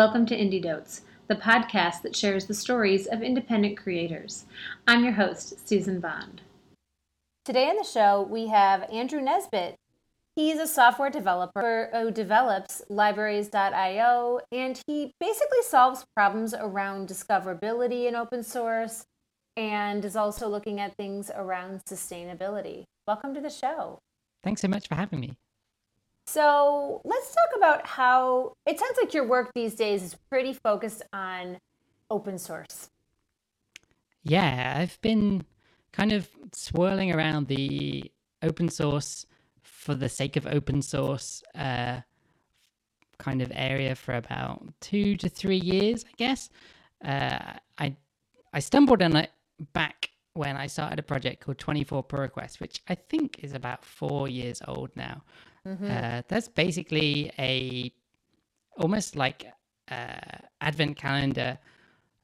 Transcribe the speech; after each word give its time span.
Welcome 0.00 0.24
to 0.28 0.34
Indie 0.34 0.62
Dotes, 0.62 1.02
the 1.28 1.34
podcast 1.34 2.00
that 2.00 2.16
shares 2.16 2.46
the 2.46 2.54
stories 2.54 3.06
of 3.06 3.22
independent 3.22 3.76
creators. 3.76 4.46
I'm 4.86 5.04
your 5.04 5.12
host, 5.12 5.68
Susan 5.68 6.00
Bond. 6.00 6.40
Today 7.44 7.68
on 7.68 7.76
the 7.76 7.84
show, 7.84 8.22
we 8.22 8.46
have 8.46 8.88
Andrew 8.90 9.20
Nesbitt. 9.20 9.76
He's 10.34 10.58
a 10.58 10.66
software 10.66 11.10
developer 11.10 11.90
who 11.92 12.10
develops 12.10 12.80
libraries.io, 12.88 14.40
and 14.50 14.80
he 14.86 15.12
basically 15.20 15.62
solves 15.68 16.06
problems 16.16 16.54
around 16.54 17.06
discoverability 17.06 18.08
in 18.08 18.14
open 18.14 18.42
source 18.42 19.04
and 19.54 20.02
is 20.02 20.16
also 20.16 20.48
looking 20.48 20.80
at 20.80 20.96
things 20.96 21.30
around 21.34 21.82
sustainability. 21.84 22.84
Welcome 23.06 23.34
to 23.34 23.40
the 23.42 23.50
show. 23.50 23.98
Thanks 24.42 24.62
so 24.62 24.68
much 24.68 24.88
for 24.88 24.94
having 24.94 25.20
me. 25.20 25.36
So 26.32 27.00
let's 27.04 27.34
talk 27.34 27.56
about 27.56 27.86
how 27.88 28.52
it 28.64 28.78
sounds 28.78 28.96
like 29.02 29.12
your 29.12 29.26
work 29.26 29.50
these 29.52 29.74
days 29.74 30.00
is 30.04 30.14
pretty 30.30 30.52
focused 30.52 31.02
on 31.12 31.58
open 32.08 32.38
source. 32.38 32.88
Yeah, 34.22 34.74
I've 34.76 35.00
been 35.00 35.42
kind 35.90 36.12
of 36.12 36.28
swirling 36.52 37.12
around 37.12 37.48
the 37.48 38.12
open 38.44 38.68
source 38.68 39.26
for 39.64 39.96
the 39.96 40.08
sake 40.08 40.36
of 40.36 40.46
open 40.46 40.82
source 40.82 41.42
uh, 41.56 42.02
kind 43.18 43.42
of 43.42 43.50
area 43.52 43.96
for 43.96 44.14
about 44.14 44.62
two 44.80 45.16
to 45.16 45.28
three 45.28 45.58
years, 45.58 46.04
I 46.04 46.12
guess. 46.16 46.48
Uh, 47.04 47.54
I 47.76 47.96
I 48.52 48.60
stumbled 48.60 49.02
on 49.02 49.16
it 49.16 49.32
back 49.72 50.10
when 50.34 50.56
I 50.56 50.68
started 50.68 51.00
a 51.00 51.02
project 51.02 51.44
called 51.44 51.58
24 51.58 52.04
Pull 52.04 52.20
Requests, 52.20 52.60
which 52.60 52.82
I 52.88 52.94
think 52.94 53.40
is 53.42 53.52
about 53.52 53.84
four 53.84 54.28
years 54.28 54.62
old 54.68 54.90
now. 54.94 55.24
Mm-hmm. 55.66 55.90
Uh, 55.90 56.22
that's 56.28 56.48
basically 56.48 57.30
a 57.38 57.92
almost 58.76 59.16
like 59.16 59.46
uh, 59.90 60.38
advent 60.60 60.96
calendar 60.96 61.58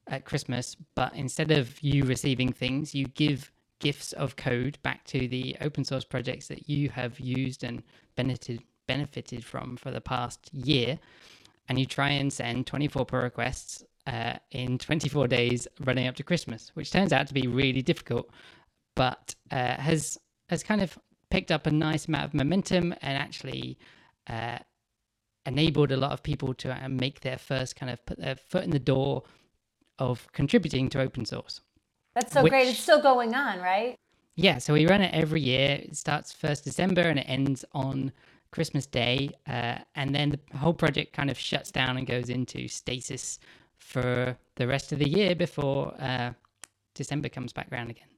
at 0.08 0.24
Christmas, 0.24 0.76
but 0.94 1.14
instead 1.14 1.50
of 1.50 1.80
you 1.82 2.04
receiving 2.04 2.52
things, 2.52 2.94
you 2.94 3.06
give 3.06 3.50
gifts 3.78 4.12
of 4.12 4.36
code 4.36 4.78
back 4.82 5.04
to 5.04 5.28
the 5.28 5.56
open 5.60 5.84
source 5.84 6.04
projects 6.04 6.48
that 6.48 6.68
you 6.68 6.88
have 6.88 7.18
used 7.20 7.64
and 7.64 7.82
benefited 8.14 8.62
benefited 8.86 9.44
from 9.44 9.76
for 9.76 9.90
the 9.90 10.00
past 10.00 10.52
year, 10.54 10.98
and 11.68 11.78
you 11.78 11.86
try 11.86 12.10
and 12.10 12.32
send 12.32 12.66
24 12.66 13.04
pull 13.04 13.18
requests 13.18 13.84
uh, 14.06 14.34
in 14.52 14.78
24 14.78 15.26
days 15.26 15.66
running 15.84 16.06
up 16.06 16.14
to 16.14 16.22
Christmas, 16.22 16.70
which 16.74 16.92
turns 16.92 17.12
out 17.12 17.26
to 17.26 17.34
be 17.34 17.48
really 17.48 17.82
difficult, 17.82 18.30
but 18.94 19.34
uh, 19.50 19.74
has 19.74 20.18
has 20.48 20.62
kind 20.62 20.80
of 20.80 20.96
picked 21.30 21.50
up 21.50 21.66
a 21.66 21.70
nice 21.70 22.06
amount 22.06 22.24
of 22.24 22.34
momentum 22.34 22.94
and 23.02 23.18
actually 23.18 23.78
uh, 24.28 24.58
enabled 25.44 25.92
a 25.92 25.96
lot 25.96 26.12
of 26.12 26.22
people 26.22 26.54
to 26.54 26.84
uh, 26.84 26.88
make 26.88 27.20
their 27.20 27.38
first 27.38 27.76
kind 27.76 27.90
of 27.90 28.04
put 28.06 28.18
their 28.18 28.36
foot 28.36 28.64
in 28.64 28.70
the 28.70 28.78
door 28.78 29.22
of 29.98 30.26
contributing 30.32 30.88
to 30.90 31.00
open 31.00 31.24
source. 31.24 31.60
That's 32.14 32.32
so 32.32 32.42
which, 32.42 32.50
great. 32.50 32.68
It's 32.68 32.78
still 32.78 33.00
going 33.00 33.34
on, 33.34 33.60
right? 33.60 33.96
Yeah. 34.34 34.58
So 34.58 34.72
we 34.72 34.86
run 34.86 35.02
it 35.02 35.14
every 35.14 35.40
year. 35.40 35.80
It 35.82 35.96
starts 35.96 36.32
first 36.32 36.64
December 36.64 37.02
and 37.02 37.18
it 37.18 37.26
ends 37.28 37.64
on 37.72 38.12
Christmas 38.50 38.86
Day, 38.86 39.30
uh, 39.46 39.78
and 39.96 40.14
then 40.14 40.30
the 40.30 40.56
whole 40.56 40.72
project 40.72 41.12
kind 41.12 41.30
of 41.30 41.38
shuts 41.38 41.70
down 41.70 41.98
and 41.98 42.06
goes 42.06 42.30
into 42.30 42.68
stasis 42.68 43.38
for 43.76 44.36
the 44.54 44.66
rest 44.66 44.92
of 44.92 44.98
the 44.98 45.08
year 45.08 45.34
before 45.34 45.94
uh, 46.00 46.32
December 46.94 47.28
comes 47.28 47.52
back 47.52 47.68
around 47.70 47.90
again. 47.90 48.08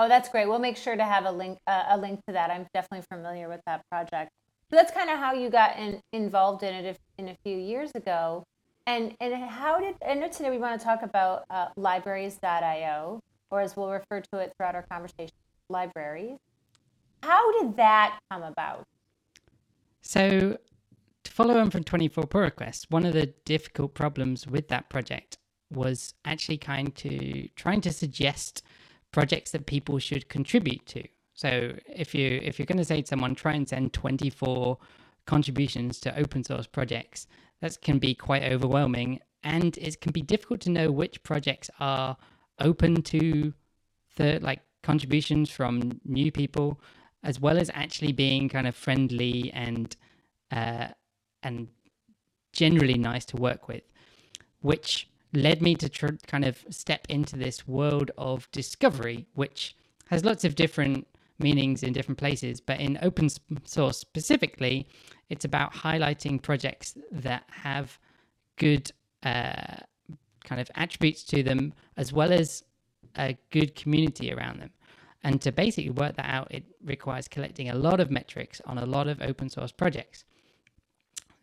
Oh, 0.00 0.08
that's 0.08 0.30
great. 0.30 0.48
We'll 0.48 0.58
make 0.58 0.78
sure 0.78 0.96
to 0.96 1.04
have 1.04 1.26
a 1.26 1.30
link 1.30 1.58
uh, 1.66 1.84
a 1.90 1.98
link 1.98 2.24
to 2.26 2.32
that. 2.32 2.50
I'm 2.50 2.66
definitely 2.72 3.04
familiar 3.12 3.50
with 3.50 3.60
that 3.66 3.82
project. 3.90 4.30
So 4.70 4.76
that's 4.76 4.90
kind 4.90 5.10
of 5.10 5.18
how 5.18 5.34
you 5.34 5.50
got 5.50 5.78
in, 5.78 6.00
involved 6.14 6.62
in 6.62 6.72
it 6.72 6.98
in 7.18 7.28
a 7.28 7.36
few 7.44 7.58
years 7.58 7.90
ago. 7.94 8.42
And 8.86 9.14
and 9.20 9.34
how 9.34 9.78
did 9.78 9.96
I 10.08 10.14
know 10.14 10.28
today 10.28 10.48
we 10.48 10.56
want 10.56 10.80
to 10.80 10.82
talk 10.82 11.02
about 11.02 11.44
uh, 11.50 11.66
libraries.io, 11.76 13.20
or 13.50 13.60
as 13.60 13.76
we'll 13.76 13.90
refer 13.90 14.22
to 14.32 14.38
it 14.38 14.54
throughout 14.56 14.74
our 14.74 14.86
conversation, 14.90 15.34
libraries. 15.68 16.38
How 17.22 17.60
did 17.60 17.76
that 17.76 18.18
come 18.30 18.42
about? 18.42 18.84
So, 20.00 20.56
to 21.24 21.30
follow 21.30 21.58
on 21.58 21.70
from 21.70 21.84
24 21.84 22.24
pull 22.24 22.40
requests, 22.40 22.86
one 22.88 23.04
of 23.04 23.12
the 23.12 23.34
difficult 23.44 23.92
problems 23.92 24.46
with 24.46 24.68
that 24.68 24.88
project 24.88 25.36
was 25.70 26.14
actually 26.24 26.56
kind 26.56 26.94
to 26.96 27.48
trying 27.54 27.82
to 27.82 27.92
suggest 27.92 28.62
projects 29.12 29.50
that 29.52 29.66
people 29.66 29.98
should 29.98 30.28
contribute 30.28 30.84
to. 30.86 31.02
So 31.34 31.72
if 31.86 32.14
you 32.14 32.40
if 32.42 32.58
you're 32.58 32.66
going 32.66 32.78
to 32.78 32.84
say 32.84 33.00
to 33.00 33.06
someone, 33.06 33.34
try 33.34 33.54
and 33.54 33.68
send 33.68 33.92
24 33.92 34.78
contributions 35.26 36.00
to 36.00 36.18
open 36.18 36.44
source 36.44 36.66
projects, 36.66 37.26
that 37.60 37.80
can 37.80 37.98
be 37.98 38.14
quite 38.14 38.42
overwhelming, 38.44 39.20
and 39.42 39.76
it 39.78 40.00
can 40.00 40.12
be 40.12 40.22
difficult 40.22 40.60
to 40.62 40.70
know 40.70 40.90
which 40.90 41.22
projects 41.22 41.70
are 41.80 42.16
open 42.58 43.02
to 43.02 43.54
the 44.16 44.38
like 44.40 44.60
contributions 44.82 45.50
from 45.50 46.00
new 46.04 46.30
people, 46.30 46.80
as 47.22 47.40
well 47.40 47.58
as 47.58 47.70
actually 47.74 48.12
being 48.12 48.48
kind 48.48 48.66
of 48.66 48.74
friendly 48.74 49.50
and 49.52 49.96
uh, 50.50 50.88
and 51.42 51.68
generally 52.52 52.98
nice 52.98 53.24
to 53.24 53.36
work 53.36 53.68
with, 53.68 53.84
which 54.60 55.08
led 55.32 55.62
me 55.62 55.74
to 55.76 55.88
tr- 55.88 56.18
kind 56.26 56.44
of 56.44 56.64
step 56.70 57.06
into 57.08 57.36
this 57.36 57.66
world 57.66 58.10
of 58.18 58.50
discovery, 58.52 59.26
which 59.34 59.76
has 60.08 60.24
lots 60.24 60.44
of 60.44 60.54
different 60.54 61.06
meanings 61.38 61.82
in 61.82 61.92
different 61.92 62.18
places. 62.18 62.60
But 62.60 62.80
in 62.80 62.98
open 63.02 63.28
source 63.64 63.98
specifically, 63.98 64.88
it's 65.28 65.44
about 65.44 65.72
highlighting 65.72 66.42
projects 66.42 66.96
that 67.12 67.44
have 67.50 67.98
good 68.56 68.90
uh, 69.22 69.76
kind 70.44 70.60
of 70.60 70.70
attributes 70.74 71.24
to 71.24 71.42
them, 71.42 71.72
as 71.96 72.12
well 72.12 72.32
as 72.32 72.64
a 73.16 73.36
good 73.50 73.74
community 73.74 74.32
around 74.32 74.60
them. 74.60 74.70
And 75.22 75.40
to 75.42 75.52
basically 75.52 75.90
work 75.90 76.16
that 76.16 76.30
out, 76.30 76.48
it 76.50 76.64
requires 76.84 77.28
collecting 77.28 77.68
a 77.68 77.74
lot 77.74 78.00
of 78.00 78.10
metrics 78.10 78.60
on 78.64 78.78
a 78.78 78.86
lot 78.86 79.06
of 79.06 79.20
open 79.20 79.48
source 79.48 79.72
projects. 79.72 80.24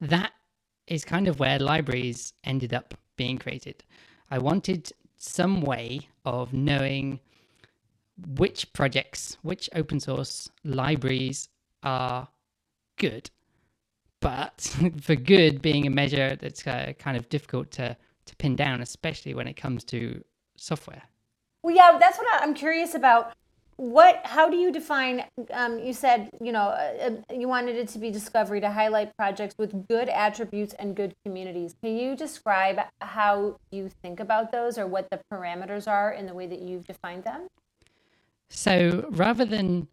That 0.02 0.32
is 0.88 1.06
kind 1.06 1.28
of 1.28 1.40
where 1.40 1.60
libraries 1.60 2.34
ended 2.44 2.74
up 2.74 2.96
being 3.18 3.38
created. 3.38 3.84
I 4.32 4.38
wanted 4.38 4.92
some 5.18 5.62
way 5.62 6.08
of 6.26 6.54
knowing 6.54 7.20
which 8.36 8.72
projects, 8.74 9.38
which 9.42 9.70
open 9.76 10.00
source 10.00 10.50
libraries 10.64 11.50
are 11.84 12.28
good. 12.98 13.30
But 14.20 14.76
for 15.02 15.16
good 15.16 15.62
being 15.62 15.86
a 15.86 15.90
measure 15.90 16.36
that's 16.36 16.66
uh, 16.66 16.94
kind 16.98 17.18
of 17.18 17.30
difficult 17.30 17.72
to, 17.72 17.96
to 18.26 18.36
pin 18.38 18.56
down, 18.56 18.82
especially 18.82 19.34
when 19.34 19.48
it 19.48 19.56
comes 19.56 19.84
to 19.86 20.24
software. 20.58 21.04
Well, 21.64 21.76
yeah, 21.76 21.98
that's 22.00 22.18
what 22.18 22.28
I'm 22.42 22.54
curious 22.54 22.96
about 22.96 23.34
what 23.78 24.22
how 24.24 24.50
do 24.50 24.58
you 24.58 24.72
define 24.72 25.24
um, 25.54 25.78
you 25.80 25.94
said 25.94 26.30
you 26.42 26.52
know 26.52 26.70
uh, 26.70 27.10
uh, 27.30 27.34
you 27.34 27.48
wanted 27.48 27.76
it 27.76 27.88
to 27.88 28.00
be 28.00 28.10
discovery 28.10 28.60
to 28.60 28.72
highlight 28.72 29.16
projects 29.16 29.56
with 29.58 29.88
good 29.88 30.10
attributes 30.10 30.74
and 30.80 30.96
good 30.96 31.14
communities. 31.24 31.76
Can 31.82 31.96
you 31.96 32.16
describe 32.16 32.80
how 33.02 33.60
you 33.72 33.90
think 34.02 34.20
about 34.20 34.52
those 34.52 34.80
or 34.80 34.88
what 34.88 35.10
the 35.12 35.20
parameters 35.32 35.88
are 35.88 36.12
in 36.12 36.26
the 36.26 36.34
way 36.34 36.48
that 36.48 36.60
you've 36.60 36.86
defined 36.86 37.24
them? 37.24 37.48
So 38.50 39.08
rather 39.12 39.46
than 39.46 39.88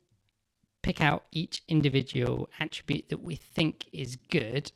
pick 0.81 1.01
out 1.03 1.25
each 1.33 1.63
individual 1.69 2.49
attribute 2.61 3.09
that 3.11 3.23
we 3.23 3.37
think 3.37 3.87
is 3.93 4.17
good 4.31 4.73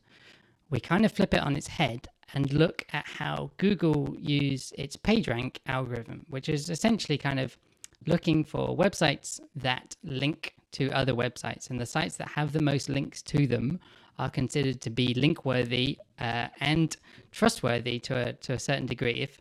we 0.70 0.80
kind 0.80 1.04
of 1.04 1.12
flip 1.12 1.32
it 1.34 1.42
on 1.42 1.56
its 1.56 1.66
head 1.66 2.08
and 2.32 2.52
look 2.52 2.86
at 2.94 3.06
how 3.06 3.50
google 3.58 4.16
use 4.18 4.72
its 4.78 4.96
pagerank 4.96 5.58
algorithm 5.66 6.24
which 6.30 6.48
is 6.48 6.70
essentially 6.70 7.18
kind 7.18 7.38
of 7.38 7.58
looking 8.06 8.44
for 8.44 8.76
websites 8.76 9.40
that 9.56 9.96
link 10.02 10.54
to 10.72 10.90
other 10.90 11.14
websites, 11.14 11.70
and 11.70 11.80
the 11.80 11.86
sites 11.86 12.16
that 12.16 12.28
have 12.28 12.52
the 12.52 12.62
most 12.62 12.88
links 12.88 13.22
to 13.22 13.46
them 13.46 13.80
are 14.18 14.30
considered 14.30 14.80
to 14.80 14.90
be 14.90 15.14
link 15.14 15.44
worthy 15.44 15.98
uh, 16.18 16.48
and 16.60 16.96
trustworthy 17.30 17.98
to 18.00 18.28
a, 18.28 18.32
to 18.34 18.52
a 18.54 18.58
certain 18.58 18.86
degree. 18.86 19.20
If 19.20 19.38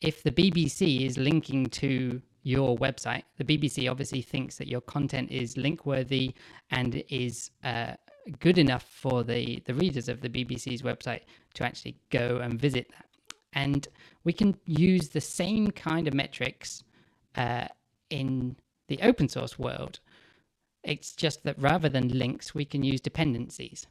if 0.00 0.22
the 0.22 0.30
BBC 0.30 1.06
is 1.06 1.16
linking 1.16 1.66
to 1.66 2.20
your 2.42 2.76
website, 2.76 3.22
the 3.38 3.44
BBC 3.44 3.90
obviously 3.90 4.20
thinks 4.20 4.58
that 4.58 4.68
your 4.68 4.82
content 4.82 5.30
is 5.30 5.56
link 5.56 5.86
worthy 5.86 6.34
and 6.70 7.02
is 7.08 7.50
uh, 7.64 7.94
good 8.38 8.58
enough 8.58 8.82
for 8.82 9.22
the, 9.22 9.62
the 9.64 9.74
readers 9.74 10.08
of 10.08 10.20
the 10.20 10.28
BBC's 10.28 10.82
website 10.82 11.22
to 11.54 11.64
actually 11.64 11.96
go 12.10 12.38
and 12.42 12.60
visit 12.60 12.90
that. 12.90 13.06
And 13.54 13.88
we 14.24 14.32
can 14.34 14.56
use 14.66 15.08
the 15.08 15.22
same 15.22 15.70
kind 15.70 16.06
of 16.06 16.12
metrics 16.12 16.82
uh, 17.36 17.68
in 18.10 18.56
the 18.88 19.00
open 19.02 19.28
source 19.28 19.58
world. 19.58 20.00
It's 20.82 21.12
just 21.12 21.44
that 21.44 21.58
rather 21.58 21.88
than 21.88 22.08
links, 22.08 22.54
we 22.54 22.64
can 22.64 22.82
use 22.82 23.00
dependencies. 23.00 23.86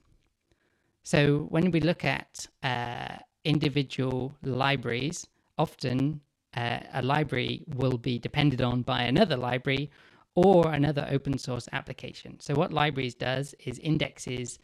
So 1.04 1.48
when 1.50 1.72
we 1.72 1.80
look 1.82 2.06
at 2.06 2.48
uh, 2.62 3.18
individual 3.44 4.36
libraries, 4.44 5.28
often 5.58 6.22
uh, 6.56 6.80
a 6.94 7.02
library 7.02 7.64
will 7.76 7.98
be 7.98 8.20
depended 8.20 8.62
on 8.62 8.84
by 8.84 9.04
another 9.04 9.36
library 9.36 9.90
or 10.36 10.72
another 10.72 11.08
open 11.12 11.38
source 11.38 11.68
application. 11.74 12.40
So 12.40 12.54
what 12.56 12.72
libraries 12.72 13.16
does 13.16 13.54
is 13.66 13.80
indexes 13.80 14.60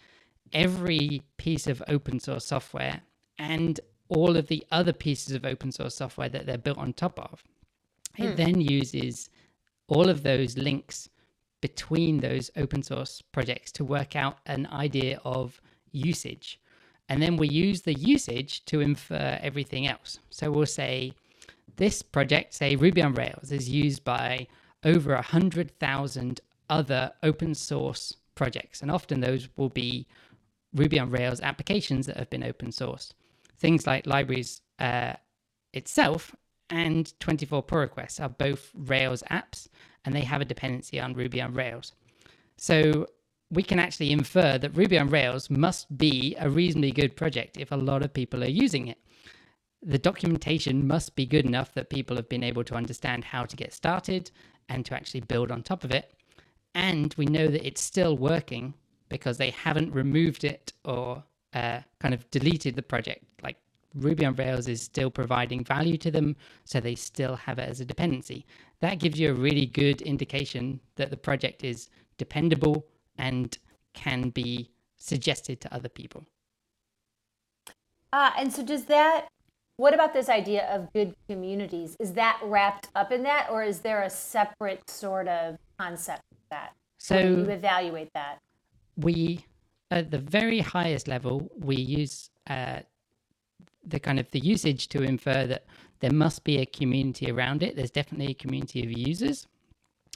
every 0.53 1.23
piece 1.37 1.67
of 1.67 1.83
open 1.87 2.19
source 2.19 2.45
software 2.45 3.01
and 3.37 3.79
all 4.07 4.35
of 4.35 4.47
the 4.47 4.65
other 4.71 4.93
pieces 4.93 5.35
of 5.35 5.45
open 5.45 5.71
source 5.71 5.95
software 5.95 6.29
that 6.29 6.45
they're 6.45 6.57
built 6.57 6.77
on 6.77 6.93
top 6.93 7.19
of. 7.19 7.43
It 8.17 8.35
then 8.35 8.59
uses 8.59 9.29
all 9.87 10.09
of 10.09 10.23
those 10.23 10.57
links 10.57 11.09
between 11.61 12.19
those 12.19 12.51
open 12.55 12.83
source 12.83 13.21
projects 13.21 13.71
to 13.73 13.85
work 13.85 14.15
out 14.15 14.37
an 14.45 14.67
idea 14.67 15.19
of 15.23 15.61
usage. 15.91 16.59
And 17.07 17.21
then 17.21 17.37
we 17.37 17.47
use 17.47 17.81
the 17.81 17.93
usage 17.93 18.65
to 18.65 18.81
infer 18.81 19.39
everything 19.41 19.87
else. 19.87 20.19
So 20.29 20.51
we'll 20.51 20.65
say 20.65 21.13
this 21.75 22.01
project, 22.01 22.53
say 22.53 22.75
Ruby 22.75 23.01
on 23.01 23.13
Rails, 23.13 23.51
is 23.51 23.69
used 23.69 24.03
by 24.03 24.47
over 24.83 25.13
a 25.13 25.21
hundred 25.21 25.77
thousand 25.79 26.41
other 26.69 27.11
open 27.23 27.55
source 27.55 28.15
projects, 28.35 28.81
and 28.81 28.91
often 28.91 29.19
those 29.19 29.49
will 29.57 29.69
be 29.69 30.07
Ruby 30.73 30.99
on 30.99 31.09
Rails 31.09 31.41
applications 31.41 32.05
that 32.05 32.17
have 32.17 32.29
been 32.29 32.43
open 32.43 32.69
sourced. 32.69 33.13
Things 33.57 33.87
like 33.87 34.05
libraries 34.05 34.61
uh, 34.77 35.13
itself 35.73 36.35
and 36.69 37.19
24 37.19 37.63
pull 37.63 37.79
requests 37.79 38.19
are 38.19 38.29
both 38.29 38.71
Rails 38.75 39.23
apps, 39.31 39.67
and 40.05 40.15
they 40.15 40.21
have 40.21 40.41
a 40.41 40.45
dependency 40.45 40.99
on 40.99 41.13
Ruby 41.13 41.41
on 41.41 41.53
Rails. 41.53 41.93
So 42.57 43.07
we 43.51 43.63
can 43.63 43.79
actually 43.79 44.11
infer 44.11 44.57
that 44.57 44.75
Ruby 44.75 44.99
on 44.99 45.09
Rails 45.09 45.49
must 45.49 45.97
be 45.97 46.35
a 46.39 46.49
reasonably 46.49 46.91
good 46.91 47.15
project 47.15 47.57
if 47.57 47.71
a 47.71 47.75
lot 47.75 48.03
of 48.03 48.13
people 48.13 48.43
are 48.43 48.49
using 48.49 48.87
it. 48.87 48.99
The 49.81 49.97
documentation 49.97 50.87
must 50.87 51.15
be 51.15 51.25
good 51.25 51.45
enough 51.45 51.73
that 51.73 51.89
people 51.89 52.15
have 52.17 52.29
been 52.29 52.43
able 52.43 52.63
to 52.65 52.75
understand 52.75 53.23
how 53.23 53.45
to 53.45 53.55
get 53.55 53.73
started 53.73 54.29
and 54.67 54.85
to 54.85 54.93
actually 54.93 55.21
build 55.21 55.51
on 55.51 55.63
top 55.63 55.83
of 55.83 55.91
it. 55.91 56.13
And 56.75 57.13
we 57.17 57.25
know 57.25 57.47
that 57.47 57.65
it's 57.65 57.81
still 57.81 58.17
working 58.17 58.75
because 59.07 59.37
they 59.37 59.49
haven't 59.49 59.93
removed 59.93 60.43
it 60.43 60.73
or 60.85 61.23
uh, 61.53 61.79
kind 61.99 62.13
of 62.13 62.29
deleted 62.29 62.75
the 62.75 62.83
project. 62.83 63.25
Like 63.41 63.57
Ruby 63.95 64.25
on 64.25 64.35
Rails 64.35 64.67
is 64.67 64.81
still 64.81 65.09
providing 65.09 65.63
value 65.63 65.97
to 65.97 66.11
them, 66.11 66.35
so 66.63 66.79
they 66.79 66.95
still 66.95 67.35
have 67.35 67.59
it 67.59 67.69
as 67.69 67.79
a 67.79 67.85
dependency. 67.85 68.45
That 68.81 68.99
gives 68.99 69.19
you 69.19 69.31
a 69.31 69.33
really 69.33 69.65
good 69.65 70.01
indication 70.01 70.79
that 70.95 71.09
the 71.09 71.17
project 71.17 71.63
is 71.63 71.89
dependable 72.17 72.85
and 73.17 73.57
can 73.93 74.29
be 74.29 74.69
suggested 74.97 75.59
to 75.61 75.73
other 75.73 75.89
people. 75.89 76.25
Ah, 78.13 78.33
and 78.37 78.51
so 78.51 78.63
does 78.63 78.85
that? 78.85 79.27
What 79.77 79.93
about 79.93 80.13
this 80.13 80.29
idea 80.29 80.67
of 80.67 80.91
good 80.93 81.15
communities? 81.29 81.95
Is 81.99 82.13
that 82.13 82.39
wrapped 82.43 82.89
up 82.95 83.11
in 83.11 83.23
that, 83.23 83.47
or 83.49 83.63
is 83.63 83.79
there 83.79 84.03
a 84.03 84.09
separate 84.09 84.89
sort 84.89 85.27
of 85.27 85.57
concept 85.77 86.23
of 86.31 86.37
that? 86.51 86.73
So 86.97 87.21
do 87.21 87.41
you 87.41 87.49
evaluate 87.49 88.09
that? 88.13 88.39
we, 89.01 89.45
at 89.91 90.11
the 90.11 90.17
very 90.17 90.59
highest 90.59 91.07
level, 91.07 91.49
we 91.57 91.75
use 91.75 92.29
uh, 92.49 92.79
the 93.89 93.99
kind 93.99 94.19
of 94.19 94.29
the 94.31 94.39
usage 94.39 94.87
to 94.89 95.03
infer 95.03 95.45
that 95.47 95.65
there 95.99 96.11
must 96.11 96.43
be 96.43 96.57
a 96.57 96.65
community 96.65 97.31
around 97.31 97.63
it. 97.63 97.75
There's 97.75 97.91
definitely 97.91 98.31
a 98.31 98.35
community 98.35 98.83
of 98.83 98.91
users, 98.91 99.47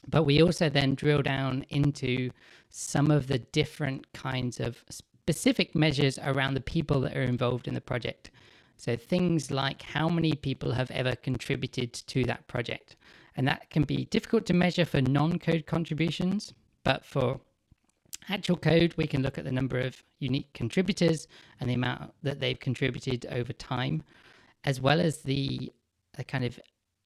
but 0.07 0.23
we 0.23 0.41
also 0.41 0.69
then 0.69 0.95
drill 0.95 1.21
down 1.21 1.65
into 1.69 2.31
some 2.69 3.11
of 3.11 3.27
the 3.27 3.39
different 3.39 4.11
kinds 4.13 4.59
of 4.59 4.83
specific 4.89 5.75
measures 5.75 6.19
around 6.19 6.53
the 6.53 6.61
people 6.61 7.01
that 7.01 7.15
are 7.15 7.21
involved 7.23 7.67
in 7.67 7.73
the 7.73 7.81
project. 7.81 8.31
So 8.77 8.95
things 8.95 9.51
like 9.51 9.81
how 9.81 10.09
many 10.09 10.33
people 10.33 10.71
have 10.71 10.91
ever 10.91 11.15
contributed 11.15 11.93
to 11.93 12.23
that 12.25 12.47
project. 12.47 12.95
And 13.35 13.47
that 13.47 13.69
can 13.69 13.83
be 13.83 14.05
difficult 14.05 14.45
to 14.47 14.53
measure 14.53 14.85
for 14.85 15.01
non 15.01 15.39
code 15.39 15.65
contributions, 15.65 16.53
but 16.83 17.05
for 17.05 17.39
actual 18.29 18.57
code, 18.57 18.93
we 18.97 19.07
can 19.07 19.21
look 19.21 19.37
at 19.37 19.45
the 19.45 19.51
number 19.51 19.79
of 19.79 20.01
unique 20.19 20.51
contributors 20.53 21.27
and 21.59 21.69
the 21.69 21.73
amount 21.73 22.13
that 22.23 22.39
they've 22.39 22.59
contributed 22.59 23.25
over 23.31 23.53
time, 23.53 24.03
as 24.63 24.79
well 24.81 24.99
as 24.99 25.21
the, 25.21 25.71
the 26.17 26.23
kind 26.23 26.43
of 26.43 26.59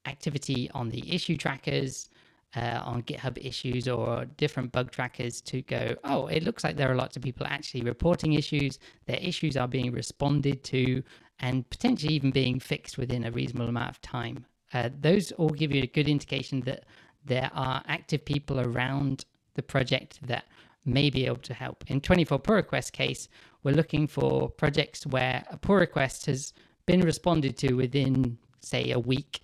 activity 0.05 0.69
on 0.73 0.89
the 0.89 1.13
issue 1.13 1.37
trackers, 1.37 2.09
uh, 2.55 2.81
on 2.83 3.03
GitHub 3.03 3.37
issues 3.45 3.87
or 3.87 4.25
different 4.37 4.71
bug 4.71 4.91
trackers 4.91 5.41
to 5.41 5.61
go, 5.63 5.95
oh, 6.03 6.27
it 6.27 6.43
looks 6.43 6.63
like 6.63 6.77
there 6.77 6.91
are 6.91 6.95
lots 6.95 7.17
of 7.17 7.23
people 7.23 7.45
actually 7.45 7.81
reporting 7.81 8.33
issues. 8.33 8.79
Their 9.05 9.17
issues 9.17 9.57
are 9.57 9.67
being 9.67 9.91
responded 9.91 10.63
to 10.65 11.03
and 11.39 11.69
potentially 11.69 12.13
even 12.13 12.31
being 12.31 12.59
fixed 12.59 12.97
within 12.97 13.25
a 13.25 13.31
reasonable 13.31 13.67
amount 13.67 13.89
of 13.89 14.01
time. 14.01 14.45
Uh, 14.73 14.89
those 14.99 15.31
all 15.33 15.49
give 15.49 15.71
you 15.71 15.83
a 15.83 15.87
good 15.87 16.07
indication 16.07 16.61
that 16.61 16.85
there 17.25 17.51
are 17.53 17.83
active 17.87 18.23
people 18.25 18.59
around 18.59 19.25
the 19.55 19.61
project 19.61 20.19
that 20.25 20.45
may 20.87 21.09
be 21.09 21.25
able 21.25 21.37
to 21.37 21.53
help. 21.53 21.83
In 21.87 22.01
24 22.01 22.39
pull 22.39 22.55
request 22.55 22.93
case, 22.93 23.27
we're 23.63 23.75
looking 23.75 24.07
for 24.07 24.49
projects 24.49 25.05
where 25.05 25.43
a 25.51 25.57
pull 25.57 25.75
request 25.75 26.25
has 26.27 26.53
been 26.85 27.01
responded 27.01 27.57
to 27.57 27.73
within, 27.73 28.37
say, 28.61 28.91
a 28.91 28.99
week 28.99 29.41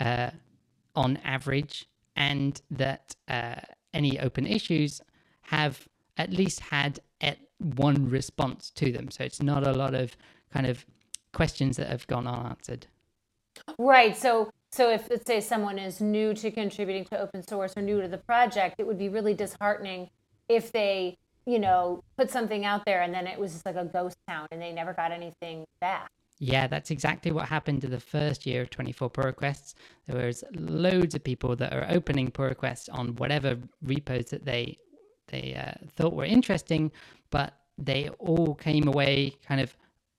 uh, 0.00 0.30
on 0.94 1.18
average, 1.24 1.88
and 2.16 2.60
that 2.70 3.16
uh, 3.28 3.56
any 3.92 4.18
open 4.20 4.46
issues 4.46 5.00
have 5.42 5.86
at 6.16 6.30
least 6.30 6.60
had 6.60 7.00
at 7.20 7.38
one 7.58 8.08
response 8.08 8.70
to 8.70 8.92
them. 8.92 9.10
So 9.10 9.24
it's 9.24 9.42
not 9.42 9.66
a 9.66 9.72
lot 9.72 9.94
of 9.94 10.16
kind 10.52 10.66
of 10.66 10.84
questions 11.32 11.76
that 11.76 11.88
have 11.88 12.06
gone 12.06 12.26
unanswered. 12.26 12.86
Right. 13.78 14.16
So 14.16 14.50
so 14.70 14.90
if 14.90 15.08
let's 15.08 15.26
say 15.26 15.40
someone 15.40 15.78
is 15.78 16.00
new 16.00 16.34
to 16.34 16.50
contributing 16.50 17.04
to 17.06 17.20
open 17.20 17.46
source 17.46 17.76
or 17.76 17.82
new 17.82 18.00
to 18.00 18.08
the 18.08 18.18
project, 18.18 18.76
it 18.78 18.86
would 18.86 18.98
be 18.98 19.08
really 19.08 19.34
disheartening 19.34 20.10
if 20.48 20.72
they, 20.72 21.16
you 21.46 21.58
know, 21.58 22.02
put 22.16 22.30
something 22.30 22.64
out 22.64 22.84
there 22.84 23.02
and 23.02 23.14
then 23.14 23.26
it 23.26 23.38
was 23.38 23.52
just 23.52 23.66
like 23.66 23.76
a 23.76 23.84
ghost 23.84 24.16
town 24.28 24.46
and 24.50 24.60
they 24.60 24.72
never 24.72 24.92
got 24.92 25.12
anything 25.12 25.64
back. 25.80 26.08
Yeah, 26.38 26.66
that's 26.66 26.90
exactly 26.90 27.30
what 27.30 27.48
happened 27.48 27.80
to 27.82 27.88
the 27.88 28.00
first 28.00 28.44
year 28.44 28.62
of 28.62 28.70
24 28.70 29.10
pull 29.10 29.24
requests. 29.24 29.74
There 30.06 30.26
was 30.26 30.42
loads 30.54 31.14
of 31.14 31.22
people 31.22 31.54
that 31.56 31.72
are 31.72 31.86
opening 31.88 32.30
pull 32.30 32.46
requests 32.46 32.88
on 32.88 33.14
whatever 33.16 33.56
repos 33.82 34.26
that 34.26 34.44
they 34.44 34.78
they 35.28 35.54
uh, 35.54 35.72
thought 35.96 36.12
were 36.12 36.24
interesting, 36.24 36.92
but 37.30 37.54
they 37.78 38.10
all 38.18 38.54
came 38.54 38.86
away 38.86 39.34
kind 39.46 39.60
of, 39.60 39.74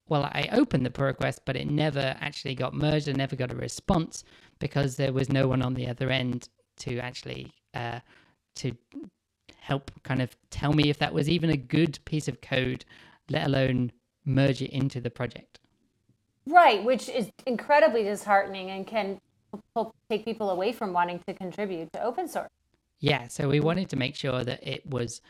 well, 0.10 0.24
I 0.24 0.50
opened 0.51 0.86
the 0.86 0.89
pull 0.89 1.06
request, 1.06 1.42
but 1.45 1.56
it 1.56 1.69
never 1.69 2.16
actually 2.19 2.56
got 2.56 2.73
merged 2.73 3.07
and 3.07 3.18
never 3.18 3.35
got 3.35 3.52
a 3.52 3.56
response 3.56 4.23
because 4.59 4.95
there 4.95 5.14
was 5.14 5.30
no 5.30 5.47
one 5.47 5.61
on 5.61 5.73
the 5.76 5.88
other 5.88 6.09
end 6.09 6.49
to 6.78 6.97
actually 6.99 7.54
uh, 7.73 7.99
to 8.56 8.76
help 9.66 9.90
kind 10.04 10.22
of 10.22 10.36
tell 10.52 10.74
me 10.74 10.90
if 10.92 11.00
that 11.00 11.12
was 11.12 11.28
even 11.28 11.50
a 11.50 11.57
good 11.57 11.98
piece 12.06 12.28
of 12.28 12.40
code, 12.40 12.86
let 13.31 13.48
alone 13.48 13.92
merge 14.24 14.62
it 14.62 14.69
into 14.69 15.02
the 15.02 15.10
project. 15.10 15.60
Right, 16.45 16.84
which 16.84 17.10
is 17.10 17.31
incredibly 17.48 18.04
disheartening 18.04 18.69
and 18.69 18.86
can 18.86 19.19
take 20.07 20.24
people 20.24 20.52
away 20.52 20.72
from 20.72 20.94
wanting 20.94 21.19
to 21.28 21.34
contribute 21.34 21.92
to 21.94 22.04
open 22.04 22.28
source. 22.28 22.50
Yeah, 23.00 23.28
so 23.28 23.50
we 23.50 23.60
wanted 23.60 23.90
to 23.90 23.95
make 23.95 24.16
sure 24.16 24.44
that 24.44 24.66
it 24.66 24.86
was, 24.86 25.22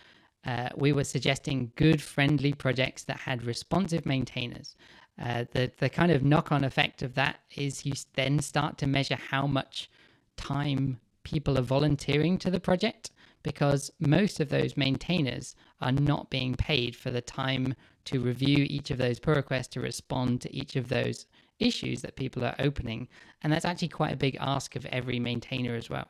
uh, 0.45 0.67
we 0.75 0.91
were 0.91 1.05
suggesting 1.05 1.71
good, 1.77 2.01
friendly 2.01 2.51
projects 2.51 3.03
that 3.05 3.17
had 3.17 3.45
responsive 3.45 4.05
maintainers. 4.05 4.75
Uh, 5.17 5.45
the 5.53 5.71
the 5.77 5.89
kind 5.89 6.11
of 6.11 6.25
knock 6.25 6.51
on 6.51 6.65
effect 6.65 7.01
of 7.01 7.13
that 7.15 7.39
is 7.55 7.85
you 7.85 7.93
then 8.15 8.37
start 8.39 8.77
to 8.77 8.85
measure 8.85 9.17
how 9.29 9.47
much 9.47 9.89
time 10.35 10.99
people 11.23 11.57
are 11.57 11.61
volunteering 11.61 12.37
to 12.37 12.51
the 12.51 12.59
project 12.59 13.11
because 13.45 13.91
most 13.99 14.39
of 14.39 14.49
those 14.49 14.75
maintainers 14.75 15.55
are 15.79 15.91
not 15.91 16.31
being 16.31 16.55
paid 16.55 16.95
for 16.95 17.11
the 17.11 17.21
time 17.21 17.75
to 18.05 18.19
review 18.19 18.65
each 18.67 18.89
of 18.89 18.97
those 18.97 19.19
pull 19.19 19.35
requests 19.35 19.67
to 19.67 19.79
respond 19.79 20.41
to 20.41 20.53
each 20.53 20.75
of 20.75 20.89
those 20.89 21.27
issues 21.59 22.01
that 22.01 22.15
people 22.15 22.43
are 22.43 22.55
opening 22.57 23.07
and 23.43 23.53
that's 23.53 23.63
actually 23.63 23.87
quite 23.87 24.13
a 24.13 24.17
big 24.17 24.35
ask 24.41 24.75
of 24.75 24.85
every 24.87 25.19
maintainer 25.19 25.75
as 25.75 25.89
well 25.89 26.07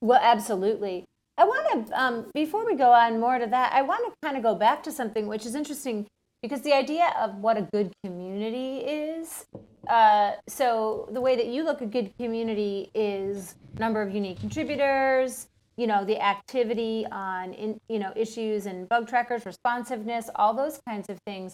Well, 0.00 0.20
absolutely. 0.22 1.04
I 1.36 1.44
want 1.44 1.88
to, 1.88 2.00
um, 2.00 2.30
before 2.34 2.64
we 2.64 2.76
go 2.76 2.92
on 2.92 3.18
more 3.18 3.38
to 3.38 3.46
that, 3.46 3.72
I 3.72 3.82
want 3.82 4.04
to 4.06 4.12
kind 4.22 4.36
of 4.36 4.42
go 4.44 4.54
back 4.54 4.84
to 4.84 4.92
something 4.92 5.26
which 5.26 5.44
is 5.44 5.56
interesting 5.56 6.06
because 6.42 6.60
the 6.60 6.72
idea 6.72 7.12
of 7.18 7.36
what 7.38 7.56
a 7.56 7.62
good 7.72 7.90
community 8.04 8.78
is. 8.78 9.46
Uh, 9.88 10.32
so 10.46 11.08
the 11.10 11.20
way 11.20 11.34
that 11.36 11.46
you 11.46 11.64
look 11.64 11.82
at 11.82 11.90
good 11.90 12.12
community 12.18 12.90
is 12.94 13.56
number 13.78 14.00
of 14.00 14.14
unique 14.14 14.38
contributors, 14.38 15.48
you 15.76 15.86
know, 15.86 16.04
the 16.04 16.20
activity 16.22 17.06
on, 17.10 17.52
in, 17.52 17.78
you 17.88 17.98
know, 17.98 18.12
issues 18.14 18.66
and 18.66 18.88
bug 18.88 19.08
trackers, 19.08 19.44
responsiveness, 19.44 20.30
all 20.36 20.54
those 20.54 20.80
kinds 20.86 21.08
of 21.08 21.18
things. 21.26 21.52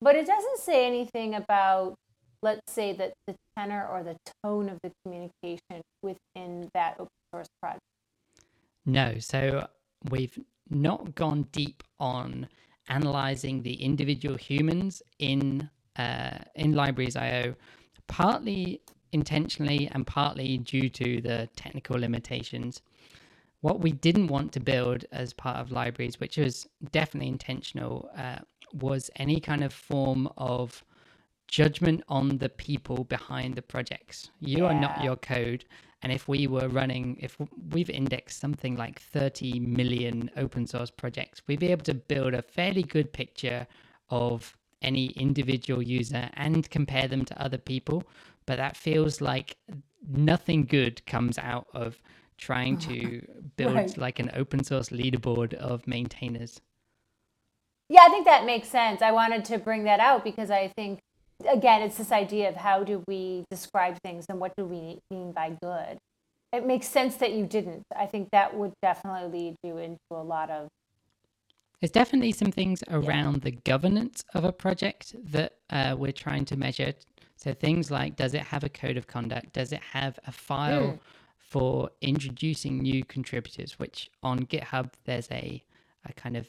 But 0.00 0.16
it 0.16 0.26
doesn't 0.26 0.58
say 0.58 0.86
anything 0.86 1.34
about, 1.34 1.94
let's 2.42 2.72
say, 2.72 2.92
that 2.94 3.12
the 3.26 3.34
tenor 3.56 3.86
or 3.86 4.02
the 4.02 4.16
tone 4.44 4.68
of 4.68 4.78
the 4.82 4.90
communication 5.04 5.82
within 6.02 6.68
that 6.74 6.94
open 6.98 7.08
source 7.32 7.48
project. 7.60 7.80
No, 8.84 9.14
so 9.18 9.66
we've 10.10 10.38
not 10.68 11.14
gone 11.14 11.46
deep 11.52 11.82
on 12.00 12.48
analyzing 12.88 13.62
the 13.62 13.74
individual 13.74 14.36
humans 14.36 15.02
in 15.18 15.68
uh, 15.96 16.38
in 16.54 16.72
libraries 16.72 17.16
IO, 17.16 17.54
partly 18.08 18.80
intentionally 19.12 19.88
and 19.92 20.06
partly 20.06 20.56
due 20.58 20.88
to 20.88 21.20
the 21.20 21.48
technical 21.54 21.98
limitations. 21.98 22.80
What 23.62 23.80
we 23.80 23.92
didn't 23.92 24.26
want 24.26 24.52
to 24.52 24.60
build 24.60 25.04
as 25.12 25.32
part 25.32 25.56
of 25.56 25.72
libraries, 25.72 26.20
which 26.20 26.36
was 26.36 26.66
definitely 26.90 27.28
intentional, 27.28 28.10
uh, 28.16 28.38
was 28.72 29.10
any 29.16 29.40
kind 29.40 29.64
of 29.64 29.72
form 29.72 30.28
of 30.36 30.84
judgment 31.46 32.02
on 32.08 32.38
the 32.38 32.48
people 32.48 33.04
behind 33.04 33.54
the 33.54 33.62
projects. 33.62 34.30
You 34.40 34.66
are 34.66 34.74
not 34.74 35.04
your 35.04 35.16
code. 35.16 35.64
And 36.02 36.10
if 36.10 36.26
we 36.26 36.46
were 36.46 36.68
running, 36.68 37.18
if 37.20 37.36
we've 37.70 37.90
indexed 37.90 38.40
something 38.40 38.76
like 38.76 39.00
30 39.00 39.60
million 39.60 40.30
open 40.36 40.66
source 40.66 40.90
projects, 40.90 41.42
we'd 41.46 41.60
be 41.60 41.70
able 41.70 41.84
to 41.84 41.94
build 41.94 42.34
a 42.34 42.42
fairly 42.42 42.82
good 42.82 43.12
picture 43.12 43.66
of 44.10 44.56
any 44.80 45.06
individual 45.10 45.80
user 45.82 46.28
and 46.34 46.68
compare 46.70 47.06
them 47.06 47.24
to 47.26 47.40
other 47.40 47.58
people. 47.58 48.02
But 48.46 48.56
that 48.56 48.76
feels 48.76 49.20
like 49.20 49.56
nothing 50.08 50.64
good 50.64 51.04
comes 51.06 51.38
out 51.38 51.68
of 51.72 52.02
trying 52.42 52.76
to 52.78 53.22
build 53.56 53.74
Right. 53.76 53.96
like 53.98 54.18
an 54.18 54.30
open 54.34 54.64
source 54.64 54.88
leaderboard 54.90 55.54
of 55.54 55.86
maintainers. 55.86 56.60
Yeah, 57.88 58.00
I 58.02 58.08
think 58.08 58.24
that 58.26 58.44
makes 58.44 58.68
sense. 58.68 59.02
I 59.02 59.12
wanted 59.12 59.44
to 59.46 59.58
bring 59.58 59.84
that 59.84 60.00
out 60.00 60.24
because 60.24 60.50
I 60.50 60.68
think, 60.76 60.98
again, 61.48 61.82
it's 61.82 61.98
this 61.98 62.10
idea 62.10 62.48
of 62.48 62.56
how 62.56 62.82
do 62.84 63.04
we 63.06 63.44
describe 63.50 63.98
things 64.02 64.26
and 64.28 64.40
what 64.40 64.52
do 64.56 64.64
we 64.64 64.98
mean 65.10 65.32
by 65.32 65.56
good. 65.62 65.98
It 66.52 66.66
makes 66.66 66.86
sense 66.88 67.16
that 67.16 67.32
you 67.32 67.46
didn't. 67.46 67.84
I 67.96 68.06
think 68.06 68.28
that 68.32 68.54
would 68.56 68.72
definitely 68.82 69.38
lead 69.38 69.56
you 69.62 69.78
into 69.78 69.98
a 70.10 70.22
lot 70.22 70.50
of. 70.50 70.68
There's 71.80 71.90
definitely 71.90 72.32
some 72.32 72.52
things 72.52 72.82
around 72.88 73.42
the 73.42 73.50
governance 73.50 74.22
of 74.34 74.44
a 74.44 74.52
project 74.52 75.14
that 75.32 75.54
uh, 75.70 75.94
we're 75.98 76.12
trying 76.12 76.44
to 76.46 76.56
measure. 76.56 76.92
So 77.36 77.52
things 77.54 77.90
like, 77.90 78.14
does 78.16 78.34
it 78.34 78.42
have 78.42 78.62
a 78.62 78.68
code 78.68 78.96
of 78.96 79.06
conduct? 79.06 79.52
Does 79.52 79.72
it 79.72 79.80
have 79.92 80.18
a 80.26 80.32
file 80.32 80.98
for 81.52 81.90
introducing 82.00 82.78
new 82.78 83.04
contributors? 83.04 83.78
Which 83.78 84.10
on 84.22 84.46
GitHub 84.46 84.92
there's 85.04 85.30
a, 85.30 85.62
a 86.08 86.12
kind 86.14 86.36
of 86.36 86.46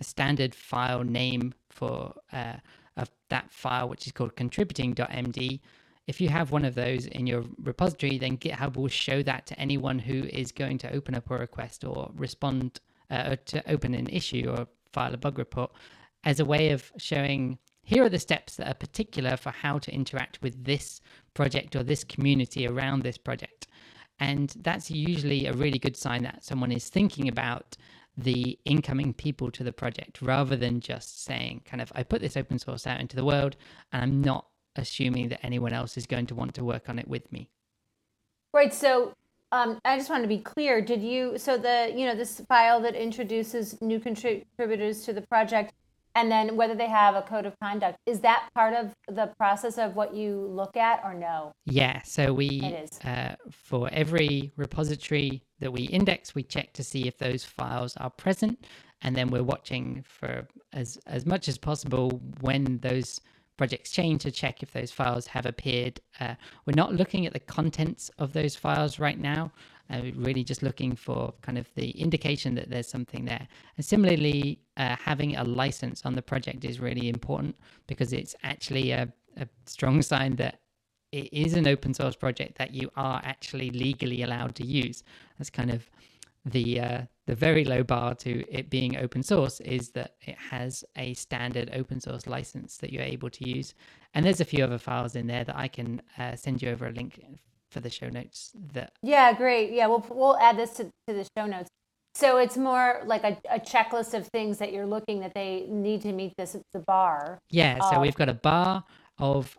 a 0.00 0.04
standard 0.04 0.54
file 0.54 1.02
name 1.02 1.54
for 1.70 2.14
uh, 2.32 2.58
of 2.96 3.10
that 3.30 3.50
file, 3.50 3.88
which 3.88 4.06
is 4.06 4.12
called 4.12 4.36
contributing.md. 4.36 5.60
If 6.06 6.20
you 6.20 6.28
have 6.28 6.52
one 6.52 6.64
of 6.64 6.74
those 6.74 7.06
in 7.06 7.26
your 7.26 7.44
repository, 7.62 8.16
then 8.18 8.38
GitHub 8.38 8.76
will 8.76 8.88
show 8.88 9.22
that 9.24 9.46
to 9.46 9.58
anyone 9.58 9.98
who 9.98 10.22
is 10.42 10.52
going 10.52 10.78
to 10.78 10.92
open 10.92 11.14
up 11.14 11.30
a 11.30 11.36
request 11.36 11.84
or 11.84 12.10
respond 12.14 12.80
uh, 13.10 13.30
or 13.30 13.36
to 13.36 13.70
open 13.70 13.92
an 13.94 14.08
issue 14.08 14.54
or 14.56 14.68
file 14.92 15.12
a 15.12 15.18
bug 15.18 15.38
report 15.38 15.72
as 16.24 16.40
a 16.40 16.44
way 16.44 16.70
of 16.70 16.92
showing 16.96 17.58
here 17.82 18.04
are 18.04 18.10
the 18.10 18.18
steps 18.18 18.56
that 18.56 18.68
are 18.68 18.74
particular 18.74 19.38
for 19.38 19.50
how 19.50 19.78
to 19.78 19.90
interact 19.90 20.42
with 20.42 20.64
this 20.64 21.00
project 21.32 21.74
or 21.74 21.82
this 21.82 22.04
community 22.04 22.66
around 22.66 23.02
this 23.02 23.16
project. 23.16 23.66
And 24.20 24.52
that's 24.62 24.90
usually 24.90 25.46
a 25.46 25.52
really 25.52 25.78
good 25.78 25.96
sign 25.96 26.22
that 26.24 26.44
someone 26.44 26.72
is 26.72 26.88
thinking 26.88 27.28
about 27.28 27.76
the 28.16 28.58
incoming 28.64 29.14
people 29.14 29.50
to 29.52 29.62
the 29.62 29.72
project 29.72 30.20
rather 30.20 30.56
than 30.56 30.80
just 30.80 31.24
saying, 31.24 31.62
kind 31.64 31.80
of, 31.80 31.92
I 31.94 32.02
put 32.02 32.20
this 32.20 32.36
open 32.36 32.58
source 32.58 32.86
out 32.86 33.00
into 33.00 33.14
the 33.14 33.24
world 33.24 33.56
and 33.92 34.02
I'm 34.02 34.20
not 34.20 34.46
assuming 34.74 35.28
that 35.28 35.44
anyone 35.44 35.72
else 35.72 35.96
is 35.96 36.06
going 36.06 36.26
to 36.26 36.34
want 36.34 36.54
to 36.54 36.64
work 36.64 36.88
on 36.88 36.98
it 36.98 37.06
with 37.06 37.30
me. 37.30 37.48
Right. 38.52 38.74
So 38.74 39.14
um, 39.52 39.78
I 39.84 39.96
just 39.96 40.10
want 40.10 40.24
to 40.24 40.28
be 40.28 40.38
clear. 40.38 40.80
Did 40.80 41.02
you, 41.02 41.38
so 41.38 41.56
the, 41.56 41.92
you 41.94 42.06
know, 42.06 42.16
this 42.16 42.40
file 42.48 42.80
that 42.80 42.96
introduces 42.96 43.80
new 43.80 44.00
contributors 44.00 45.02
to 45.02 45.12
the 45.12 45.22
project 45.22 45.74
and 46.18 46.32
then 46.32 46.56
whether 46.56 46.74
they 46.74 46.88
have 46.88 47.14
a 47.14 47.22
code 47.22 47.46
of 47.46 47.54
conduct, 47.60 47.96
is 48.04 48.18
that 48.20 48.48
part 48.52 48.74
of 48.74 48.92
the 49.06 49.26
process 49.38 49.78
of 49.78 49.94
what 49.94 50.12
you 50.12 50.48
look 50.50 50.76
at 50.76 51.00
or 51.04 51.14
no? 51.14 51.52
Yeah, 51.64 52.02
so 52.02 52.32
we 52.32 52.48
It 52.60 52.84
is. 52.84 52.98
Uh, 53.04 53.36
for 53.52 53.88
every 53.92 54.50
repository 54.56 55.44
that 55.60 55.72
we 55.72 55.82
index, 55.82 56.34
we 56.34 56.42
check 56.42 56.72
to 56.72 56.82
see 56.82 57.06
if 57.06 57.18
those 57.18 57.44
files 57.44 57.96
are 57.98 58.10
present, 58.10 58.66
and 59.02 59.14
then 59.14 59.30
we're 59.30 59.44
watching 59.44 60.04
for 60.08 60.48
as 60.72 60.98
as 61.06 61.24
much 61.24 61.46
as 61.46 61.56
possible 61.56 62.20
when 62.40 62.78
those 62.78 63.20
projects 63.56 63.90
change 63.90 64.22
to 64.22 64.32
check 64.32 64.62
if 64.62 64.72
those 64.72 64.90
files 64.90 65.28
have 65.28 65.46
appeared. 65.46 66.00
Uh, 66.18 66.34
we're 66.66 66.82
not 66.84 66.94
looking 66.94 67.26
at 67.26 67.32
the 67.32 67.40
contents 67.40 68.10
of 68.18 68.32
those 68.32 68.56
files 68.56 68.98
right 68.98 69.20
now. 69.20 69.52
Uh, 69.90 70.02
really 70.16 70.44
just 70.44 70.62
looking 70.62 70.94
for 70.94 71.32
kind 71.40 71.56
of 71.56 71.66
the 71.74 71.90
indication 71.92 72.54
that 72.54 72.68
there's 72.68 72.86
something 72.86 73.24
there. 73.24 73.48
And 73.76 73.84
similarly, 73.84 74.60
uh, 74.76 74.96
having 75.02 75.36
a 75.36 75.44
license 75.44 76.04
on 76.04 76.14
the 76.14 76.20
project 76.20 76.64
is 76.66 76.78
really 76.78 77.08
important 77.08 77.56
because 77.86 78.12
it's 78.12 78.34
actually 78.42 78.90
a, 78.90 79.10
a 79.38 79.48
strong 79.64 80.02
sign 80.02 80.36
that 80.36 80.60
it 81.12 81.32
is 81.32 81.54
an 81.54 81.66
open 81.66 81.94
source 81.94 82.16
project 82.16 82.58
that 82.58 82.74
you 82.74 82.90
are 82.96 83.22
actually 83.24 83.70
legally 83.70 84.22
allowed 84.22 84.54
to 84.56 84.66
use. 84.66 85.04
That's 85.38 85.48
kind 85.48 85.70
of 85.70 85.88
the 86.44 86.80
uh, 86.80 87.00
the 87.26 87.34
very 87.34 87.64
low 87.64 87.82
bar 87.82 88.14
to 88.14 88.44
it 88.50 88.70
being 88.70 88.96
open 88.96 89.22
source 89.22 89.60
is 89.60 89.90
that 89.90 90.14
it 90.22 90.36
has 90.36 90.84
a 90.96 91.14
standard 91.14 91.70
open 91.74 92.00
source 92.00 92.26
license 92.26 92.78
that 92.78 92.92
you're 92.92 93.02
able 93.02 93.30
to 93.30 93.48
use. 93.48 93.74
And 94.14 94.24
there's 94.24 94.40
a 94.40 94.46
few 94.46 94.64
other 94.64 94.78
files 94.78 95.14
in 95.14 95.26
there 95.26 95.44
that 95.44 95.56
I 95.56 95.68
can 95.68 96.02
uh, 96.18 96.36
send 96.36 96.62
you 96.62 96.70
over 96.70 96.86
a 96.86 96.92
link 96.92 97.20
for 97.70 97.80
the 97.80 97.90
show 97.90 98.08
notes. 98.08 98.52
That 98.74 98.92
Yeah, 99.02 99.32
great. 99.32 99.72
Yeah, 99.72 99.86
we'll, 99.86 100.04
we'll 100.10 100.38
add 100.38 100.56
this 100.56 100.70
to, 100.74 100.84
to 100.84 101.14
the 101.14 101.26
show 101.36 101.46
notes. 101.46 101.68
So 102.14 102.38
it's 102.38 102.56
more 102.56 103.02
like 103.04 103.22
a, 103.22 103.38
a 103.50 103.60
checklist 103.60 104.14
of 104.14 104.26
things 104.28 104.58
that 104.58 104.72
you're 104.72 104.86
looking 104.86 105.20
that 105.20 105.34
they 105.34 105.66
need 105.68 106.02
to 106.02 106.12
meet 106.12 106.34
this 106.36 106.56
the 106.72 106.80
bar. 106.80 107.38
yeah, 107.50 107.78
so 107.90 107.96
Uh, 107.96 108.00
we've 108.00 108.16
got 108.16 108.28
a 108.28 108.34
bar 108.34 108.84
of 109.18 109.56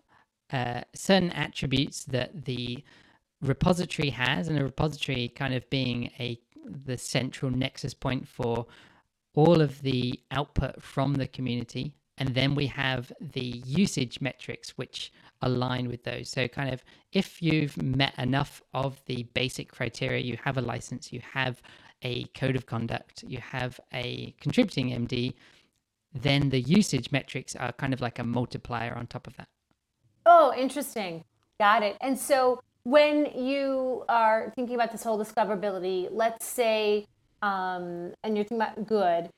uh, 0.51 0.82
certain 0.94 1.32
attributes 1.32 2.04
that 2.06 2.46
the 2.46 2.84
repository 3.42 4.10
has, 4.10 4.50
and 4.50 4.60
a 4.60 4.63
repository 4.63 5.30
kind 5.30 5.54
of 5.54 5.70
being 5.70 6.12
a 6.20 6.39
the 6.86 6.98
central 6.98 7.50
nexus 7.50 7.94
point 7.94 8.28
for 8.28 8.66
all 9.36 9.62
of 9.62 9.82
the 9.82 10.20
output 10.32 10.82
from 10.84 11.13
the 11.13 11.28
community. 11.28 11.94
And 12.20 12.36
then 12.36 12.54
we 12.54 12.68
have 12.68 13.12
the 13.20 13.64
usage 13.66 14.22
metrics, 14.22 14.78
which 14.78 15.12
align 15.42 15.88
with 15.88 16.04
those. 16.04 16.30
So, 16.30 16.48
kind 16.48 16.74
of, 16.74 16.84
if 17.12 17.42
you've 17.42 17.82
met 17.82 18.14
enough 18.20 18.62
of 18.74 19.02
the 19.06 19.24
basic 19.34 19.72
criteria, 19.72 20.20
you 20.20 20.38
have 20.44 20.58
a 20.58 20.62
license, 20.62 21.14
you 21.14 21.22
have 21.34 21.62
a 22.04 22.26
code 22.26 22.56
of 22.56 22.66
conduct, 22.66 23.24
you 23.24 23.40
have 23.40 23.80
a 23.94 24.34
contributing 24.40 24.90
MD, 24.90 25.34
then 26.14 26.50
the 26.50 26.62
usage 26.62 27.12
metrics 27.12 27.56
are 27.56 27.72
kind 27.74 27.94
of 27.94 28.02
like 28.02 28.20
a 28.20 28.24
multiplier 28.24 28.96
on 28.96 29.08
top 29.08 29.28
of 29.28 29.36
that. 29.38 29.48
Oh, 30.26 30.54
interesting. 30.58 31.24
Got 31.60 31.84
it. 31.84 31.98
And 32.02 32.18
so 32.18 32.62
when 32.84 33.26
you 33.36 34.06
are 34.10 34.52
thinking 34.56 34.76
about 34.76 34.92
this 34.92 35.04
whole 35.04 35.20
discoverability, 35.20 36.08
let's 36.12 36.46
say, 36.46 37.06
um, 37.42 38.14
and 38.24 38.36
you're 38.36 38.46
thinking 38.46 38.58
about 38.58 38.88
good, 38.88 39.30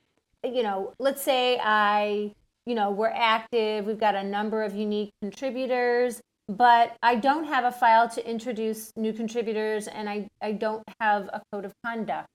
you 0.43 0.63
know, 0.63 0.93
let's 0.99 1.21
say 1.21 1.59
I, 1.61 2.33
you 2.65 2.75
know, 2.75 2.91
we're 2.91 3.07
active, 3.07 3.85
we've 3.85 3.99
got 3.99 4.15
a 4.15 4.23
number 4.23 4.63
of 4.63 4.75
unique 4.75 5.11
contributors, 5.21 6.21
but 6.47 6.95
I 7.01 7.15
don't 7.15 7.45
have 7.45 7.63
a 7.63 7.71
file 7.71 8.09
to 8.09 8.29
introduce 8.29 8.91
new 8.95 9.13
contributors 9.13 9.87
and 9.87 10.09
I, 10.09 10.27
I 10.41 10.51
don't 10.51 10.83
have 10.99 11.29
a 11.33 11.41
code 11.51 11.65
of 11.65 11.73
conduct. 11.85 12.27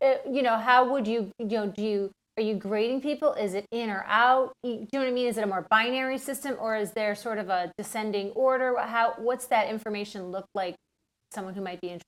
Uh, 0.00 0.14
you 0.30 0.42
know, 0.42 0.56
how 0.56 0.90
would 0.92 1.06
you, 1.06 1.30
you 1.38 1.46
know, 1.46 1.66
do 1.66 1.82
you, 1.82 2.10
are 2.36 2.42
you 2.42 2.54
grading 2.54 3.00
people? 3.00 3.32
Is 3.32 3.54
it 3.54 3.66
in 3.72 3.90
or 3.90 4.04
out? 4.06 4.52
Do 4.62 4.70
you 4.70 4.86
know 4.92 5.00
what 5.00 5.08
I 5.08 5.10
mean? 5.10 5.26
Is 5.26 5.38
it 5.38 5.44
a 5.44 5.46
more 5.46 5.66
binary 5.68 6.18
system 6.18 6.56
or 6.60 6.76
is 6.76 6.92
there 6.92 7.14
sort 7.16 7.38
of 7.38 7.48
a 7.48 7.72
descending 7.76 8.30
order? 8.30 8.76
How, 8.78 9.14
what's 9.18 9.46
that 9.46 9.68
information 9.68 10.30
look 10.30 10.46
like? 10.54 10.76
Someone 11.32 11.54
who 11.54 11.60
might 11.60 11.80
be 11.80 11.88
interested. 11.88 12.04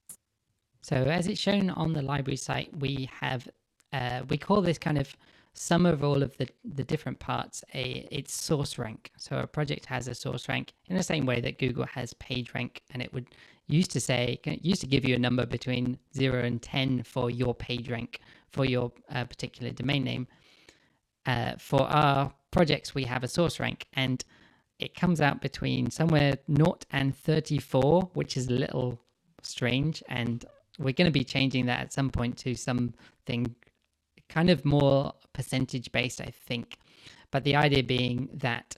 So 0.83 0.97
as 0.97 1.27
it's 1.27 1.41
shown 1.41 1.69
on 1.71 1.93
the 1.93 2.01
library 2.01 2.37
site, 2.37 2.75
we 2.79 3.11
have 3.21 3.49
uh, 3.93 4.23
we 4.29 4.39
call 4.39 4.63
this 4.63 4.79
kind 4.79 4.99
of 4.99 5.15
sum 5.53 5.85
of 5.85 6.05
all 6.05 6.23
of 6.23 6.37
the, 6.37 6.49
the 6.65 6.85
different 6.85 7.19
parts 7.19 7.65
a 7.75 8.09
its 8.11 8.33
source 8.33 8.79
rank. 8.79 9.11
So 9.17 9.39
a 9.39 9.47
project 9.47 9.87
has 9.87 10.09
a 10.09 10.15
source 10.15 10.49
rank 10.49 10.73
in 10.87 10.97
the 10.97 11.03
same 11.03 11.27
way 11.27 11.41
that 11.41 11.59
Google 11.59 11.87
has 11.87 12.15
page 12.15 12.55
rank, 12.55 12.83
and 12.93 13.03
it 13.03 13.13
would 13.13 13.27
used 13.67 13.91
to 13.93 14.01
say 14.01 14.41
used 14.63 14.81
to 14.81 14.87
give 14.87 15.05
you 15.05 15.15
a 15.15 15.19
number 15.19 15.47
between 15.47 15.99
zero 16.15 16.45
and 16.45 16.61
ten 16.63 17.03
for 17.03 17.31
your 17.31 17.55
page 17.55 17.91
rank 17.91 18.21
for 18.51 18.65
your 18.65 18.93
uh, 19.11 19.25
particular 19.25 19.71
domain 19.73 20.05
name. 20.05 20.27
Uh, 21.27 21.53
for 21.59 21.83
our 21.83 22.33
projects, 22.51 22.95
we 22.95 23.05
have 23.05 23.23
a 23.23 23.29
source 23.29 23.61
rank, 23.61 23.87
and 23.95 24.25
it 24.79 24.95
comes 24.95 25.21
out 25.21 25.41
between 25.41 25.91
somewhere 25.91 26.39
0 26.57 26.79
and 26.91 27.15
34, 27.17 28.11
which 28.15 28.37
is 28.37 28.49
a 28.49 28.53
little 28.53 28.99
strange. 29.43 30.03
And 30.09 30.45
we're 30.79 30.95
going 30.95 31.07
to 31.07 31.13
be 31.13 31.25
changing 31.25 31.67
that 31.67 31.81
at 31.81 31.93
some 31.93 32.11
point 32.11 32.39
to 32.39 32.55
something 32.55 33.55
kind 34.31 34.49
of 34.49 34.65
more 34.65 35.13
percentage 35.33 35.93
based, 35.93 36.21
I 36.21 36.33
think. 36.49 36.79
But 37.31 37.45
the 37.45 37.57
idea 37.57 37.83
being 37.83 38.29
that 38.35 38.77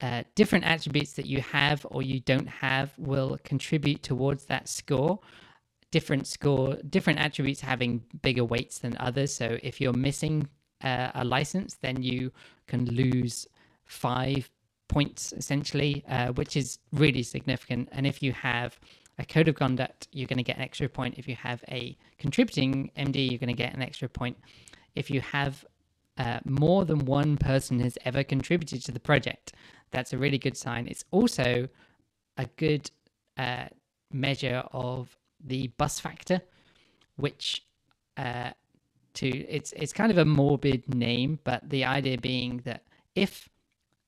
uh, 0.00 0.22
different 0.34 0.64
attributes 0.64 1.12
that 1.12 1.26
you 1.26 1.40
have 1.42 1.86
or 1.90 2.02
you 2.02 2.20
don't 2.20 2.48
have 2.48 2.92
will 2.98 3.38
contribute 3.44 4.02
towards 4.02 4.46
that 4.46 4.68
score. 4.68 5.20
Different 5.90 6.26
score, 6.26 6.76
different 6.88 7.18
attributes 7.18 7.60
having 7.60 8.02
bigger 8.22 8.44
weights 8.44 8.78
than 8.78 8.96
others. 8.98 9.34
So 9.34 9.58
if 9.62 9.80
you're 9.80 9.92
missing 9.92 10.48
uh, 10.82 11.10
a 11.14 11.24
license, 11.24 11.74
then 11.74 12.02
you 12.02 12.32
can 12.66 12.86
lose 12.86 13.46
five 13.84 14.50
points 14.88 15.32
essentially, 15.36 16.04
uh, 16.08 16.32
which 16.32 16.56
is 16.56 16.78
really 16.92 17.22
significant. 17.22 17.88
And 17.92 18.06
if 18.06 18.22
you 18.22 18.32
have 18.32 18.78
a 19.20 19.24
code 19.24 19.48
of 19.48 19.54
conduct, 19.54 20.08
you're 20.12 20.26
going 20.26 20.38
to 20.38 20.42
get 20.42 20.56
an 20.56 20.62
extra 20.62 20.88
point. 20.88 21.18
If 21.18 21.28
you 21.28 21.36
have 21.36 21.62
a 21.68 21.96
contributing 22.18 22.90
MD, 22.96 23.30
you're 23.30 23.38
going 23.38 23.48
to 23.48 23.62
get 23.62 23.74
an 23.74 23.82
extra 23.82 24.08
point. 24.08 24.36
If 24.94 25.10
you 25.10 25.20
have 25.20 25.64
uh, 26.18 26.40
more 26.44 26.84
than 26.84 27.04
one 27.06 27.36
person 27.36 27.80
has 27.80 27.96
ever 28.04 28.22
contributed 28.22 28.82
to 28.84 28.92
the 28.92 29.00
project. 29.00 29.52
That's 29.90 30.12
a 30.12 30.18
really 30.18 30.38
good 30.38 30.56
sign. 30.56 30.86
It's 30.86 31.04
also 31.10 31.68
a 32.36 32.46
good 32.56 32.90
uh, 33.36 33.66
measure 34.12 34.62
of 34.72 35.16
the 35.42 35.68
bus 35.78 35.98
factor, 35.98 36.42
which 37.16 37.64
uh, 38.16 38.50
to 39.14 39.28
it's 39.28 39.72
it's 39.72 39.92
kind 39.92 40.10
of 40.10 40.18
a 40.18 40.24
morbid 40.24 40.94
name, 40.94 41.38
but 41.42 41.68
the 41.68 41.84
idea 41.84 42.18
being 42.18 42.58
that 42.64 42.84
if 43.14 43.48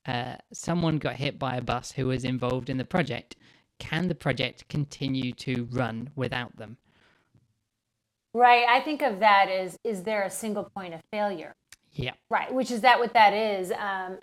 uh, 0.07 0.37
someone 0.53 0.99
got 0.99 1.15
hit 1.15 1.39
by 1.39 1.57
a 1.57 1.63
bus 1.63 1.93
who 1.93 2.07
was 2.07 2.25
involved 2.25 2.69
in 2.69 2.77
the 2.77 2.85
project, 2.85 3.37
can 3.83 4.07
the 4.07 4.15
project 4.15 4.69
continue 4.69 5.33
to 5.33 5.67
run 5.73 6.11
without 6.15 6.57
them? 6.57 6.77
Right. 8.33 8.65
I 8.69 8.79
think 8.81 9.03
of 9.03 9.19
that 9.19 9.49
as 9.51 9.77
is 9.83 10.05
there 10.05 10.23
a 10.23 10.31
single 10.31 10.71
point 10.75 10.95
of 10.95 11.01
failure? 11.13 11.53
Yeah. 11.95 12.13
Right. 12.31 12.55
Which 12.55 12.71
is 12.71 12.81
that 12.83 13.01
what 13.01 13.13
that 13.15 13.35
is? 13.35 13.73
Um, 13.73 14.19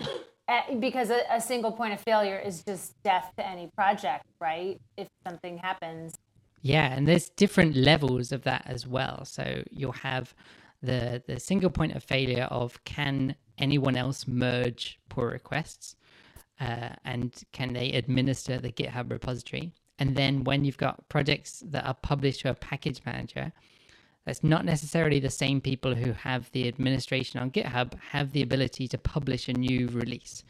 because 0.79 1.09
a, 1.09 1.21
a, 1.29 1.41
single 1.41 1.73
point 1.73 1.93
of 1.93 1.99
failure 1.99 2.39
is 2.39 2.63
just 2.63 2.95
death 3.03 3.31
to 3.37 3.45
any 3.45 3.69
project, 3.75 4.25
right? 4.39 4.79
If 4.95 5.07
something 5.27 5.57
happens. 5.57 6.15
Yeah, 6.61 6.91
and 6.93 7.05
there's 7.07 7.29
different 7.29 7.75
levels 7.75 8.31
of 8.31 8.43
that 8.43 8.63
as 8.65 8.87
well. 8.87 9.25
So 9.25 9.63
you'll 9.69 9.91
have 9.91 10.33
the 10.81 11.21
the 11.27 11.39
single 11.39 11.69
point 11.69 11.95
of 11.95 12.03
failure 12.03 12.45
of 12.45 12.83
can 12.85 13.35
anyone 13.57 13.97
else 13.97 14.25
merge 14.25 14.99
pull 15.09 15.25
requests, 15.25 15.95
uh, 16.59 16.89
and 17.05 17.43
can 17.51 17.73
they 17.73 17.91
administer 17.91 18.59
the 18.59 18.71
GitHub 18.71 19.11
repository? 19.11 19.73
And 19.99 20.15
then 20.15 20.43
when 20.43 20.63
you've 20.63 20.77
got 20.77 21.07
projects 21.09 21.63
that 21.67 21.85
are 21.85 21.93
published 21.93 22.41
to 22.41 22.51
a 22.51 22.53
package 22.53 23.01
manager, 23.05 23.51
that's 24.25 24.43
not 24.43 24.65
necessarily 24.65 25.19
the 25.19 25.29
same 25.29 25.59
people 25.59 25.95
who 25.95 26.11
have 26.13 26.51
the 26.51 26.67
administration 26.67 27.39
on 27.39 27.51
GitHub 27.51 27.93
have 28.11 28.31
the 28.31 28.41
ability 28.41 28.87
to 28.89 28.97
publish 28.97 29.47
a 29.47 29.53
new 29.53 29.87
release. 29.87 30.43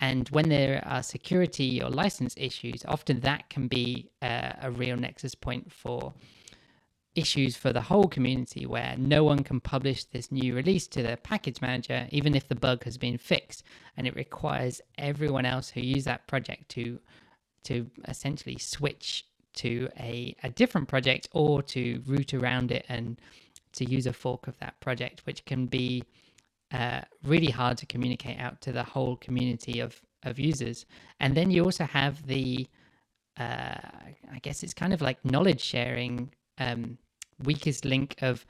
And 0.00 0.28
when 0.28 0.48
there 0.48 0.82
are 0.86 1.02
security 1.02 1.82
or 1.82 1.88
license 1.88 2.34
issues, 2.36 2.84
often 2.86 3.20
that 3.20 3.48
can 3.48 3.66
be 3.66 4.10
uh, 4.22 4.52
a 4.62 4.70
real 4.70 4.96
nexus 4.96 5.34
point 5.34 5.72
for 5.72 6.12
issues 7.16 7.56
for 7.56 7.72
the 7.72 7.80
whole 7.80 8.08
community 8.08 8.66
where 8.66 8.94
no 8.98 9.24
one 9.24 9.42
can 9.42 9.60
publish 9.60 10.04
this 10.04 10.30
new 10.30 10.54
release 10.54 10.86
to 10.88 11.02
the 11.02 11.16
package 11.22 11.60
manager, 11.60 12.06
even 12.10 12.34
if 12.34 12.48
the 12.48 12.54
bug 12.54 12.84
has 12.84 12.98
been 12.98 13.18
fixed. 13.18 13.64
And 13.96 14.06
it 14.06 14.14
requires 14.14 14.80
everyone 14.98 15.46
else 15.46 15.70
who 15.70 15.80
use 15.80 16.04
that 16.04 16.26
project 16.26 16.68
to 16.70 17.00
to 17.64 17.90
essentially 18.06 18.56
switch 18.58 19.24
to 19.54 19.88
a, 19.98 20.36
a 20.44 20.50
different 20.50 20.86
project 20.86 21.28
or 21.32 21.62
to 21.62 22.00
route 22.06 22.32
around 22.32 22.70
it 22.70 22.84
and 22.88 23.20
to 23.72 23.84
use 23.84 24.06
a 24.06 24.12
fork 24.12 24.46
of 24.46 24.56
that 24.58 24.78
project, 24.80 25.22
which 25.24 25.44
can 25.44 25.66
be 25.66 26.04
uh, 26.72 27.00
really 27.24 27.50
hard 27.50 27.76
to 27.78 27.86
communicate 27.86 28.38
out 28.38 28.60
to 28.60 28.70
the 28.70 28.82
whole 28.82 29.16
community 29.16 29.80
of, 29.80 30.00
of 30.22 30.38
users. 30.38 30.86
And 31.20 31.34
then 31.34 31.50
you 31.50 31.64
also 31.64 31.84
have 31.84 32.26
the, 32.26 32.66
uh, 33.36 33.78
I 34.32 34.38
guess 34.42 34.62
it's 34.62 34.74
kind 34.74 34.92
of 34.92 35.00
like 35.02 35.24
knowledge 35.24 35.60
sharing 35.60 36.32
um, 36.58 36.98
weakest 37.42 37.84
link 37.84 38.16
of 38.22 38.46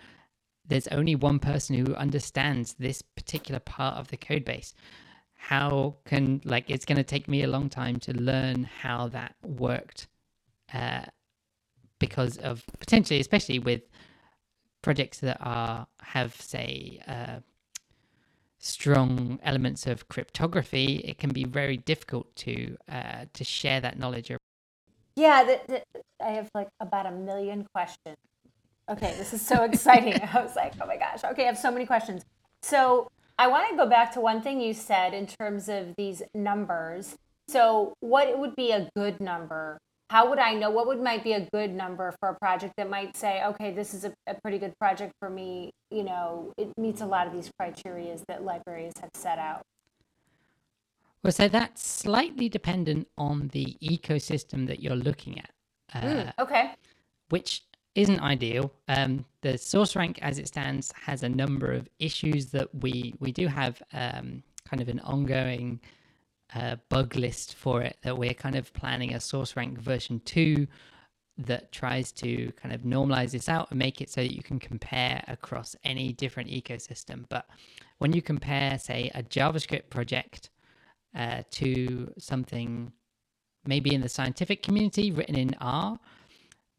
there's 0.69 0.89
only 0.89 1.15
one 1.15 1.39
person 1.39 1.77
who 1.77 1.95
understands 1.95 2.75
this 2.75 3.03
particular 3.03 3.61
part 3.61 3.97
of 3.97 4.09
the 4.09 4.17
code 4.17 4.45
base. 4.45 4.75
How 5.35 5.97
can, 6.05 6.41
like, 6.45 6.71
it's 6.71 6.85
going 6.85 6.97
to 6.97 7.05
take 7.05 7.29
me 7.29 7.45
a 7.45 7.47
long 7.47 7.69
time 7.69 8.01
to 8.01 8.13
learn 8.13 8.65
how 8.65 9.09
that 9.09 9.37
worked 9.45 10.09
uh, 10.75 11.03
because 11.99 12.37
of 12.39 12.65
potentially, 12.81 13.21
especially 13.21 13.61
with 13.61 13.83
projects 14.83 15.19
that 15.19 15.39
are 15.41 15.87
have 16.01 16.35
say 16.41 17.01
uh, 17.07 17.41
strong 18.59 19.39
elements 19.43 19.87
of 19.87 20.09
cryptography, 20.09 20.97
it 21.05 21.19
can 21.19 21.31
be 21.31 21.45
very 21.45 21.77
difficult 21.77 22.35
to 22.37 22.77
uh, 22.91 23.27
to 23.33 23.45
share 23.45 23.81
that 23.81 23.99
knowledge. 23.99 24.33
Yeah, 25.17 25.45
the, 25.45 25.61
the, 25.69 26.03
I 26.25 26.31
have 26.33 26.51
like 26.55 26.69
about 26.81 27.07
a 27.07 27.13
million 27.13 27.67
questions. 27.75 28.17
Okay, 28.89 29.15
this 29.19 29.33
is 29.33 29.43
so 29.43 29.63
exciting. 29.71 30.15
I 30.15 30.43
was 30.43 30.57
like, 30.57 30.75
oh 30.81 30.87
my 30.87 30.97
gosh. 30.97 31.25
Okay, 31.25 31.45
I 31.45 31.47
have 31.47 31.59
so 31.59 31.71
many 31.71 31.87
questions. 31.87 32.25
So 32.63 33.09
I 33.39 33.49
want 33.49 33.69
to 33.71 33.77
go 33.77 33.87
back 33.89 34.13
to 34.15 34.21
one 34.21 34.43
thing 34.43 34.61
you 34.61 34.75
said 34.75 35.15
in 35.15 35.27
terms 35.27 35.69
of 35.69 35.95
these 35.97 36.23
numbers. 36.35 37.17
So, 37.49 37.95
what 38.01 38.37
would 38.41 38.57
be 38.57 38.73
a 38.73 38.89
good 38.97 39.21
number 39.21 39.79
how 40.09 40.29
would 40.31 40.39
I 40.39 40.55
know 40.55 40.71
what 40.71 40.87
would 40.87 41.01
might 41.01 41.25
be 41.25 41.33
a 41.33 41.49
good 41.53 41.75
number 41.75 42.15
for 42.21 42.29
a 42.29 42.35
project 42.35 42.75
that 42.77 42.89
might 42.89 43.17
say, 43.17 43.43
okay, 43.45 43.73
this 43.73 43.93
is 43.93 44.05
a, 44.05 44.13
a 44.27 44.35
pretty 44.41 44.59
good 44.59 44.79
project 44.79 45.13
for 45.19 45.29
me. 45.29 45.73
You 45.91 46.05
know, 46.05 46.53
it 46.57 46.73
meets 46.79 47.01
a 47.01 47.07
lot 47.07 47.27
of 47.27 47.33
these 47.33 47.51
criteria 47.59 48.17
that 48.29 48.45
libraries 48.45 48.93
have 49.01 49.11
set 49.15 49.39
out. 49.39 49.63
Well, 51.23 51.33
so 51.33 51.49
that's 51.49 51.85
slightly 51.85 52.49
dependent 52.49 53.09
on 53.19 53.49
the 53.49 53.77
ecosystem 53.83 54.69
that 54.69 54.81
you're 54.81 54.95
looking 54.95 55.41
at. 55.41 55.51
Uh, 55.93 56.01
mm, 56.01 56.33
okay. 56.39 56.73
Which 57.31 57.63
isn't 57.97 58.21
ideal. 58.21 58.73
Um, 58.89 59.25
the 59.41 59.57
source 59.57 59.97
rank, 59.97 60.19
as 60.23 60.39
it 60.39 60.47
stands, 60.47 60.93
has 60.95 61.23
a 61.23 61.29
number 61.29 61.73
of 61.73 61.89
issues 61.99 62.47
that 62.47 62.69
we 62.83 63.15
we 63.19 63.33
do 63.33 63.49
have 63.49 63.83
um, 63.93 64.43
kind 64.69 64.81
of 64.83 64.89
an 64.89 65.01
ongoing 65.01 65.81
uh, 66.55 66.77
bug 66.91 67.17
list 67.17 67.55
for 67.55 67.83
it 67.83 67.97
that 68.03 68.17
we're 68.17 68.35
kind 68.35 68.55
of 68.55 68.73
planning 68.73 69.15
a 69.15 69.21
source 69.21 69.57
rank 69.57 69.79
version 69.79 70.21
2 70.25 70.67
that 71.39 71.73
tries 71.73 72.13
to 72.13 72.53
kind 72.53 72.75
of 72.75 72.83
normalize 72.83 73.33
this 73.33 73.49
out 73.49 73.71
and 73.71 73.79
make 73.79 74.01
it 74.01 74.11
so 74.11 74.21
that 74.23 74.35
you 74.35 74.43
can 74.43 74.59
compare 74.59 75.23
across 75.29 75.75
any 75.85 76.13
different 76.13 76.49
ecosystem. 76.49 77.25
But 77.29 77.47
when 77.99 78.13
you 78.13 78.23
compare, 78.23 78.79
say, 78.79 79.11
a 79.15 79.23
JavaScript 79.23 79.91
project 79.91 80.51
uh, 81.15 81.43
to 81.51 82.13
something 82.19 82.93
maybe 83.67 83.95
in 83.95 84.01
the 84.01 84.09
scientific 84.09 84.63
community 84.63 85.11
written 85.11 85.37
in 85.37 85.55
R, 85.61 85.99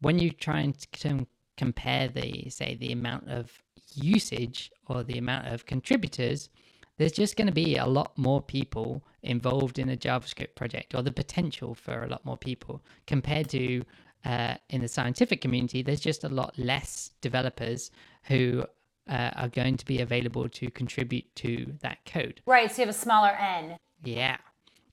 when 0.00 0.18
you 0.18 0.30
try 0.30 0.60
and 0.60 1.26
compare 1.56 2.08
the, 2.08 2.48
say, 2.50 2.76
the 2.76 2.92
amount 2.92 3.28
of 3.28 3.50
usage 3.94 4.70
or 4.86 5.02
the 5.02 5.18
amount 5.18 5.46
of 5.48 5.66
contributors, 5.66 6.48
there's 6.98 7.12
just 7.12 7.36
going 7.36 7.46
to 7.46 7.52
be 7.52 7.76
a 7.76 7.86
lot 7.86 8.16
more 8.16 8.42
people 8.42 9.02
involved 9.22 9.78
in 9.78 9.88
a 9.90 9.96
JavaScript 9.96 10.54
project, 10.54 10.94
or 10.94 11.02
the 11.02 11.12
potential 11.12 11.74
for 11.74 12.04
a 12.04 12.08
lot 12.08 12.24
more 12.24 12.36
people 12.36 12.82
compared 13.06 13.48
to 13.50 13.82
uh, 14.24 14.54
in 14.70 14.80
the 14.80 14.88
scientific 14.88 15.40
community. 15.40 15.82
There's 15.82 16.00
just 16.00 16.24
a 16.24 16.28
lot 16.28 16.58
less 16.58 17.12
developers 17.20 17.90
who 18.24 18.64
uh, 19.08 19.30
are 19.36 19.48
going 19.48 19.76
to 19.76 19.86
be 19.86 20.00
available 20.00 20.48
to 20.48 20.70
contribute 20.70 21.34
to 21.36 21.72
that 21.80 21.98
code. 22.04 22.40
Right. 22.46 22.70
So 22.70 22.82
you 22.82 22.86
have 22.86 22.94
a 22.94 22.98
smaller 22.98 23.30
N. 23.30 23.76
Yeah. 24.04 24.36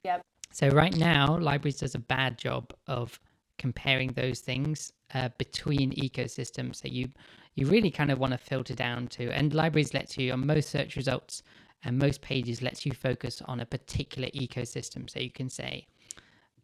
Yep. 0.04 0.22
So 0.52 0.70
right 0.70 0.96
now, 0.96 1.38
libraries 1.38 1.78
does 1.78 1.96
a 1.96 2.00
bad 2.00 2.38
job 2.38 2.74
of 2.88 3.20
comparing 3.58 4.12
those 4.14 4.40
things 4.40 4.92
uh, 5.14 5.30
between 5.38 5.92
ecosystems. 5.94 6.78
So 6.78 6.88
you 6.88 7.10
you 7.56 7.68
really 7.68 7.92
kind 7.92 8.12
of 8.12 8.20
want 8.20 8.34
to 8.34 8.38
filter 8.38 8.76
down 8.76 9.08
to, 9.08 9.32
and 9.32 9.54
libraries 9.54 9.94
lets 9.94 10.18
you 10.18 10.34
on 10.34 10.46
most 10.46 10.70
search 10.70 10.98
results 10.98 11.42
and 11.84 11.98
most 11.98 12.22
pages 12.22 12.62
lets 12.62 12.86
you 12.86 12.92
focus 12.92 13.42
on 13.46 13.62
a 13.62 13.66
particular 13.66 14.28
ecosystem. 14.30 15.10
So 15.10 15.20
you 15.20 15.32
can 15.32 15.50
say, 15.50 15.88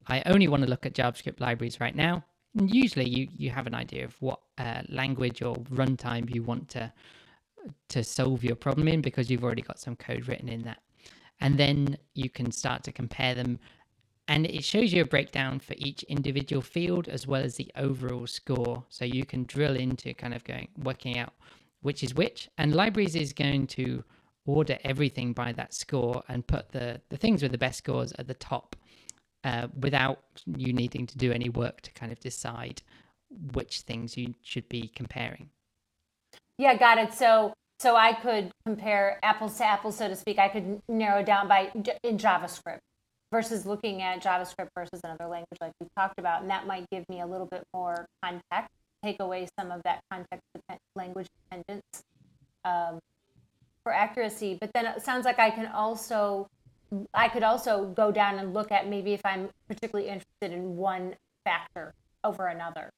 I 0.08 0.22
only 0.26 0.48
want 0.48 0.64
to 0.64 0.70
look 0.70 0.86
at 0.86 0.94
JavaScript 0.94 1.40
libraries 1.40 1.80
right 1.80 1.96
now. 1.96 2.26
And 2.58 2.70
usually 2.74 3.08
you, 3.08 3.30
you 3.38 3.50
have 3.52 3.68
an 3.68 3.76
idea 3.76 4.04
of 4.04 4.16
what 4.20 4.42
uh, 4.58 4.82
language 4.90 5.42
or 5.42 5.56
runtime 5.56 6.34
you 6.34 6.44
want 6.44 6.68
to 6.70 6.92
to 7.90 8.04
solve 8.04 8.44
your 8.44 8.56
problem 8.56 8.88
in 8.88 9.02
because 9.02 9.30
you've 9.30 9.44
already 9.44 9.62
got 9.62 9.80
some 9.80 9.96
code 9.96 10.28
written 10.28 10.50
in 10.50 10.64
that. 10.64 10.80
And 11.42 11.60
then 11.60 11.96
you 12.16 12.28
can 12.28 12.52
start 12.52 12.84
to 12.86 12.92
compare 12.92 13.36
them 13.36 13.60
and 14.28 14.46
it 14.46 14.64
shows 14.64 14.94
you 14.94 15.02
a 15.02 15.06
breakdown 15.06 15.60
for 15.60 15.74
each 15.78 16.04
individual 16.04 16.62
field 16.62 17.08
as 17.08 17.28
well 17.28 17.42
as 17.42 17.56
the 17.56 17.72
overall 17.76 18.28
score. 18.28 18.84
So 18.90 19.04
you 19.04 19.26
can 19.26 19.44
drill 19.44 19.76
into 19.76 20.14
kind 20.14 20.34
of 20.34 20.44
going 20.44 20.70
working 20.78 21.18
out 21.18 21.34
which 21.82 22.04
is 22.04 22.16
which. 22.16 22.50
And 22.58 22.74
libraries 22.76 23.16
is 23.16 23.34
going 23.34 23.68
to 23.68 24.04
order 24.46 24.78
everything 24.84 25.34
by 25.34 25.52
that 25.54 25.74
score 25.74 26.24
and 26.28 26.46
put 26.46 26.72
the, 26.72 27.02
the 27.10 27.18
things 27.18 27.42
with 27.44 27.52
the 27.52 27.58
best 27.58 27.80
scores 27.80 28.14
at 28.14 28.28
the 28.28 28.34
top 28.36 28.76
uh, 29.44 29.68
without 29.80 30.20
you 30.46 30.74
needing 30.74 31.06
to 31.08 31.18
do 31.18 31.32
any 31.32 31.50
work 31.50 31.82
to 31.82 31.92
kind 31.94 32.12
of 32.12 32.20
decide 32.20 32.82
which 33.54 33.82
things 33.82 34.18
you 34.18 34.34
should 34.42 34.68
be 34.70 34.92
comparing. 34.96 35.50
Yeah, 36.58 36.78
got 36.78 36.98
it. 36.98 37.14
So 37.14 37.54
so 37.80 37.96
I 37.96 38.14
could 38.14 38.52
compare 38.64 39.18
apples 39.24 39.58
to 39.58 39.66
apples, 39.66 39.98
so 39.98 40.08
to 40.08 40.16
speak. 40.16 40.38
I 40.38 40.50
could 40.50 40.82
narrow 40.88 41.24
down 41.24 41.48
by 41.48 41.72
in 42.04 42.18
JavaScript 42.20 42.78
versus 43.32 43.66
looking 43.66 44.02
at 44.02 44.22
JavaScript 44.22 44.70
versus 44.76 45.00
another 45.04 45.28
language 45.28 45.58
like 45.62 45.72
we 45.80 45.88
talked 45.98 46.20
about, 46.20 46.42
and 46.42 46.50
that 46.52 46.68
might 46.68 46.86
give 46.92 47.08
me 47.10 47.22
a 47.22 47.26
little 47.26 47.48
bit 47.48 47.64
more 47.74 48.06
context, 48.24 48.70
take 49.04 49.20
away 49.20 49.48
some 49.60 49.72
of 49.72 49.82
that 49.84 50.02
context 50.12 50.44
language 50.96 51.28
dependence 51.50 52.04
um, 52.66 53.00
for 53.84 53.94
accuracy, 53.94 54.58
but 54.60 54.72
then 54.74 54.86
it 54.86 55.02
sounds 55.02 55.26
like 55.26 55.40
I 55.40 55.50
can 55.50 55.68
also 55.68 56.48
I 57.14 57.30
could 57.30 57.44
also 57.44 57.86
go 57.86 58.12
down 58.12 58.38
and 58.38 58.54
look 58.54 58.72
at 58.72 58.90
maybe 58.90 59.14
if 59.14 59.22
I'm 59.24 59.50
particularly 59.68 60.10
interested 60.10 60.52
in 60.52 60.76
one 60.76 61.16
factor 61.46 61.94
over 62.24 62.48
another. 62.48 62.92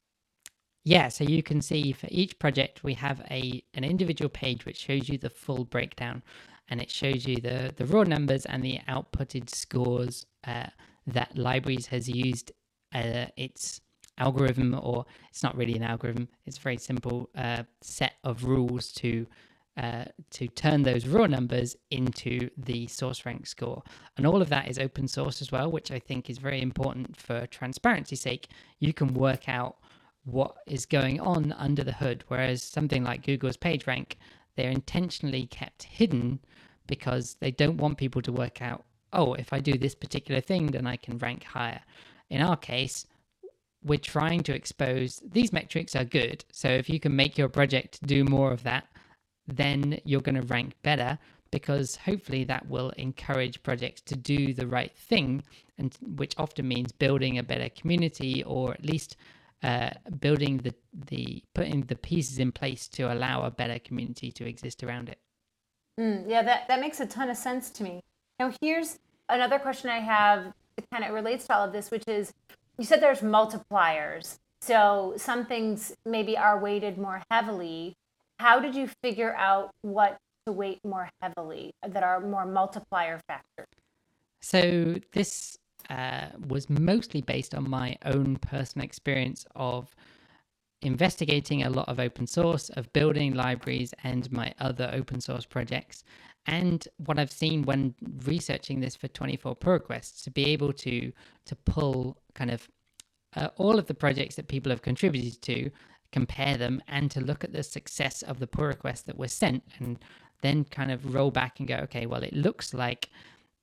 Yeah, 0.82 1.08
so 1.08 1.24
you 1.24 1.42
can 1.42 1.62
see 1.62 1.92
for 1.92 2.08
each 2.10 2.38
project 2.38 2.84
we 2.84 2.94
have 2.94 3.20
a 3.30 3.62
an 3.72 3.84
individual 3.84 4.28
page 4.28 4.66
which 4.66 4.78
shows 4.78 5.08
you 5.08 5.16
the 5.16 5.30
full 5.30 5.64
breakdown. 5.64 6.22
And 6.68 6.80
it 6.80 6.90
shows 6.90 7.26
you 7.26 7.36
the 7.36 7.72
the 7.76 7.86
raw 7.86 8.02
numbers 8.02 8.46
and 8.46 8.62
the 8.62 8.80
outputted 8.88 9.48
scores 9.50 10.26
uh, 10.46 10.66
that 11.06 11.36
libraries 11.36 11.86
has 11.86 12.08
used 12.08 12.52
uh, 12.94 13.26
its 13.36 13.80
algorithm, 14.18 14.78
or 14.80 15.04
it's 15.28 15.42
not 15.42 15.56
really 15.56 15.74
an 15.74 15.82
algorithm. 15.82 16.28
It's 16.46 16.58
a 16.58 16.60
very 16.60 16.76
simple 16.76 17.30
uh, 17.36 17.64
set 17.80 18.14
of 18.22 18.44
rules 18.44 18.92
to 18.92 19.26
uh, 19.76 20.04
to 20.30 20.46
turn 20.46 20.84
those 20.84 21.06
raw 21.06 21.26
numbers 21.26 21.76
into 21.90 22.48
the 22.56 22.86
source 22.86 23.26
rank 23.26 23.44
score. 23.46 23.82
And 24.16 24.24
all 24.24 24.40
of 24.40 24.48
that 24.50 24.68
is 24.68 24.78
open 24.78 25.08
source 25.08 25.42
as 25.42 25.50
well, 25.50 25.70
which 25.70 25.90
I 25.90 25.98
think 25.98 26.30
is 26.30 26.38
very 26.38 26.62
important 26.62 27.16
for 27.16 27.46
transparency 27.48 28.14
sake. 28.14 28.48
You 28.78 28.92
can 28.92 29.12
work 29.14 29.48
out 29.48 29.78
what 30.24 30.56
is 30.66 30.86
going 30.86 31.20
on 31.20 31.52
under 31.52 31.82
the 31.82 31.92
hood, 31.92 32.24
whereas 32.28 32.62
something 32.62 33.02
like 33.02 33.26
Google's 33.26 33.56
PageRank, 33.56 34.12
they're 34.56 34.70
intentionally 34.70 35.46
kept 35.46 35.84
hidden 35.84 36.40
because 36.86 37.36
they 37.40 37.50
don't 37.50 37.78
want 37.78 37.98
people 37.98 38.22
to 38.22 38.32
work 38.32 38.60
out, 38.62 38.84
oh, 39.12 39.34
if 39.34 39.52
I 39.52 39.60
do 39.60 39.78
this 39.78 39.94
particular 39.94 40.40
thing, 40.40 40.66
then 40.66 40.86
I 40.86 40.96
can 40.96 41.18
rank 41.18 41.44
higher. 41.44 41.80
In 42.30 42.42
our 42.42 42.56
case, 42.56 43.06
we're 43.82 43.98
trying 43.98 44.42
to 44.44 44.54
expose 44.54 45.22
these 45.24 45.52
metrics 45.52 45.94
are 45.94 46.04
good. 46.04 46.44
So 46.52 46.68
if 46.68 46.88
you 46.88 46.98
can 46.98 47.14
make 47.14 47.36
your 47.36 47.48
project 47.48 48.04
do 48.06 48.24
more 48.24 48.52
of 48.52 48.62
that, 48.62 48.86
then 49.46 50.00
you're 50.04 50.22
going 50.22 50.40
to 50.40 50.46
rank 50.46 50.74
better 50.82 51.18
because 51.50 51.94
hopefully 51.94 52.44
that 52.44 52.68
will 52.68 52.90
encourage 52.96 53.62
projects 53.62 54.00
to 54.00 54.16
do 54.16 54.52
the 54.54 54.66
right 54.66 54.96
thing 54.96 55.42
and 55.78 55.96
which 56.16 56.34
often 56.38 56.66
means 56.66 56.90
building 56.90 57.38
a 57.38 57.42
better 57.42 57.68
community 57.68 58.42
or 58.44 58.72
at 58.72 58.84
least 58.84 59.16
uh, 59.64 59.90
building 60.20 60.58
the 60.58 60.74
the 61.06 61.42
putting 61.54 61.80
the 61.86 61.96
pieces 61.96 62.38
in 62.38 62.52
place 62.52 62.86
to 62.86 63.10
allow 63.10 63.44
a 63.44 63.50
better 63.50 63.78
community 63.78 64.30
to 64.30 64.46
exist 64.46 64.84
around 64.84 65.08
it. 65.08 65.18
Mm, 65.98 66.28
yeah 66.28 66.42
that, 66.42 66.68
that 66.68 66.80
makes 66.80 67.00
a 67.00 67.06
ton 67.06 67.30
of 67.30 67.36
sense 67.36 67.70
to 67.70 67.82
me. 67.82 68.02
Now 68.38 68.52
here's 68.60 68.98
another 69.30 69.58
question 69.58 69.88
i 69.88 70.00
have 70.00 70.52
that 70.76 70.84
kind 70.92 71.02
of 71.02 71.14
relates 71.14 71.46
to 71.46 71.54
all 71.54 71.64
of 71.64 71.72
this 71.72 71.90
which 71.90 72.04
is 72.06 72.34
you 72.76 72.84
said 72.84 73.00
there's 73.00 73.20
multipliers. 73.20 74.38
So 74.60 75.14
some 75.16 75.46
things 75.46 75.94
maybe 76.04 76.36
are 76.36 76.58
weighted 76.58 76.98
more 76.98 77.22
heavily. 77.30 77.94
How 78.38 78.60
did 78.60 78.74
you 78.74 78.88
figure 79.02 79.34
out 79.34 79.70
what 79.80 80.18
to 80.46 80.52
weight 80.52 80.80
more 80.84 81.08
heavily 81.22 81.72
that 81.86 82.02
are 82.02 82.20
more 82.20 82.44
multiplier 82.44 83.18
factors? 83.26 83.68
So 84.42 84.96
this 85.12 85.56
uh, 85.90 86.26
was 86.48 86.68
mostly 86.70 87.20
based 87.20 87.54
on 87.54 87.68
my 87.68 87.96
own 88.04 88.36
personal 88.36 88.84
experience 88.84 89.46
of 89.54 89.94
investigating 90.82 91.62
a 91.62 91.70
lot 91.70 91.88
of 91.88 91.98
open 91.98 92.26
source, 92.26 92.68
of 92.70 92.92
building 92.92 93.34
libraries 93.34 93.94
and 94.02 94.30
my 94.30 94.54
other 94.58 94.90
open 94.92 95.20
source 95.20 95.46
projects. 95.46 96.04
And 96.46 96.86
what 96.98 97.18
I've 97.18 97.32
seen 97.32 97.62
when 97.62 97.94
researching 98.24 98.80
this 98.80 98.94
for 98.94 99.08
24 99.08 99.56
pull 99.56 99.72
requests, 99.72 100.22
to 100.22 100.30
be 100.30 100.46
able 100.46 100.72
to 100.74 101.12
to 101.46 101.56
pull 101.56 102.18
kind 102.34 102.50
of 102.50 102.68
uh, 103.36 103.48
all 103.56 103.78
of 103.78 103.86
the 103.86 103.94
projects 103.94 104.36
that 104.36 104.48
people 104.48 104.70
have 104.70 104.82
contributed 104.82 105.40
to 105.42 105.70
compare 106.12 106.56
them 106.56 106.80
and 106.86 107.10
to 107.10 107.20
look 107.20 107.42
at 107.42 107.52
the 107.52 107.62
success 107.62 108.22
of 108.22 108.38
the 108.38 108.46
pull 108.46 108.66
requests 108.66 109.02
that 109.02 109.18
were 109.18 109.28
sent 109.28 109.62
and 109.78 109.98
then 110.42 110.64
kind 110.64 110.90
of 110.90 111.14
roll 111.14 111.30
back 111.30 111.58
and 111.58 111.66
go, 111.66 111.76
okay, 111.76 112.06
well, 112.06 112.22
it 112.22 112.34
looks 112.34 112.74
like 112.74 113.08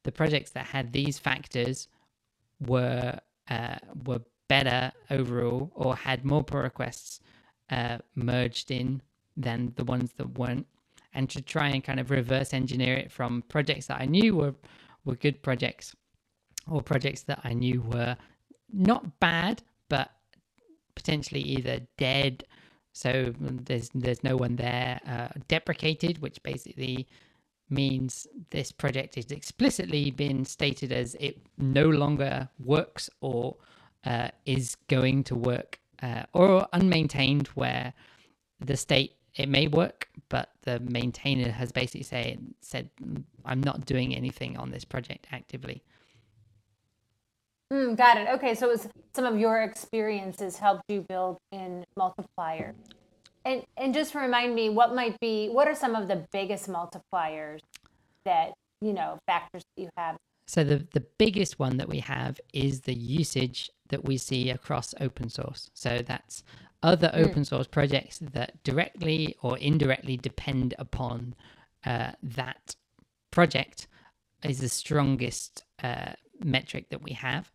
the 0.04 0.12
projects 0.12 0.52
that 0.52 0.66
had 0.66 0.92
these 0.92 1.20
factors 1.20 1.88
were 2.66 3.20
uh, 3.50 3.78
were 4.06 4.22
better 4.48 4.92
overall 5.10 5.72
or 5.76 5.96
had 5.96 6.26
more 6.26 6.44
pull 6.44 6.62
requests 6.62 7.20
uh, 7.70 7.98
merged 8.16 8.72
in 8.72 9.02
than 9.38 9.74
the 9.76 9.86
ones 9.86 10.12
that 10.18 10.38
weren't, 10.38 10.68
and 11.14 11.30
to 11.30 11.42
try 11.42 11.70
and 11.70 11.84
kind 11.84 12.00
of 12.00 12.12
reverse 12.12 12.54
engineer 12.54 12.96
it 12.96 13.12
from 13.12 13.44
projects 13.44 13.88
that 13.88 14.02
I 14.02 14.06
knew 14.06 14.36
were 14.36 14.56
were 15.06 15.16
good 15.16 15.42
projects 15.42 15.96
or 16.70 16.82
projects 16.82 17.24
that 17.24 17.40
I 17.44 17.54
knew 17.54 17.82
were 17.82 18.16
not 18.72 19.20
bad 19.20 19.64
but 19.90 20.12
potentially 20.96 21.42
either 21.42 21.82
dead, 21.98 22.46
so 22.94 23.34
there's 23.40 23.90
there's 23.94 24.24
no 24.24 24.38
one 24.38 24.56
there, 24.56 25.00
uh, 25.08 25.30
deprecated, 25.48 26.22
which 26.22 26.42
basically 26.44 27.08
means 27.72 28.28
this 28.50 28.72
project 28.72 29.18
is 29.18 29.32
explicitly 29.32 30.12
been 30.12 30.46
stated 30.46 30.92
as 30.92 31.16
it 31.16 31.38
no 31.58 31.88
longer 31.90 32.50
works 32.60 33.10
or 33.22 33.56
uh, 34.06 34.30
is 34.46 34.76
going 34.88 35.24
to 35.26 35.36
work, 35.36 35.80
uh, 36.02 36.24
or 36.34 36.68
unmaintained, 36.74 37.48
where 37.50 37.94
the 38.60 38.76
state 38.78 39.16
it 39.36 39.48
may 39.48 39.68
work, 39.68 40.10
but 40.30 40.50
the 40.64 40.80
maintainer 40.80 41.52
has 41.52 41.72
basically 41.72 42.04
say, 42.04 42.38
said, 42.60 42.90
I'm 43.46 43.62
not 43.62 43.86
doing 43.86 44.16
anything 44.16 44.58
on 44.58 44.72
this 44.72 44.84
project 44.84 45.28
actively. 45.32 45.84
Mm, 47.72 47.96
got 47.96 48.18
it. 48.18 48.28
Okay, 48.28 48.54
so 48.54 48.68
it 48.68 48.72
was 48.72 48.88
some 49.16 49.24
of 49.26 49.40
your 49.40 49.62
experiences 49.62 50.58
helped 50.58 50.84
you 50.90 51.02
build 51.02 51.38
in 51.54 51.86
multiplier. 51.96 52.76
And 53.46 53.64
and 53.78 53.94
just 53.94 54.14
remind 54.14 54.54
me, 54.56 54.70
what 54.70 54.94
might 54.94 55.20
be 55.20 55.50
what 55.50 55.68
are 55.68 55.76
some 55.76 55.96
of 55.96 56.08
the 56.08 56.28
biggest 56.32 56.70
multipliers 56.70 57.60
that 58.26 58.54
you 58.82 58.94
know 58.94 59.20
factors 59.26 59.64
that 59.76 59.82
you 59.82 59.90
have? 59.98 60.18
So 60.46 60.64
the 60.64 60.86
the 60.94 61.06
biggest 61.18 61.60
one 61.60 61.78
that 61.78 61.90
we 61.90 62.00
have 62.00 62.40
is 62.54 62.82
the 62.82 62.94
usage 62.94 63.70
that 63.90 64.06
we 64.06 64.18
see 64.18 64.50
across 64.50 64.94
open 65.00 65.30
source. 65.30 65.70
So 65.74 66.00
that's 66.06 66.44
other 66.84 67.10
mm. 67.10 67.26
open 67.26 67.46
source 67.46 67.68
projects 67.68 68.20
that 68.20 68.64
directly 68.64 69.36
or 69.42 69.58
indirectly 69.58 70.18
depend 70.18 70.74
upon 70.80 71.36
uh, 71.86 72.12
that 72.24 72.76
project 73.32 73.88
is 74.44 74.60
the 74.60 74.70
strongest 74.70 75.64
uh, 75.84 76.14
metric 76.44 76.90
that 76.90 77.02
we 77.02 77.14
have. 77.14 77.52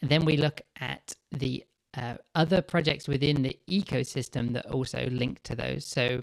And 0.00 0.10
then 0.10 0.24
we 0.24 0.36
look 0.36 0.60
at 0.80 1.14
the 1.32 1.64
uh, 1.96 2.14
other 2.34 2.60
projects 2.62 3.08
within 3.08 3.42
the 3.42 3.58
ecosystem 3.68 4.52
that 4.52 4.66
also 4.66 5.08
link 5.10 5.42
to 5.44 5.54
those. 5.56 5.84
So 5.84 6.22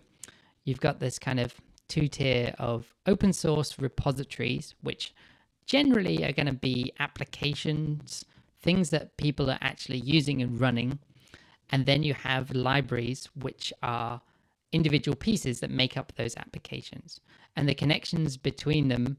you've 0.63 0.79
got 0.79 0.99
this 0.99 1.19
kind 1.19 1.39
of 1.39 1.53
two 1.87 2.07
tier 2.07 2.53
of 2.59 2.93
open 3.05 3.33
source 3.33 3.79
repositories, 3.79 4.75
which 4.81 5.13
generally 5.65 6.23
are 6.23 6.31
going 6.31 6.45
to 6.47 6.53
be 6.53 6.93
applications, 6.99 8.25
things 8.61 8.89
that 8.91 9.17
people 9.17 9.49
are 9.49 9.59
actually 9.61 9.99
using 9.99 10.41
and 10.41 10.59
running. 10.59 10.99
And 11.71 11.85
then 11.85 12.03
you 12.03 12.13
have 12.13 12.51
libraries, 12.51 13.29
which 13.35 13.73
are 13.81 14.21
individual 14.71 15.15
pieces 15.15 15.59
that 15.59 15.71
make 15.71 15.97
up 15.97 16.13
those 16.15 16.37
applications. 16.37 17.21
And 17.55 17.67
the 17.67 17.75
connections 17.75 18.37
between 18.37 18.87
them 18.89 19.17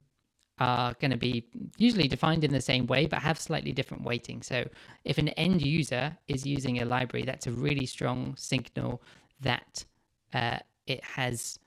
are 0.59 0.95
going 1.01 1.11
to 1.11 1.17
be 1.17 1.47
usually 1.77 2.09
defined 2.09 2.45
in 2.45 2.53
the 2.53 2.61
same 2.61 2.87
way 2.87 3.07
but 3.07 3.21
have 3.21 3.39
slightly 3.39 3.73
different 3.73 4.05
weighting. 4.05 4.43
So 4.43 4.69
if 5.05 5.19
an 5.19 5.29
end 5.31 5.63
user 5.63 6.17
is 6.29 6.47
using 6.47 6.81
a 6.81 6.85
library, 6.87 7.25
that's 7.25 7.47
a 7.47 7.53
really 7.53 7.87
strong 7.87 8.35
signal 8.37 9.03
that 9.41 9.85
uh, 10.33 10.59
it 10.87 11.05
has 11.05 11.59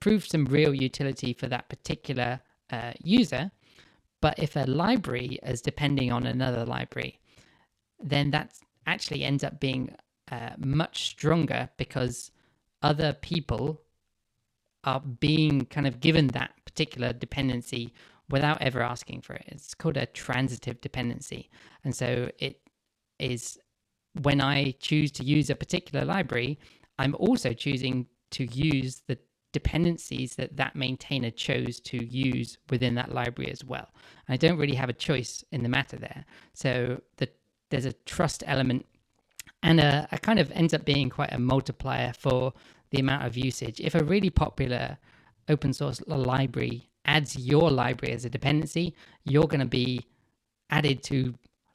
proved 0.00 0.30
some 0.30 0.44
real 0.44 0.74
utility 0.74 1.32
for 1.32 1.48
that 1.48 1.68
particular 1.68 2.40
uh, 2.70 2.92
user. 3.02 3.50
But 4.20 4.38
if 4.38 4.56
a 4.56 4.64
library 4.64 5.38
is 5.42 5.60
depending 5.60 6.12
on 6.12 6.26
another 6.26 6.64
library, 6.64 7.18
then 8.02 8.30
that 8.30 8.52
actually 8.86 9.24
ends 9.24 9.42
up 9.42 9.58
being 9.58 9.94
uh, 10.30 10.50
much 10.58 11.06
stronger 11.06 11.68
because 11.76 12.30
other 12.82 13.12
people 13.12 13.80
are 14.84 15.00
being 15.00 15.66
kind 15.66 15.86
of 15.86 16.00
given 16.00 16.28
that 16.28 16.52
particular 16.64 17.12
dependency 17.12 17.92
without 18.28 18.60
ever 18.60 18.82
asking 18.82 19.20
for 19.20 19.34
it. 19.34 19.44
It's 19.48 19.74
called 19.74 19.96
a 19.96 20.06
transitive 20.06 20.80
dependency. 20.80 21.50
And 21.84 21.94
so 21.94 22.30
it 22.38 22.60
is 23.18 23.58
when 24.22 24.40
I 24.40 24.72
choose 24.80 25.12
to 25.12 25.24
use 25.24 25.50
a 25.50 25.54
particular 25.54 26.04
library, 26.04 26.58
I'm 26.98 27.14
also 27.18 27.52
choosing 27.52 28.06
to 28.32 28.44
use 28.46 29.02
the 29.06 29.18
dependencies 29.52 30.34
that 30.36 30.56
that 30.56 30.76
maintainer 30.76 31.30
chose 31.30 31.80
to 31.80 32.04
use 32.04 32.58
within 32.68 32.94
that 32.96 33.12
library 33.12 33.50
as 33.50 33.64
well. 33.64 33.88
And 34.26 34.34
I 34.34 34.36
don't 34.36 34.58
really 34.58 34.74
have 34.74 34.88
a 34.88 34.94
choice 34.94 35.44
in 35.52 35.62
the 35.62 35.68
matter 35.68 35.96
there. 35.96 36.24
So 36.52 37.00
the, 37.16 37.28
there's 37.70 37.86
a 37.86 37.92
trust 37.92 38.42
element 38.46 38.86
and 39.62 39.80
a, 39.80 40.08
a 40.12 40.18
kind 40.18 40.38
of 40.38 40.50
ends 40.52 40.74
up 40.74 40.84
being 40.84 41.10
quite 41.10 41.32
a 41.32 41.38
multiplier 41.38 42.12
for 42.12 42.52
the 42.90 43.00
amount 43.00 43.24
of 43.24 43.36
usage. 43.36 43.80
If 43.80 43.94
a 43.94 44.04
really 44.04 44.30
popular 44.30 44.98
open 45.48 45.72
source 45.72 46.02
library 46.06 46.90
adds 47.06 47.36
your 47.36 47.70
library 47.70 48.14
as 48.14 48.24
a 48.24 48.30
dependency, 48.30 48.94
you're 49.24 49.46
going 49.46 49.60
to 49.60 49.66
be 49.66 50.04
added 50.70 51.02
to 51.04 51.34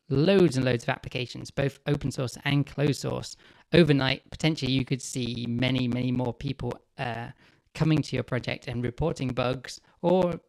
loads 0.10 0.58
and 0.58 0.66
loads 0.66 0.84
of 0.84 0.90
applications, 0.90 1.50
both 1.50 1.80
open 1.88 2.12
source 2.12 2.38
and 2.44 2.66
closed 2.66 3.02
source. 3.02 3.36
Overnight, 3.74 4.30
potentially, 4.30 4.72
you 4.72 4.86
could 4.86 5.02
see 5.02 5.46
many, 5.48 5.88
many 5.88 6.12
more 6.12 6.34
people 6.34 6.74
uh, 6.98 7.28
coming 7.74 8.02
to 8.02 8.16
your 8.16 8.24
project 8.24 8.68
and 8.68 8.84
reporting 8.84 9.30
bugs 9.30 9.80
or 10.02 10.40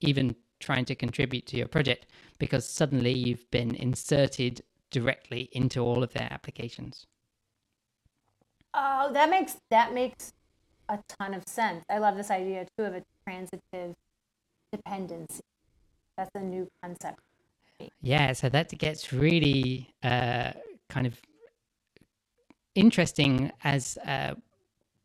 even 0.00 0.34
trying 0.60 0.84
to 0.84 0.94
contribute 0.94 1.46
to 1.46 1.56
your 1.56 1.68
project 1.68 2.06
because 2.38 2.68
suddenly 2.68 3.12
you've 3.12 3.50
been 3.50 3.74
inserted 3.74 4.62
directly 4.90 5.48
into 5.52 5.80
all 5.80 6.02
of 6.02 6.12
their 6.12 6.28
applications. 6.30 7.06
Oh, 8.74 9.10
that 9.12 9.30
makes 9.30 9.56
that 9.70 9.92
makes 9.92 10.32
a 10.88 10.98
ton 11.08 11.34
of 11.34 11.46
sense. 11.46 11.84
I 11.90 11.98
love 11.98 12.16
this 12.16 12.30
idea 12.30 12.66
too 12.76 12.84
of 12.84 12.94
a 12.94 13.04
transitive 13.24 13.94
dependency. 14.72 15.40
That's 16.16 16.30
a 16.34 16.40
new 16.40 16.68
concept. 16.82 17.20
Yeah, 18.00 18.32
so 18.32 18.48
that 18.48 18.76
gets 18.78 19.12
really 19.12 19.94
uh, 20.02 20.52
kind 20.88 21.06
of 21.06 21.20
interesting 22.74 23.52
as 23.64 23.98
uh, 24.06 24.34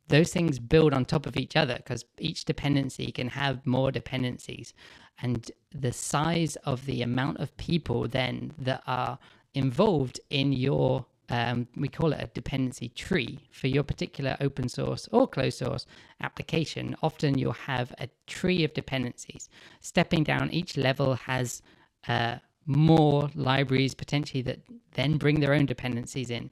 those 0.08 0.32
things 0.34 0.60
build 0.60 0.94
on 0.94 1.06
top 1.06 1.26
of 1.26 1.38
each 1.38 1.56
other 1.56 1.76
because 1.76 2.06
each 2.20 2.46
dependency 2.46 3.12
can 3.12 3.30
have 3.30 3.66
more 3.66 3.92
dependencies. 3.92 4.74
And 5.22 5.50
the 5.72 5.94
size 5.94 6.56
of 6.66 6.86
the 6.86 7.02
amount 7.02 7.40
of 7.40 7.56
people 7.58 8.08
then 8.08 8.54
that 8.58 8.84
are 8.88 9.20
involved 9.54 10.20
in 10.30 10.52
your 10.54 11.06
um, 11.30 11.68
we 11.76 11.88
call 11.88 12.12
it 12.14 12.22
a 12.22 12.28
dependency 12.28 12.90
tree 12.90 13.40
for 13.52 13.68
your 13.68 13.84
particular 13.84 14.36
open 14.42 14.68
source 14.68 15.08
or 15.12 15.28
closed 15.28 15.58
source 15.58 15.86
application. 16.22 16.96
Often 17.02 17.38
you'll 17.38 17.54
have 17.54 17.94
a 18.00 18.10
tree 18.28 18.64
of 18.64 18.74
dependencies. 18.74 19.50
Stepping 19.80 20.24
down 20.24 20.52
each 20.52 20.76
level 20.78 21.16
has 21.16 21.62
uh, 22.08 22.38
more 22.66 23.30
libraries 23.36 23.94
potentially 23.94 24.42
that 24.44 24.60
then 24.92 25.18
bring 25.18 25.40
their 25.40 25.54
own 25.54 25.66
dependencies 25.66 26.30
in, 26.30 26.50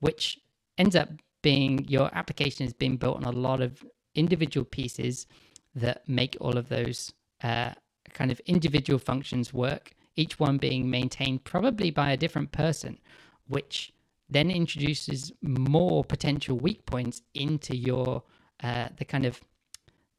which 0.00 0.40
ends 0.78 0.96
up 0.96 1.08
being 1.42 1.84
your 1.88 2.10
application 2.14 2.66
is 2.66 2.72
being 2.72 2.96
built 2.96 3.16
on 3.16 3.24
a 3.24 3.38
lot 3.38 3.60
of 3.60 3.84
individual 4.14 4.64
pieces 4.64 5.26
that 5.74 6.08
make 6.08 6.36
all 6.40 6.56
of 6.56 6.68
those 6.68 7.12
uh, 7.42 7.72
kind 8.12 8.30
of 8.30 8.40
individual 8.46 8.98
functions 8.98 9.52
work, 9.52 9.92
each 10.16 10.38
one 10.38 10.56
being 10.56 10.88
maintained 10.88 11.44
probably 11.44 11.90
by 11.90 12.12
a 12.12 12.16
different 12.16 12.52
person, 12.52 12.98
which 13.48 13.92
then 14.28 14.50
introduces 14.50 15.32
more 15.42 16.04
potential 16.04 16.56
weak 16.56 16.86
points 16.86 17.22
into 17.34 17.76
your 17.76 18.22
uh, 18.62 18.88
the 18.96 19.04
kind 19.04 19.26
of 19.26 19.40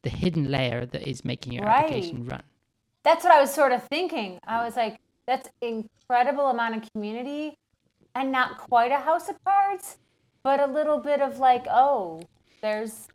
the 0.04 0.10
hidden 0.10 0.52
layer 0.52 0.86
that 0.86 1.08
is 1.08 1.26
making 1.26 1.54
your 1.54 1.66
Right. 1.66 1.80
application 1.80 2.26
run. 2.26 2.44
That's 3.04 3.24
what 3.24 3.34
I 3.34 3.42
was 3.42 3.54
sort 3.54 3.72
of 3.72 3.84
thinking. 3.84 4.40
I 4.46 4.64
was 4.64 4.76
like, 4.76 5.00
that's 5.28 5.50
incredible 5.62 6.48
amount 6.48 6.76
of 6.76 6.92
community 6.92 7.56
and 8.14 8.32
not 8.32 8.58
quite 8.58 8.92
a 8.92 8.98
house 9.00 9.30
of 9.30 9.36
cards, 9.44 9.98
but 10.44 10.60
a 10.60 10.68
little 10.68 11.00
bit 11.00 11.22
of 11.22 11.40
like, 11.40 11.66
oh, 11.70 12.22
there's 12.62 13.08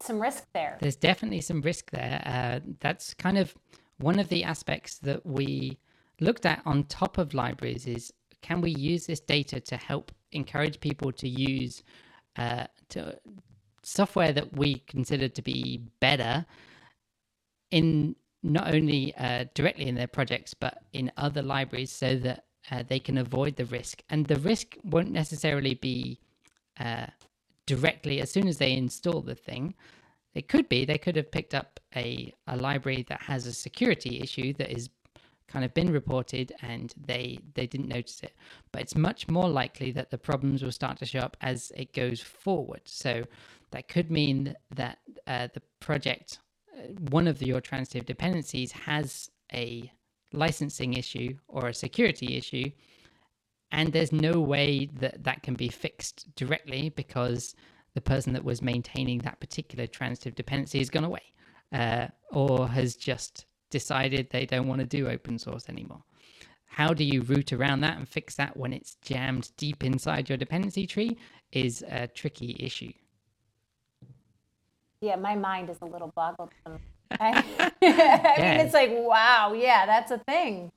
some 0.00 0.20
risk 0.20 0.44
there. 0.54 0.78
There's 0.80 0.96
definitely 0.96 1.40
some 1.40 1.60
risk 1.60 1.90
there. 1.90 2.22
Uh, 2.24 2.60
that's 2.80 3.14
kind 3.14 3.38
of 3.38 3.54
one 3.98 4.18
of 4.18 4.28
the 4.28 4.44
aspects 4.44 4.98
that 4.98 5.24
we 5.26 5.78
looked 6.20 6.46
at 6.46 6.62
on 6.64 6.84
top 6.84 7.18
of 7.18 7.34
libraries 7.34 7.86
is 7.86 8.12
can 8.46 8.60
we 8.60 8.70
use 8.70 9.06
this 9.06 9.20
data 9.20 9.58
to 9.58 9.76
help 9.76 10.12
encourage 10.32 10.78
people 10.78 11.10
to 11.10 11.28
use 11.28 11.82
uh, 12.36 12.66
to 12.88 13.18
software 13.82 14.32
that 14.32 14.56
we 14.56 14.76
consider 14.86 15.28
to 15.28 15.42
be 15.42 15.82
better 16.00 16.46
in 17.70 18.14
not 18.42 18.72
only 18.72 19.14
uh, 19.16 19.44
directly 19.54 19.86
in 19.88 19.96
their 19.96 20.06
projects 20.06 20.54
but 20.54 20.74
in 20.92 21.10
other 21.16 21.42
libraries 21.42 21.90
so 21.90 22.16
that 22.16 22.44
uh, 22.70 22.82
they 22.88 23.00
can 23.00 23.18
avoid 23.18 23.56
the 23.56 23.64
risk? 23.64 24.02
And 24.10 24.26
the 24.26 24.38
risk 24.38 24.76
won't 24.84 25.10
necessarily 25.10 25.74
be 25.74 26.20
uh, 26.78 27.06
directly 27.66 28.20
as 28.20 28.30
soon 28.30 28.46
as 28.46 28.58
they 28.58 28.72
install 28.74 29.22
the 29.22 29.34
thing. 29.34 29.74
It 30.34 30.48
could 30.48 30.68
be 30.68 30.84
they 30.84 30.98
could 30.98 31.16
have 31.16 31.32
picked 31.32 31.54
up 31.54 31.80
a, 31.96 32.32
a 32.46 32.56
library 32.56 33.04
that 33.08 33.22
has 33.22 33.46
a 33.46 33.52
security 33.52 34.20
issue 34.20 34.52
that 34.54 34.70
is 34.70 34.90
kind 35.48 35.64
of 35.64 35.72
been 35.74 35.92
reported 35.92 36.52
and 36.62 36.94
they 36.96 37.38
they 37.54 37.66
didn't 37.66 37.88
notice 37.88 38.20
it. 38.22 38.34
But 38.72 38.82
it's 38.82 38.96
much 38.96 39.28
more 39.28 39.48
likely 39.48 39.92
that 39.92 40.10
the 40.10 40.18
problems 40.18 40.62
will 40.62 40.72
start 40.72 40.98
to 40.98 41.06
show 41.06 41.20
up 41.20 41.36
as 41.40 41.72
it 41.76 41.92
goes 41.92 42.20
forward. 42.20 42.82
So 42.84 43.24
that 43.70 43.88
could 43.88 44.10
mean 44.10 44.54
that 44.74 44.98
uh, 45.26 45.48
the 45.52 45.62
project 45.80 46.38
uh, 46.76 46.88
one 47.10 47.26
of 47.26 47.38
the, 47.38 47.46
your 47.46 47.60
transitive 47.60 48.06
dependencies 48.06 48.72
has 48.72 49.30
a 49.52 49.90
licensing 50.32 50.94
issue 50.94 51.36
or 51.48 51.68
a 51.68 51.74
security 51.74 52.36
issue 52.36 52.70
and 53.72 53.92
there's 53.92 54.12
no 54.12 54.40
way 54.40 54.88
that 54.94 55.22
that 55.24 55.42
can 55.42 55.54
be 55.54 55.68
fixed 55.68 56.34
directly 56.36 56.90
because 56.90 57.54
the 57.94 58.00
person 58.00 58.32
that 58.32 58.44
was 58.44 58.62
maintaining 58.62 59.18
that 59.18 59.40
particular 59.40 59.86
transitive 59.86 60.34
dependency 60.34 60.78
has 60.78 60.90
gone 60.90 61.04
away 61.04 61.22
uh, 61.72 62.06
or 62.32 62.68
has 62.68 62.96
just 62.96 63.46
decided 63.70 64.30
they 64.30 64.46
don't 64.46 64.66
want 64.66 64.80
to 64.80 64.86
do 64.86 65.08
open 65.08 65.38
source 65.38 65.68
anymore. 65.68 66.02
How 66.66 66.92
do 66.92 67.04
you 67.04 67.22
route 67.22 67.52
around 67.52 67.80
that 67.80 67.96
and 67.96 68.08
fix 68.08 68.34
that 68.36 68.56
when 68.56 68.72
it's 68.72 68.96
jammed 68.96 69.50
deep 69.56 69.82
inside 69.82 70.28
your 70.28 70.36
dependency 70.36 70.86
tree 70.86 71.16
is 71.52 71.82
a 71.88 72.06
tricky 72.06 72.56
issue. 72.58 72.92
Yeah, 75.00 75.16
my 75.16 75.34
mind 75.34 75.70
is 75.70 75.78
a 75.80 75.86
little 75.86 76.12
boggled. 76.14 76.50
I, 77.20 77.44
I 77.60 77.72
mean, 78.40 78.66
it's 78.66 78.74
like, 78.74 78.90
wow, 78.92 79.54
yeah, 79.56 79.86
that's 79.86 80.10
a 80.10 80.18
thing. 80.18 80.70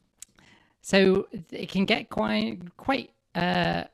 So 0.81 1.27
it 1.51 1.69
can 1.69 1.85
get 1.85 2.09
quite 2.09 2.75
quite 2.77 3.11
uh, 3.35 3.85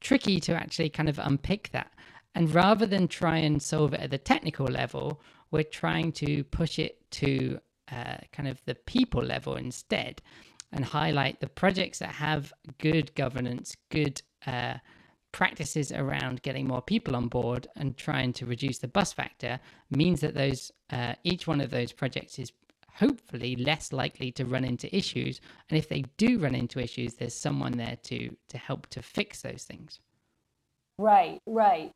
tricky 0.00 0.40
to 0.40 0.54
actually 0.54 0.88
kind 0.88 1.08
of 1.08 1.18
unpick 1.18 1.70
that. 1.72 1.92
And 2.34 2.54
rather 2.54 2.86
than 2.86 3.08
try 3.08 3.38
and 3.38 3.60
solve 3.62 3.94
it 3.94 4.00
at 4.00 4.10
the 4.10 4.18
technical 4.18 4.66
level, 4.66 5.20
we're 5.50 5.62
trying 5.62 6.12
to 6.12 6.44
push 6.44 6.78
it 6.78 7.10
to 7.12 7.60
uh, 7.90 8.18
kind 8.32 8.48
of 8.48 8.62
the 8.64 8.74
people 8.74 9.22
level 9.22 9.56
instead 9.56 10.20
and 10.72 10.84
highlight 10.84 11.40
the 11.40 11.48
projects 11.48 12.00
that 12.00 12.10
have 12.10 12.52
good 12.78 13.14
governance, 13.14 13.76
good 13.90 14.20
uh, 14.46 14.74
practices 15.32 15.92
around 15.92 16.42
getting 16.42 16.66
more 16.66 16.82
people 16.82 17.14
on 17.14 17.28
board 17.28 17.68
and 17.76 17.96
trying 17.96 18.32
to 18.32 18.46
reduce 18.46 18.78
the 18.78 18.88
bus 18.88 19.12
factor 19.12 19.60
means 19.90 20.20
that 20.20 20.34
those 20.34 20.72
uh, 20.90 21.14
each 21.24 21.46
one 21.46 21.60
of 21.60 21.70
those 21.70 21.92
projects 21.92 22.38
is 22.38 22.52
hopefully 22.94 23.54
less 23.56 23.92
likely 23.92 24.32
to 24.32 24.46
run 24.46 24.64
into 24.64 24.94
issues 24.96 25.40
and 25.68 25.78
if 25.78 25.88
they 25.88 26.02
do 26.16 26.38
run 26.38 26.54
into 26.54 26.80
issues 26.80 27.14
there's 27.14 27.34
someone 27.34 27.72
there 27.72 27.98
to 28.02 28.34
to 28.48 28.56
help 28.56 28.86
to 28.86 29.02
fix 29.02 29.42
those 29.42 29.64
things 29.64 30.00
Right, 30.98 31.40
right. 31.46 31.92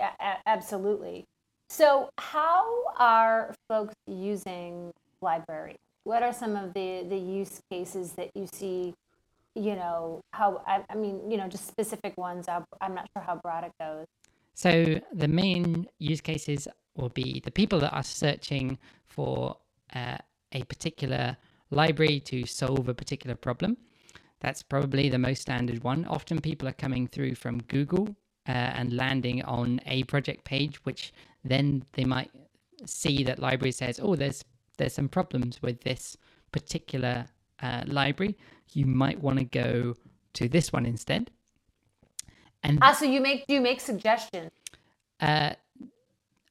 A- 0.00 0.38
absolutely. 0.46 1.24
So, 1.70 2.10
how 2.18 2.64
are 2.98 3.54
folks 3.68 3.94
using 4.06 4.92
library? 5.24 5.76
What 6.04 6.22
are 6.22 6.32
some 6.32 6.54
of 6.56 6.74
the, 6.74 7.04
the 7.08 7.16
use 7.16 7.60
cases 7.70 8.12
that 8.12 8.30
you 8.34 8.46
see? 8.52 8.94
You 9.56 9.76
know, 9.76 10.20
how, 10.32 10.62
I, 10.66 10.84
I 10.90 10.94
mean, 10.96 11.30
you 11.30 11.36
know, 11.36 11.48
just 11.48 11.66
specific 11.66 12.16
ones. 12.16 12.46
I'm 12.48 12.94
not 12.94 13.08
sure 13.16 13.22
how 13.24 13.36
broad 13.36 13.64
it 13.64 13.72
goes. 13.80 14.06
So 14.54 15.00
the 15.12 15.28
main 15.28 15.86
use 15.98 16.20
cases 16.20 16.68
will 16.96 17.08
be 17.08 17.40
the 17.44 17.50
people 17.50 17.80
that 17.80 17.92
are 17.92 18.02
searching 18.02 18.78
for 19.06 19.56
uh, 19.94 20.18
a 20.52 20.62
particular 20.64 21.36
library 21.70 22.20
to 22.20 22.46
solve 22.46 22.88
a 22.88 22.94
particular 22.94 23.34
problem. 23.34 23.76
That's 24.40 24.62
probably 24.62 25.08
the 25.08 25.18
most 25.18 25.42
standard 25.42 25.82
one. 25.82 26.04
Often 26.04 26.40
people 26.40 26.68
are 26.68 26.72
coming 26.84 27.06
through 27.06 27.34
from 27.34 27.62
Google 27.62 28.08
uh, 28.48 28.52
and 28.52 28.92
landing 28.92 29.42
on 29.44 29.80
a 29.86 30.04
project 30.04 30.44
page, 30.44 30.76
which 30.84 31.12
then 31.44 31.84
they 31.94 32.04
might 32.04 32.30
see 32.84 33.24
that 33.24 33.38
library 33.38 33.72
says, 33.72 33.98
"Oh, 34.02 34.16
there's 34.16 34.44
there's 34.76 34.94
some 34.94 35.08
problems 35.08 35.60
with 35.62 35.80
this 35.82 36.16
particular 36.52 37.26
uh, 37.62 37.82
library. 37.86 38.36
You 38.72 38.86
might 38.86 39.20
want 39.20 39.38
to 39.38 39.44
go 39.44 39.94
to 40.34 40.48
this 40.48 40.72
one 40.72 40.86
instead." 40.86 41.30
And 42.62 42.78
Ah, 42.82 42.92
so 42.92 43.04
you 43.04 43.20
make 43.20 43.46
do 43.46 43.54
you 43.54 43.60
make 43.60 43.80
suggestions? 43.80 44.50
uh, 45.20 45.54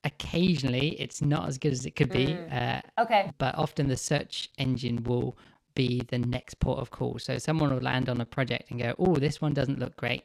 occasionally, 0.03 0.89
it's 0.99 1.21
not 1.21 1.47
as 1.47 1.57
good 1.57 1.71
as 1.73 1.86
it 1.86 1.95
could 1.95 2.12
be, 2.12 2.38
uh, 2.51 2.81
Okay. 2.99 3.31
but 3.38 3.55
often 3.55 3.88
the 3.88 3.97
search 3.97 4.49
engine 4.57 5.03
will 5.03 5.38
be 5.75 6.01
the 6.09 6.19
next 6.19 6.59
port 6.59 6.79
of 6.79 6.91
call. 6.91 7.17
So 7.19 7.38
someone 7.38 7.73
will 7.73 7.81
land 7.81 8.09
on 8.09 8.21
a 8.21 8.25
project 8.25 8.69
and 8.69 8.79
go, 8.79 8.93
"Oh, 8.99 9.15
this 9.15 9.41
one 9.41 9.53
doesn't 9.53 9.79
look 9.79 9.95
great." 9.97 10.23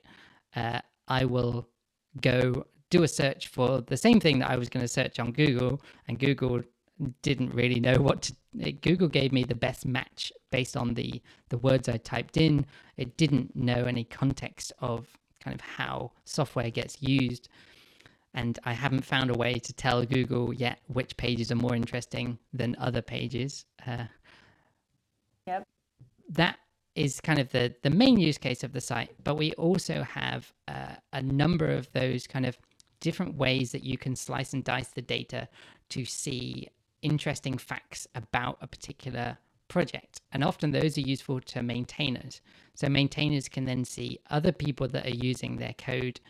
Uh, 0.54 0.80
I 1.08 1.24
will 1.24 1.68
go 2.20 2.66
do 2.90 3.02
a 3.02 3.08
search 3.08 3.48
for 3.48 3.80
the 3.80 3.96
same 3.96 4.20
thing 4.20 4.38
that 4.40 4.50
I 4.50 4.56
was 4.56 4.68
going 4.68 4.82
to 4.84 4.88
search 4.88 5.18
on 5.18 5.32
Google, 5.32 5.80
and 6.06 6.18
Google 6.18 6.62
didn't 7.22 7.54
really 7.54 7.80
know 7.80 7.96
what 8.00 8.22
to. 8.22 8.36
It, 8.58 8.82
Google 8.82 9.08
gave 9.08 9.32
me 9.32 9.44
the 9.44 9.54
best 9.54 9.86
match 9.86 10.32
based 10.50 10.76
on 10.76 10.94
the 10.94 11.22
the 11.50 11.58
words 11.58 11.88
I 11.88 11.98
typed 11.98 12.36
in. 12.36 12.66
It 12.96 13.16
didn't 13.16 13.54
know 13.56 13.84
any 13.84 14.04
context 14.04 14.72
of 14.80 15.06
kind 15.40 15.54
of 15.54 15.60
how 15.60 16.12
software 16.24 16.70
gets 16.70 17.00
used 17.02 17.48
and 18.34 18.58
I 18.64 18.72
haven't 18.72 19.04
found 19.04 19.30
a 19.30 19.34
way 19.34 19.54
to 19.54 19.72
tell 19.72 20.04
Google 20.04 20.52
yet 20.52 20.80
which 20.86 21.16
pages 21.16 21.50
are 21.50 21.56
more 21.56 21.74
interesting 21.74 22.38
than 22.52 22.76
other 22.78 23.02
pages. 23.02 23.64
Uh, 23.86 24.04
Yep. 25.46 25.64
that 26.30 26.58
is 26.94 27.20
kind 27.20 27.38
of 27.38 27.50
the 27.50 27.74
the 27.82 27.90
main 27.90 28.18
use 28.18 28.38
case 28.38 28.62
of 28.64 28.72
the 28.72 28.80
site, 28.82 29.10
but 29.24 29.36
we 29.36 29.52
also 29.52 30.02
have 30.02 30.52
uh, 30.68 30.94
a 31.14 31.22
number 31.22 31.70
of 31.70 31.90
those 31.92 32.26
kind 32.26 32.44
of 32.44 32.58
different 33.00 33.34
ways 33.36 33.72
that 33.72 33.82
you 33.82 33.96
can 33.96 34.14
slice 34.14 34.52
and 34.52 34.62
dice 34.62 34.88
the 34.88 35.02
data 35.02 35.48
to 35.90 36.04
see 36.04 36.68
interesting 37.02 37.58
facts 37.58 38.06
about 38.14 38.58
a 38.60 38.66
particular 38.66 39.38
project. 39.68 40.20
And 40.32 40.42
often 40.42 40.70
those 40.70 40.96
are 40.98 41.02
useful 41.02 41.40
to 41.40 41.62
maintainers. 41.62 42.40
So 42.74 42.88
maintainers 42.88 43.48
can 43.48 43.64
then 43.64 43.84
see 43.84 44.18
other 44.30 44.52
people 44.52 44.88
that 44.88 45.06
are 45.06 45.10
using 45.10 45.56
their 45.56 45.74
code 45.74 46.20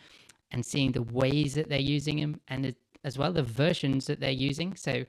and 0.51 0.65
seeing 0.65 0.91
the 0.91 1.03
ways 1.03 1.55
that 1.55 1.69
they're 1.69 1.79
using 1.79 2.19
them 2.19 2.41
and 2.47 2.75
as- 3.03 3.17
well 3.17 3.31
the 3.31 3.43
versions 3.43 4.05
that 4.07 4.19
they're 4.19 4.31
using. 4.31 4.75
So 4.75 5.05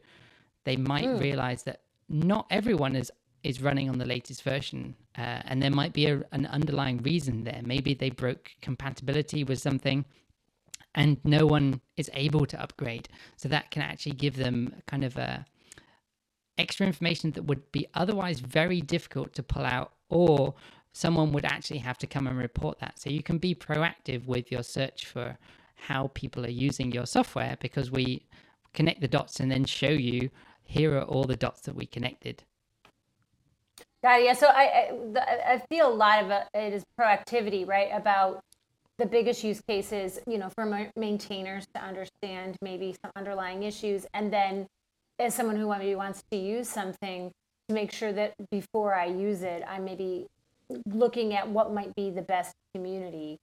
they 0.64 0.76
might 0.76 1.06
realize 1.18 1.62
that 1.64 1.82
not 2.08 2.46
everyone 2.50 2.96
is 2.96 3.10
is 3.42 3.62
running 3.62 3.88
on 3.88 3.96
the 3.96 4.04
latest 4.04 4.42
version, 4.42 4.94
uh, 5.16 5.40
and 5.46 5.62
there 5.62 5.70
might 5.70 5.94
be 5.94 6.04
a, 6.06 6.22
an 6.32 6.44
underlying 6.44 6.98
reason 6.98 7.42
there. 7.44 7.62
Maybe 7.64 7.94
they 7.94 8.10
broke 8.10 8.50
compatibility 8.60 9.44
with 9.44 9.58
something, 9.58 10.04
and 10.94 11.16
no 11.24 11.46
one 11.46 11.80
is 11.96 12.10
able 12.12 12.44
to 12.44 12.60
upgrade. 12.60 13.08
So 13.36 13.48
that 13.48 13.70
can 13.70 13.80
actually 13.80 14.12
give 14.12 14.36
them 14.36 14.74
kind 14.86 15.04
of 15.04 15.16
a 15.16 15.46
extra 16.60 16.86
information 16.86 17.32
that 17.32 17.44
would 17.44 17.72
be 17.72 17.86
otherwise 17.94 18.40
very 18.40 18.80
difficult 18.80 19.32
to 19.34 19.42
pull 19.42 19.64
out, 19.64 19.92
or 20.08 20.54
someone 20.92 21.32
would 21.32 21.44
actually 21.44 21.78
have 21.78 21.98
to 21.98 22.06
come 22.06 22.26
and 22.26 22.38
report 22.38 22.78
that. 22.80 22.98
So 22.98 23.10
you 23.10 23.22
can 23.22 23.38
be 23.38 23.54
proactive 23.54 24.26
with 24.26 24.52
your 24.52 24.62
search 24.62 25.06
for 25.06 25.38
how 25.74 26.08
people 26.14 26.44
are 26.44 26.50
using 26.50 26.92
your 26.92 27.06
software 27.06 27.56
because 27.60 27.90
we 27.90 28.26
connect 28.74 29.00
the 29.00 29.08
dots 29.08 29.40
and 29.40 29.50
then 29.50 29.64
show 29.64 29.90
you 29.90 30.30
here 30.64 30.96
are 30.96 31.02
all 31.02 31.24
the 31.24 31.36
dots 31.36 31.62
that 31.62 31.74
we 31.74 31.86
connected. 31.86 32.44
Got 34.02 34.20
it. 34.20 34.24
Yeah. 34.24 34.32
So 34.34 34.46
I, 34.46 34.90
I, 35.16 35.54
I 35.54 35.62
feel 35.68 35.88
a 35.88 35.94
lot 35.94 36.24
of 36.24 36.30
it 36.54 36.72
is 36.72 36.84
proactivity, 36.98 37.66
right? 37.66 37.90
About 37.92 38.42
the 38.98 39.06
biggest 39.06 39.42
use 39.42 39.60
cases, 39.60 40.20
you 40.26 40.38
know, 40.38 40.50
for 40.50 40.90
maintainers 40.96 41.66
to 41.74 41.82
understand 41.82 42.56
maybe 42.62 42.94
some 43.02 43.10
underlying 43.16 43.62
issues, 43.62 44.06
and 44.14 44.32
then 44.32 44.66
as 45.20 45.34
someone 45.34 45.56
who 45.56 45.68
maybe 45.68 45.94
wants 45.94 46.24
to 46.30 46.36
use 46.36 46.68
something, 46.68 47.30
to 47.68 47.74
make 47.74 47.92
sure 47.92 48.12
that 48.12 48.34
before 48.50 48.94
I 48.94 49.06
use 49.06 49.42
it, 49.42 49.62
I 49.68 49.78
maybe 49.78 50.26
looking 50.86 51.34
at 51.34 51.48
what 51.48 51.72
might 51.72 51.94
be 51.94 52.10
the 52.10 52.22
best 52.22 52.54
community 52.74 53.38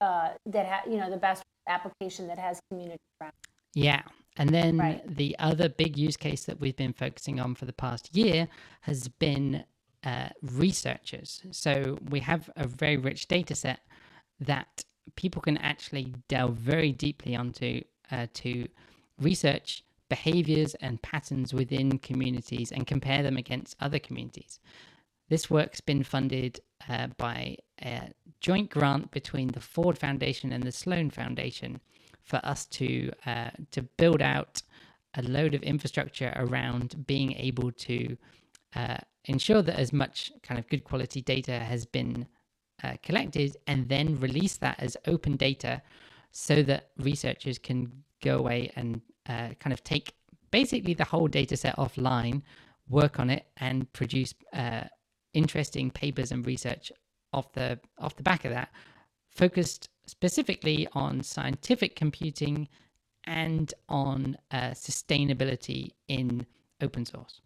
uh, 0.00 0.30
that 0.46 0.66
ha- 0.66 0.90
you 0.90 0.96
know 0.98 1.10
the 1.10 1.16
best 1.16 1.42
application 1.68 2.26
that 2.28 2.38
has 2.38 2.60
community 2.70 3.00
around. 3.20 3.32
Yeah. 3.74 4.02
And 4.36 4.50
then 4.50 4.78
right. 4.78 5.16
the 5.16 5.36
other 5.38 5.68
big 5.68 5.96
use 5.96 6.16
case 6.16 6.44
that 6.44 6.58
we've 6.58 6.76
been 6.76 6.94
focusing 6.94 7.38
on 7.38 7.54
for 7.54 7.66
the 7.66 7.72
past 7.72 8.14
year 8.16 8.48
has 8.82 9.08
been 9.08 9.64
uh, 10.04 10.30
researchers. 10.40 11.42
So 11.50 11.98
we 12.08 12.20
have 12.20 12.50
a 12.56 12.66
very 12.66 12.96
rich 12.96 13.28
data 13.28 13.54
set 13.54 13.80
that 14.40 14.84
people 15.16 15.42
can 15.42 15.58
actually 15.58 16.14
delve 16.28 16.54
very 16.54 16.92
deeply 16.92 17.36
onto 17.36 17.82
uh, 18.10 18.26
to 18.34 18.68
research 19.20 19.84
behaviors 20.16 20.74
and 20.86 21.00
patterns 21.00 21.54
within 21.54 21.98
communities 21.98 22.70
and 22.70 22.86
compare 22.86 23.22
them 23.22 23.38
against 23.38 23.74
other 23.80 23.98
communities. 23.98 24.60
This 25.30 25.48
work's 25.48 25.80
been 25.80 26.04
funded 26.04 26.60
uh, 26.86 27.06
by 27.16 27.56
a 27.82 28.10
joint 28.38 28.68
grant 28.68 29.10
between 29.10 29.48
the 29.48 29.66
Ford 29.72 29.96
Foundation 29.96 30.52
and 30.52 30.62
the 30.64 30.78
Sloan 30.82 31.08
Foundation 31.08 31.80
for 32.24 32.40
us 32.44 32.66
to 32.78 33.10
uh, 33.24 33.52
to 33.70 33.80
build 34.00 34.20
out 34.20 34.60
a 35.14 35.22
load 35.22 35.54
of 35.54 35.62
infrastructure 35.62 36.30
around 36.36 37.06
being 37.06 37.32
able 37.48 37.70
to 37.88 37.98
uh, 38.76 38.98
ensure 39.24 39.62
that 39.62 39.78
as 39.78 39.94
much 39.94 40.30
kind 40.42 40.58
of 40.60 40.68
good 40.68 40.84
quality 40.84 41.22
data 41.22 41.58
has 41.72 41.86
been 41.86 42.26
uh, 42.84 42.96
collected 43.02 43.56
and 43.66 43.88
then 43.88 44.20
release 44.20 44.58
that 44.58 44.78
as 44.78 44.94
open 45.06 45.36
data 45.36 45.80
so 46.32 46.62
that 46.62 46.90
researchers 46.98 47.58
can 47.58 47.78
go 48.22 48.34
away 48.38 48.70
and 48.76 49.00
uh, 49.28 49.48
kind 49.60 49.72
of 49.72 49.82
take 49.84 50.14
basically 50.50 50.94
the 50.94 51.04
whole 51.04 51.28
data 51.28 51.56
set 51.56 51.76
offline, 51.76 52.42
work 52.88 53.18
on 53.18 53.30
it, 53.30 53.46
and 53.58 53.90
produce 53.92 54.34
uh, 54.52 54.84
interesting 55.32 55.90
papers 55.90 56.32
and 56.32 56.46
research 56.46 56.92
off 57.32 57.52
the 57.52 57.78
off 57.98 58.16
the 58.16 58.22
back 58.22 58.44
of 58.44 58.52
that, 58.52 58.70
focused 59.30 59.88
specifically 60.06 60.86
on 60.92 61.22
scientific 61.22 61.96
computing 61.96 62.68
and 63.24 63.72
on 63.88 64.36
uh, 64.50 64.70
sustainability 64.70 65.90
in 66.08 66.44
open 66.80 67.06
source. 67.06 67.40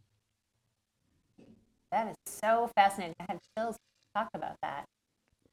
That 1.93 2.09
is 2.09 2.17
so 2.27 2.71
fascinating. 2.75 3.15
I 3.21 3.27
had 3.29 3.41
chills 3.57 3.77
to 3.77 3.81
talk 4.15 4.31
about 4.35 4.57
that. 4.63 4.87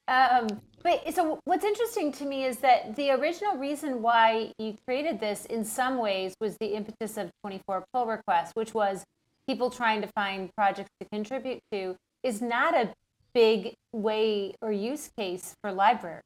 Um, 0.07 0.47
but 0.83 1.13
so 1.13 1.39
what's 1.45 1.63
interesting 1.63 2.11
to 2.13 2.25
me 2.25 2.43
is 2.43 2.57
that 2.57 2.95
the 2.95 3.11
original 3.11 3.57
reason 3.57 4.01
why 4.01 4.51
you 4.59 4.77
created 4.85 5.19
this 5.19 5.45
in 5.45 5.63
some 5.63 5.97
ways 5.97 6.35
was 6.41 6.57
the 6.57 6.75
impetus 6.75 7.17
of 7.17 7.31
24 7.41 7.85
pull 7.93 8.05
requests, 8.05 8.51
which 8.53 8.73
was 8.73 9.03
people 9.47 9.69
trying 9.69 10.01
to 10.01 10.07
find 10.07 10.49
projects 10.55 10.91
to 10.99 11.07
contribute 11.09 11.61
to, 11.71 11.95
is 12.21 12.41
not 12.41 12.75
a 12.75 12.93
big 13.33 13.75
way 13.93 14.53
or 14.61 14.71
use 14.71 15.09
case 15.17 15.55
for 15.61 15.71
library. 15.71 16.21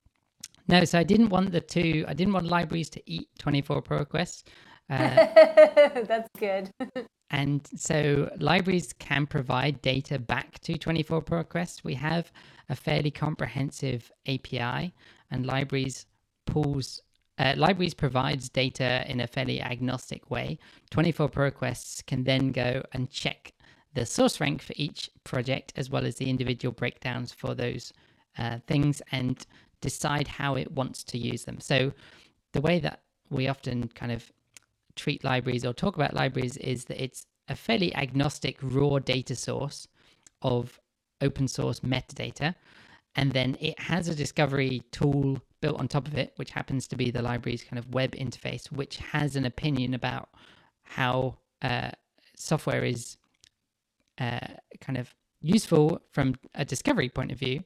No, 0.67 0.83
so 0.83 0.99
I 0.99 1.03
didn't 1.03 1.29
want 1.29 1.51
the 1.51 1.61
two. 1.61 2.03
I 2.07 2.13
didn't 2.13 2.33
want 2.33 2.47
libraries 2.47 2.89
to 2.91 3.01
eat 3.05 3.29
24 3.39 3.81
pull 3.81 3.97
requests. 3.99 4.43
Uh, 4.89 5.25
That's 6.07 6.29
good. 6.39 6.71
and 7.29 7.67
so 7.75 8.31
libraries 8.39 8.93
can 8.93 9.25
provide 9.25 9.81
data 9.81 10.17
back 10.17 10.59
to 10.59 10.77
24 10.77 11.23
pull 11.23 11.39
requests. 11.39 11.83
We 11.83 11.93
have 11.95 12.31
a 12.69 12.75
fairly 12.75 13.11
comprehensive 13.11 14.11
API, 14.27 14.93
and 15.31 15.45
libraries 15.45 16.05
pulls. 16.45 17.01
Uh, 17.39 17.53
libraries 17.55 17.93
provides 17.93 18.49
data 18.49 19.05
in 19.07 19.19
a 19.19 19.27
fairly 19.27 19.61
agnostic 19.61 20.31
way. 20.31 20.57
24 20.89 21.29
pull 21.29 21.43
requests 21.43 22.01
can 22.01 22.23
then 22.23 22.51
go 22.51 22.81
and 22.93 23.11
check 23.11 23.53
the 23.93 24.01
SourceRank 24.01 24.61
for 24.61 24.73
each 24.75 25.09
project 25.23 25.73
as 25.75 25.89
well 25.89 26.05
as 26.05 26.15
the 26.15 26.29
individual 26.29 26.71
breakdowns 26.71 27.31
for 27.31 27.53
those 27.53 27.93
uh, 28.37 28.57
things 28.67 29.01
and 29.11 29.45
decide 29.81 30.27
how 30.27 30.55
it 30.55 30.71
wants 30.71 31.03
to 31.03 31.17
use 31.17 31.45
them. 31.45 31.59
So 31.59 31.93
the 32.53 32.61
way 32.61 32.79
that 32.79 33.01
we 33.29 33.47
often 33.47 33.87
kind 33.89 34.11
of 34.11 34.31
treat 34.95 35.23
libraries 35.23 35.65
or 35.65 35.73
talk 35.73 35.95
about 35.95 36.13
libraries 36.13 36.57
is 36.57 36.85
that 36.85 37.01
it's 37.01 37.25
a 37.47 37.55
fairly 37.55 37.95
agnostic 37.95 38.57
raw 38.61 38.99
data 38.99 39.35
source 39.35 39.87
of 40.41 40.79
open 41.21 41.47
source 41.47 41.79
metadata. 41.81 42.55
And 43.15 43.31
then 43.31 43.57
it 43.59 43.79
has 43.79 44.07
a 44.07 44.15
discovery 44.15 44.83
tool 44.91 45.41
built 45.61 45.79
on 45.79 45.87
top 45.87 46.07
of 46.07 46.15
it, 46.15 46.33
which 46.35 46.51
happens 46.51 46.87
to 46.87 46.95
be 46.95 47.09
the 47.09 47.21
library's 47.21 47.63
kind 47.63 47.79
of 47.79 47.93
web 47.93 48.11
interface, 48.11 48.71
which 48.71 48.97
has 48.97 49.35
an 49.35 49.45
opinion 49.45 49.93
about 49.93 50.29
how 50.83 51.37
uh, 51.61 51.89
software 52.35 52.83
is 52.83 53.17
uh, 54.19 54.47
kind 54.79 54.97
of 54.97 55.13
useful 55.41 55.99
from 56.11 56.35
a 56.55 56.65
discovery 56.65 57.09
point 57.09 57.31
of 57.31 57.39
view. 57.39 57.63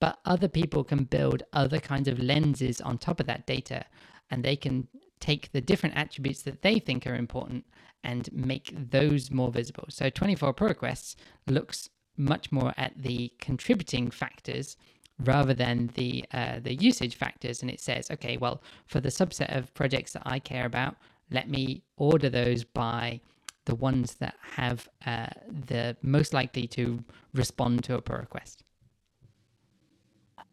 But 0.00 0.18
other 0.24 0.48
people 0.48 0.84
can 0.84 1.04
build 1.04 1.42
other 1.52 1.80
kinds 1.80 2.08
of 2.08 2.18
lenses 2.20 2.80
on 2.80 2.98
top 2.98 3.20
of 3.20 3.26
that 3.26 3.46
data, 3.46 3.84
and 4.30 4.44
they 4.44 4.56
can 4.56 4.86
take 5.20 5.50
the 5.52 5.60
different 5.60 5.96
attributes 5.96 6.42
that 6.42 6.62
they 6.62 6.78
think 6.78 7.06
are 7.06 7.16
important 7.16 7.64
and 8.04 8.32
make 8.32 8.72
those 8.90 9.30
more 9.30 9.50
visible. 9.50 9.84
So 9.88 10.08
24 10.08 10.52
pull 10.54 10.68
requests 10.68 11.16
looks 11.48 11.88
much 12.18 12.50
more 12.52 12.74
at 12.76 12.92
the 12.96 13.32
contributing 13.38 14.10
factors 14.10 14.76
rather 15.24 15.54
than 15.54 15.90
the 15.94 16.24
uh, 16.32 16.58
the 16.60 16.74
usage 16.74 17.16
factors. 17.16 17.62
And 17.62 17.70
it 17.70 17.80
says 17.80 18.10
okay 18.10 18.36
well 18.36 18.62
for 18.86 19.00
the 19.00 19.08
subset 19.08 19.56
of 19.56 19.72
projects 19.74 20.12
that 20.12 20.22
i 20.26 20.38
care 20.38 20.66
about 20.66 20.96
let 21.30 21.48
me 21.48 21.82
order 21.96 22.28
those 22.28 22.64
by 22.64 23.20
the 23.66 23.74
ones 23.74 24.14
that 24.14 24.34
have 24.40 24.88
uh, 25.04 25.26
the 25.66 25.94
most 26.02 26.32
likely 26.32 26.66
to 26.66 27.04
respond 27.34 27.84
to 27.84 27.94
a 27.96 28.00
pull 28.00 28.16
request. 28.16 28.64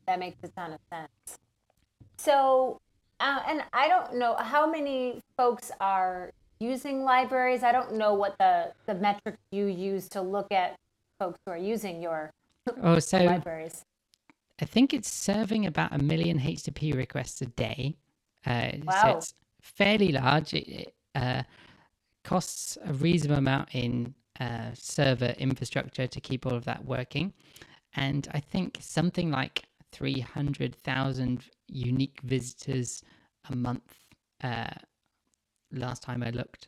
That 0.06 0.20
makes 0.20 0.38
a 0.44 0.50
ton 0.50 0.74
of 0.74 0.80
sense. 0.92 1.40
So 2.18 2.82
uh, 3.22 3.40
and 3.48 3.64
i 3.72 3.88
don't 3.88 4.16
know 4.16 4.36
how 4.36 4.70
many 4.70 5.22
folks 5.38 5.72
are 5.80 6.32
using 6.60 7.04
libraries? 7.04 7.64
I 7.64 7.72
don't 7.72 7.94
know 7.96 8.14
what 8.14 8.38
the 8.38 8.72
the 8.86 8.96
metrics 8.96 9.40
you 9.52 9.66
use 9.66 10.08
to 10.10 10.22
look 10.22 10.52
at 10.52 10.76
folks 11.20 11.40
who 11.46 11.52
are 11.52 11.58
using 11.58 12.02
your 12.02 12.32
oh, 12.82 13.00
so 13.00 13.18
libraries? 13.20 13.84
I 14.62 14.66
think 14.66 14.94
it's 14.94 15.12
serving 15.12 15.66
about 15.66 15.94
a 15.94 16.02
million 16.02 16.40
HTTP 16.40 16.96
requests 16.96 17.42
a 17.42 17.48
day. 17.48 17.98
Uh, 18.46 18.72
wow. 18.84 19.02
So 19.02 19.18
it's 19.18 19.34
fairly 19.62 20.12
large. 20.12 20.54
It, 20.54 20.70
it 20.70 20.96
uh, 21.16 21.44
costs 22.24 22.78
a 22.86 22.94
reasonable 22.94 23.40
amount 23.40 23.70
in 23.74 24.14
uh, 24.40 24.72
server 24.74 25.34
infrastructure 25.38 26.08
to 26.08 26.22
keep 26.22 26.46
all 26.46 26.54
of 26.54 26.66
that 26.66 26.86
working. 26.86 27.34
And 27.96 28.28
I 28.34 28.40
think 28.40 28.78
something 28.82 29.32
like 29.32 29.64
300,000 29.92 31.44
unique 31.68 32.20
visitors 32.24 33.02
a 33.50 33.56
month 33.56 33.94
uh, 34.44 34.74
last 35.72 36.04
time 36.04 36.24
I 36.24 36.32
looked. 36.32 36.68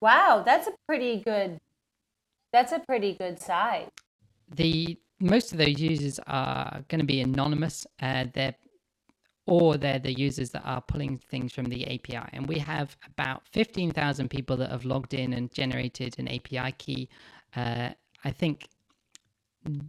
Wow, 0.00 0.42
that's 0.44 0.68
a 0.68 0.72
pretty 0.86 1.20
good 1.20 1.58
that's 2.52 2.72
a 2.72 2.80
pretty 2.80 3.14
good 3.14 3.40
size. 3.40 3.88
The 4.54 4.98
most 5.20 5.52
of 5.52 5.58
those 5.58 5.80
users 5.80 6.20
are 6.26 6.84
going 6.88 7.00
to 7.00 7.06
be 7.06 7.20
anonymous. 7.20 7.86
Uh, 8.00 8.26
they're 8.32 8.54
or 9.48 9.78
they're 9.78 9.98
the 9.98 10.12
users 10.12 10.50
that 10.50 10.62
are 10.66 10.82
pulling 10.82 11.16
things 11.16 11.54
from 11.54 11.64
the 11.64 11.86
API. 11.86 12.28
And 12.34 12.46
we 12.46 12.58
have 12.58 12.94
about 13.06 13.42
15,000 13.52 14.28
people 14.28 14.58
that 14.58 14.70
have 14.70 14.84
logged 14.84 15.14
in 15.14 15.32
and 15.32 15.52
generated 15.54 16.16
an 16.18 16.28
API 16.28 16.72
key. 16.72 17.08
Uh, 17.56 17.88
I 18.24 18.30
think 18.30 18.68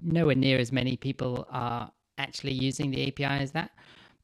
nowhere 0.01 0.35
near 0.35 0.59
as 0.59 0.71
many 0.71 0.95
people 0.95 1.45
are 1.51 1.91
actually 2.17 2.53
using 2.53 2.89
the 2.89 3.09
API 3.09 3.43
as 3.43 3.51
that. 3.51 3.71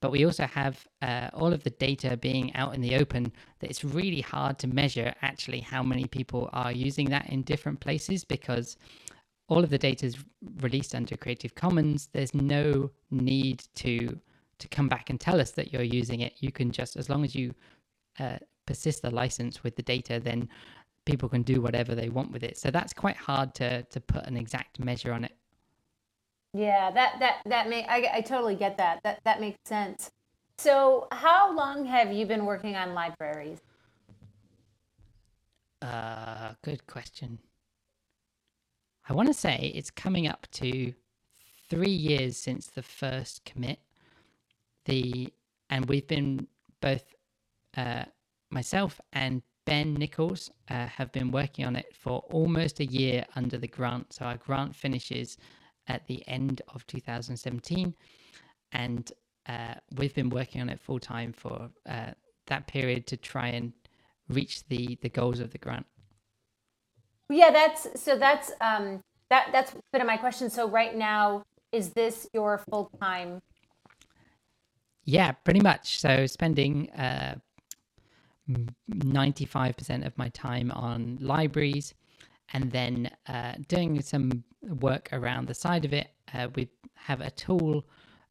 But 0.01 0.11
we 0.11 0.25
also 0.25 0.45
have 0.45 0.85
uh, 1.01 1.29
all 1.33 1.53
of 1.53 1.63
the 1.63 1.69
data 1.71 2.17
being 2.17 2.53
out 2.55 2.75
in 2.75 2.81
the 2.81 2.95
open 2.95 3.31
that 3.59 3.69
it's 3.69 3.83
really 3.83 4.21
hard 4.21 4.59
to 4.59 4.67
measure 4.67 5.13
actually 5.21 5.61
how 5.61 5.83
many 5.83 6.05
people 6.05 6.49
are 6.53 6.71
using 6.71 7.09
that 7.09 7.29
in 7.29 7.41
different 7.43 7.79
places 7.79 8.23
because 8.23 8.77
all 9.47 9.63
of 9.63 9.69
the 9.69 9.77
data 9.77 10.05
is 10.05 10.17
released 10.61 10.95
under 10.95 11.15
Creative 11.17 11.53
Commons. 11.55 12.09
There's 12.13 12.33
no 12.33 12.91
need 13.11 13.63
to 13.75 14.19
to 14.57 14.67
come 14.69 14.87
back 14.87 15.09
and 15.09 15.19
tell 15.19 15.41
us 15.41 15.51
that 15.51 15.73
you're 15.73 15.83
using 15.83 16.21
it. 16.21 16.35
You 16.39 16.49
can 16.49 16.71
just, 16.71 16.95
as 16.95 17.09
long 17.09 17.25
as 17.25 17.35
you 17.35 17.53
uh, 18.19 18.37
persist 18.65 19.01
the 19.01 19.11
license 19.11 19.63
with 19.63 19.75
the 19.75 19.83
data, 19.83 20.17
then 20.23 20.47
people 21.05 21.27
can 21.27 21.43
do 21.43 21.61
whatever 21.61 21.93
they 21.93 22.07
want 22.07 22.31
with 22.31 22.41
it. 22.41 22.57
So 22.57 22.71
that's 22.71 22.93
quite 22.93 23.17
hard 23.17 23.53
to 23.55 23.83
to 23.83 23.99
put 24.01 24.25
an 24.25 24.37
exact 24.37 24.79
measure 24.79 25.11
on 25.13 25.25
it. 25.25 25.33
Yeah, 26.55 26.89
that 26.91 27.19
that 27.19 27.41
that 27.47 27.67
may 27.67 27.85
I, 27.85 28.09
I 28.13 28.21
totally 28.21 28.55
get 28.55 28.77
that. 28.77 29.01
That 29.03 29.19
that 29.25 29.41
makes 29.41 29.57
sense. 29.65 30.09
So, 30.57 31.09
how 31.11 31.53
long 31.53 31.85
have 31.85 32.13
you 32.13 32.25
been 32.25 32.45
working 32.45 32.77
on 32.77 32.93
libraries? 32.93 33.59
Uh, 35.81 36.53
good 36.63 36.87
question. 36.87 37.39
I 39.09 39.13
want 39.13 39.27
to 39.27 39.33
say 39.33 39.73
it's 39.75 39.91
coming 39.91 40.29
up 40.29 40.47
to 40.53 40.93
three 41.69 41.91
years 41.91 42.37
since 42.37 42.67
the 42.67 42.81
first 42.81 43.43
commit. 43.43 43.79
The 44.85 45.33
and 45.69 45.89
we've 45.89 46.07
been 46.07 46.47
both 46.79 47.03
uh, 47.75 48.05
myself 48.49 49.01
and 49.11 49.41
Ben 49.65 49.97
Nickolls 49.97 50.51
uh, 50.69 50.85
have 50.85 51.11
been 51.11 51.31
working 51.31 51.65
on 51.65 51.75
it 51.75 51.93
for 51.93 52.19
almost 52.31 52.79
a 52.79 52.85
year 52.85 53.25
under 53.35 53.57
the 53.57 53.67
grant. 53.67 54.13
So 54.13 54.23
our 54.23 54.37
grant 54.37 54.73
finishes 54.73 55.37
at 55.87 56.07
the 56.07 56.27
end 56.27 56.61
of 56.73 56.85
2017, 56.87 57.93
and 58.71 59.11
uh, 59.47 59.75
we've 59.95 60.13
been 60.13 60.29
working 60.29 60.61
on 60.61 60.69
it 60.69 60.79
full 60.79 60.99
time 60.99 61.31
for 61.33 61.69
uh, 61.87 62.11
that 62.47 62.67
period 62.67 63.07
to 63.07 63.17
try 63.17 63.47
and 63.47 63.73
reach 64.29 64.67
the 64.67 64.97
the 65.01 65.09
goals 65.09 65.39
of 65.39 65.51
the 65.51 65.57
grant. 65.57 65.85
Yeah, 67.29 67.51
that's 67.51 67.87
so. 68.01 68.17
That's 68.17 68.51
um 68.61 69.01
that 69.29 69.49
that's 69.51 69.71
a 69.73 69.75
bit 69.91 70.01
of 70.01 70.07
my 70.07 70.17
question. 70.17 70.49
So 70.49 70.69
right 70.69 70.95
now, 70.95 71.43
is 71.71 71.89
this 71.91 72.27
your 72.33 72.61
full 72.69 72.89
time? 72.99 73.41
Yeah, 75.03 75.31
pretty 75.31 75.59
much. 75.59 75.99
So 75.99 76.25
spending 76.25 76.89
uh, 76.91 77.35
95% 78.49 80.05
of 80.05 80.17
my 80.17 80.29
time 80.29 80.71
on 80.71 81.17
libraries 81.21 81.93
and 82.53 82.71
then 82.71 83.09
uh, 83.27 83.53
doing 83.67 84.01
some 84.01 84.43
work 84.61 85.09
around 85.11 85.47
the 85.47 85.53
side 85.53 85.85
of 85.85 85.93
it. 85.93 86.09
Uh, 86.33 86.47
we 86.55 86.69
have 86.95 87.21
a 87.21 87.31
tool 87.31 87.85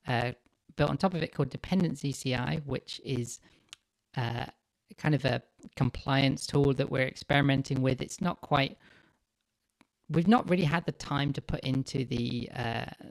uh, 0.06 0.32
built 0.76 0.90
on 0.90 0.96
top 0.96 1.14
of 1.14 1.22
it 1.22 1.34
called 1.34 1.50
Dependency 1.50 2.12
CI, 2.12 2.60
which 2.64 3.00
is 3.04 3.40
uh, 4.16 4.46
kind 4.96 5.14
of 5.14 5.24
a 5.24 5.42
compliance 5.76 6.46
tool 6.46 6.72
that 6.74 6.90
we're 6.90 7.06
experimenting 7.06 7.82
with. 7.82 8.00
It's 8.00 8.20
not 8.20 8.40
quite, 8.40 8.76
we've 10.08 10.28
not 10.28 10.48
really 10.48 10.64
had 10.64 10.84
the 10.86 10.92
time 10.92 11.32
to 11.32 11.40
put 11.40 11.60
into 11.60 12.04
the 12.04 12.50
uh, 12.54 13.10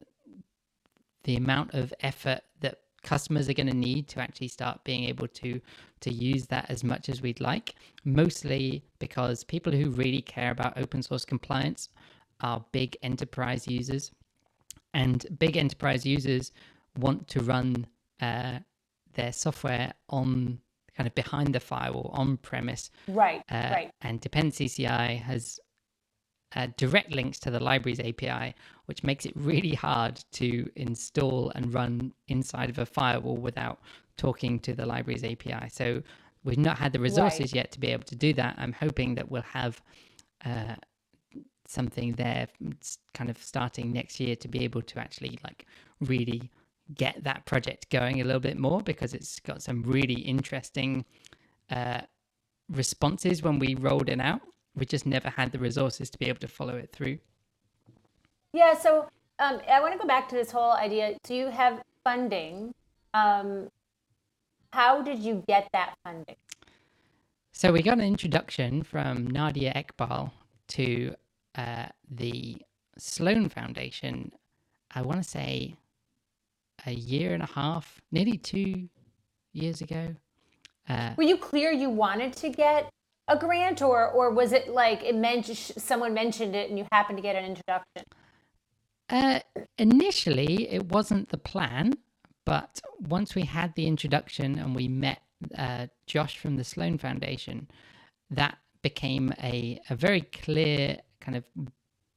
the 1.24 1.36
amount 1.36 1.72
of 1.72 1.92
effort 2.00 2.40
that 2.60 2.80
customers 3.04 3.48
are 3.48 3.54
going 3.54 3.66
to 3.68 3.76
need 3.76 4.08
to 4.08 4.20
actually 4.20 4.48
start 4.48 4.82
being 4.84 5.04
able 5.04 5.28
to 5.28 5.60
to 6.00 6.12
use 6.12 6.46
that 6.46 6.66
as 6.68 6.82
much 6.82 7.08
as 7.08 7.22
we'd 7.22 7.40
like 7.40 7.76
mostly 8.04 8.84
because 8.98 9.44
people 9.44 9.72
who 9.72 9.90
really 9.90 10.20
care 10.20 10.50
about 10.50 10.76
open 10.76 11.02
source 11.02 11.24
compliance 11.24 11.88
are 12.40 12.64
big 12.72 12.96
enterprise 13.02 13.66
users. 13.66 14.12
And 14.92 15.26
big 15.38 15.56
enterprise 15.56 16.04
users 16.06 16.52
want 16.98 17.26
to 17.28 17.40
run 17.40 17.86
uh, 18.20 18.58
their 19.14 19.32
software 19.32 19.92
on 20.08 20.60
kind 20.96 21.06
of 21.08 21.14
behind 21.14 21.52
the 21.52 21.58
firewall 21.58 22.10
on 22.14 22.36
premise 22.36 22.88
right 23.08 23.42
uh, 23.50 23.68
right. 23.72 23.90
and 24.02 24.20
dependency 24.20 24.68
ci 24.68 24.84
has 24.84 25.58
uh, 26.56 26.68
direct 26.76 27.12
links 27.12 27.38
to 27.40 27.50
the 27.50 27.60
library's 27.60 28.00
API, 28.00 28.54
which 28.86 29.02
makes 29.02 29.26
it 29.26 29.32
really 29.36 29.74
hard 29.74 30.22
to 30.32 30.68
install 30.76 31.50
and 31.54 31.74
run 31.74 32.12
inside 32.28 32.70
of 32.70 32.78
a 32.78 32.86
firewall 32.86 33.36
without 33.36 33.80
talking 34.16 34.58
to 34.60 34.74
the 34.74 34.86
library's 34.86 35.24
API. 35.24 35.68
So 35.70 36.02
we've 36.44 36.58
not 36.58 36.78
had 36.78 36.92
the 36.92 37.00
resources 37.00 37.52
Right. 37.52 37.54
yet 37.54 37.72
to 37.72 37.80
be 37.80 37.88
able 37.88 38.04
to 38.04 38.16
do 38.16 38.32
that. 38.34 38.54
I'm 38.58 38.72
hoping 38.72 39.14
that 39.16 39.30
we'll 39.30 39.42
have 39.42 39.82
uh, 40.44 40.76
something 41.66 42.12
there, 42.12 42.46
kind 43.14 43.30
of 43.30 43.38
starting 43.42 43.92
next 43.92 44.20
year, 44.20 44.36
to 44.36 44.48
be 44.48 44.62
able 44.64 44.82
to 44.82 44.98
actually 45.00 45.38
like 45.42 45.66
really 46.00 46.50
get 46.94 47.24
that 47.24 47.46
project 47.46 47.90
going 47.90 48.20
a 48.20 48.24
little 48.24 48.40
bit 48.40 48.58
more 48.58 48.80
because 48.82 49.14
it's 49.14 49.40
got 49.40 49.62
some 49.62 49.82
really 49.82 50.20
interesting 50.20 51.04
uh, 51.70 52.02
responses 52.68 53.42
when 53.42 53.58
we 53.58 53.74
rolled 53.74 54.08
it 54.08 54.20
out. 54.20 54.42
We 54.76 54.86
just 54.86 55.06
never 55.06 55.30
had 55.30 55.52
the 55.52 55.58
resources 55.58 56.10
to 56.10 56.18
be 56.18 56.26
able 56.26 56.40
to 56.40 56.48
follow 56.48 56.76
it 56.76 56.90
through. 56.92 57.18
Yeah, 58.52 58.76
so 58.76 59.08
um, 59.38 59.60
I 59.70 59.80
want 59.80 59.92
to 59.92 59.98
go 59.98 60.06
back 60.06 60.28
to 60.30 60.34
this 60.34 60.50
whole 60.50 60.72
idea. 60.72 61.16
So 61.24 61.34
you 61.34 61.48
have 61.48 61.82
funding. 62.02 62.72
Um, 63.12 63.68
how 64.72 65.02
did 65.02 65.20
you 65.20 65.44
get 65.46 65.68
that 65.72 65.94
funding? 66.04 66.36
So 67.52 67.72
we 67.72 67.82
got 67.82 67.98
an 67.98 68.04
introduction 68.04 68.82
from 68.82 69.28
Nadia 69.28 69.72
Eghbal 69.74 70.32
to 70.68 71.14
uh, 71.54 71.86
the 72.10 72.56
Sloan 72.98 73.48
Foundation. 73.48 74.32
I 74.92 75.02
want 75.02 75.22
to 75.22 75.28
say 75.28 75.76
a 76.86 76.92
year 76.92 77.32
and 77.32 77.42
a 77.42 77.46
half, 77.46 78.00
nearly 78.10 78.38
two 78.38 78.88
years 79.52 79.80
ago. 79.80 80.14
Uh, 80.88 81.14
Were 81.16 81.22
you 81.22 81.36
clear 81.36 81.70
you 81.70 81.90
wanted 81.90 82.34
to 82.34 82.48
get 82.50 82.90
a 83.28 83.38
grant, 83.38 83.82
or 83.82 84.08
or 84.10 84.30
was 84.30 84.52
it 84.52 84.68
like 84.68 85.02
it 85.02 85.14
meant 85.14 85.46
someone 85.46 86.14
mentioned 86.14 86.54
it 86.54 86.68
and 86.68 86.78
you 86.78 86.86
happened 86.92 87.18
to 87.18 87.22
get 87.22 87.36
an 87.36 87.44
introduction? 87.44 88.04
Uh, 89.08 89.40
initially, 89.78 90.70
it 90.70 90.86
wasn't 90.86 91.28
the 91.28 91.38
plan, 91.38 91.92
but 92.44 92.80
once 93.00 93.34
we 93.34 93.42
had 93.42 93.74
the 93.74 93.86
introduction 93.86 94.58
and 94.58 94.74
we 94.74 94.88
met 94.88 95.20
uh, 95.58 95.86
Josh 96.06 96.38
from 96.38 96.56
the 96.56 96.64
Sloan 96.64 96.98
Foundation, 96.98 97.68
that 98.30 98.58
became 98.82 99.32
a, 99.42 99.80
a 99.90 99.94
very 99.94 100.20
clear 100.20 100.98
kind 101.20 101.36
of 101.36 101.44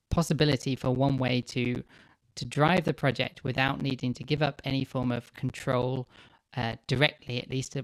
possibility 0.10 0.76
for 0.76 0.92
one 0.92 1.18
way 1.18 1.42
to 1.42 1.84
to 2.36 2.46
drive 2.46 2.84
the 2.84 2.94
project 2.94 3.44
without 3.44 3.82
needing 3.82 4.14
to 4.14 4.24
give 4.24 4.44
up 4.44 4.62
any 4.64 4.84
form 4.84 5.12
of 5.12 5.34
control 5.34 6.08
uh, 6.56 6.76
directly. 6.86 7.42
At 7.42 7.50
least 7.50 7.76
uh, 7.76 7.82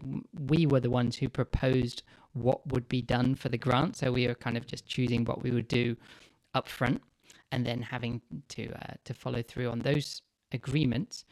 we 0.47 0.67
were 0.67 0.80
the 0.80 0.91
ones 0.91 1.17
who 1.17 1.28
proposed 1.28 2.03
what 2.34 2.65
would 2.67 2.88
be 2.89 3.01
done 3.01 3.36
for 3.36 3.49
the 3.49 3.57
grant, 3.57 3.95
so 3.97 4.11
we 4.11 4.27
were 4.27 4.36
kind 4.36 4.57
of 4.57 4.65
just 4.65 4.86
choosing 4.86 5.23
what 5.25 5.43
we 5.43 5.51
would 5.51 5.67
do 5.67 5.95
up 6.53 6.67
front 6.67 7.01
and 7.51 7.65
then 7.65 7.81
having 7.81 8.21
to 8.49 8.71
uh, 8.71 8.93
to 9.05 9.13
follow 9.13 9.41
through 9.41 9.69
on 9.69 9.79
those 9.79 10.21
agreements. 10.51 11.25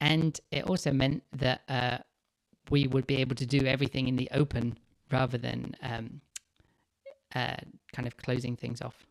And 0.00 0.38
it 0.50 0.64
also 0.64 0.92
meant 0.92 1.22
that 1.32 1.62
uh, 1.68 1.98
we 2.70 2.86
would 2.86 3.06
be 3.06 3.16
able 3.16 3.34
to 3.36 3.46
do 3.46 3.66
everything 3.66 4.08
in 4.08 4.16
the 4.16 4.28
open 4.32 4.78
rather 5.10 5.38
than 5.38 5.74
um, 5.82 6.20
uh, 7.34 7.56
kind 7.92 8.06
of 8.06 8.16
closing 8.16 8.56
things 8.56 8.80
off 8.82 9.06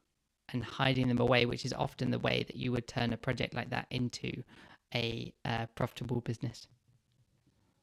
and 0.53 0.63
hiding 0.63 1.07
them 1.07 1.19
away, 1.19 1.45
which 1.45 1.65
is 1.65 1.73
often 1.73 2.11
the 2.11 2.19
way 2.19 2.43
that 2.47 2.55
you 2.55 2.71
would 2.71 2.87
turn 2.87 3.11
a 3.13 3.17
project 3.17 3.53
like 3.53 3.69
that 3.69 3.87
into 3.91 4.31
a 4.93 5.33
uh, 5.45 5.65
profitable 5.75 6.21
business. 6.21 6.67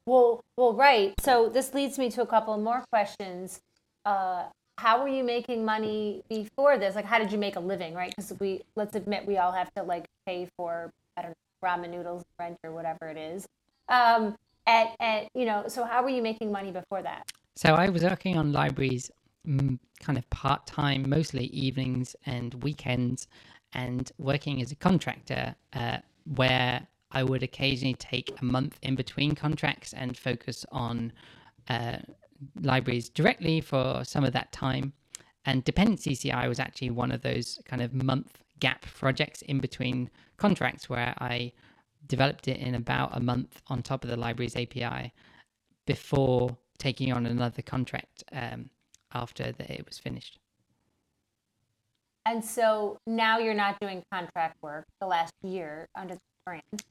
Well, 0.05 0.43
well, 0.55 0.73
right. 0.73 1.13
So 1.19 1.49
this 1.49 1.73
leads 1.73 1.97
me 1.97 2.09
to 2.11 2.21
a 2.21 2.27
couple 2.27 2.57
more 2.57 2.83
questions. 2.91 3.61
Uh, 4.05 4.43
how 4.77 5.01
were 5.01 5.07
you 5.07 5.23
making 5.23 5.65
money 5.65 6.23
before 6.29 6.77
this? 6.77 6.95
Like, 6.95 7.05
how 7.05 7.17
did 7.17 7.31
you 7.31 7.37
make 7.37 7.55
a 7.55 7.59
living, 7.59 7.93
right? 7.93 8.13
Because 8.15 8.33
we, 8.39 8.61
let's 8.75 8.95
admit, 8.95 9.25
we 9.25 9.37
all 9.37 9.51
have 9.51 9.73
to 9.75 9.83
like 9.83 10.05
pay 10.25 10.47
for, 10.57 10.91
I 11.17 11.23
don't 11.23 11.31
know, 11.31 11.35
ramen 11.67 11.89
noodles, 11.89 12.23
rent, 12.39 12.57
or 12.63 12.71
whatever 12.71 13.07
it 13.07 13.17
is. 13.17 13.47
Um, 13.89 14.35
and, 14.67 14.89
and 14.99 15.27
you 15.33 15.45
know, 15.45 15.65
so 15.67 15.85
how 15.85 16.03
were 16.03 16.09
you 16.09 16.21
making 16.21 16.51
money 16.51 16.71
before 16.71 17.01
that? 17.01 17.31
So 17.55 17.73
I 17.73 17.89
was 17.89 18.03
working 18.03 18.37
on 18.37 18.51
libraries 18.51 19.09
mm, 19.47 19.79
kind 19.99 20.17
of 20.17 20.29
part 20.29 20.67
time, 20.67 21.09
mostly 21.09 21.45
evenings 21.45 22.15
and 22.25 22.53
weekends, 22.63 23.27
and 23.73 24.11
working 24.17 24.61
as 24.61 24.71
a 24.71 24.75
contractor 24.75 25.55
uh, 25.73 25.97
where 26.35 26.85
I 27.11 27.23
would 27.23 27.43
occasionally 27.43 27.95
take 27.95 28.33
a 28.41 28.45
month 28.45 28.77
in 28.81 28.95
between 28.95 29.35
contracts 29.35 29.93
and 29.93 30.17
focus 30.17 30.65
on 30.71 31.13
uh, 31.69 31.97
libraries 32.61 33.09
directly 33.09 33.61
for 33.61 34.03
some 34.03 34.23
of 34.23 34.33
that 34.33 34.51
time. 34.51 34.93
And 35.45 35.63
Dependency 35.63 36.15
CI 36.15 36.47
was 36.47 36.59
actually 36.59 36.89
one 36.89 37.11
of 37.11 37.21
those 37.21 37.59
kind 37.65 37.81
of 37.81 37.93
month 37.93 38.39
gap 38.59 38.85
projects 38.97 39.41
in 39.43 39.59
between 39.59 40.09
contracts 40.37 40.89
where 40.89 41.13
I 41.19 41.51
developed 42.07 42.47
it 42.47 42.57
in 42.57 42.75
about 42.75 43.15
a 43.15 43.19
month 43.19 43.61
on 43.67 43.81
top 43.81 44.03
of 44.03 44.09
the 44.09 44.17
libraries 44.17 44.55
API 44.55 45.13
before 45.85 46.57
taking 46.77 47.13
on 47.13 47.25
another 47.25 47.61
contract 47.61 48.23
um, 48.31 48.69
after 49.13 49.51
that 49.51 49.69
it 49.69 49.85
was 49.85 49.97
finished. 49.97 50.39
And 52.25 52.43
so 52.43 52.97
now 53.05 53.37
you're 53.37 53.53
not 53.53 53.79
doing 53.79 54.03
contract 54.11 54.57
work 54.61 54.85
the 54.99 55.05
last 55.05 55.33
year 55.43 55.87
under 55.95 56.15
the 56.15 56.19
grant. 56.45 56.83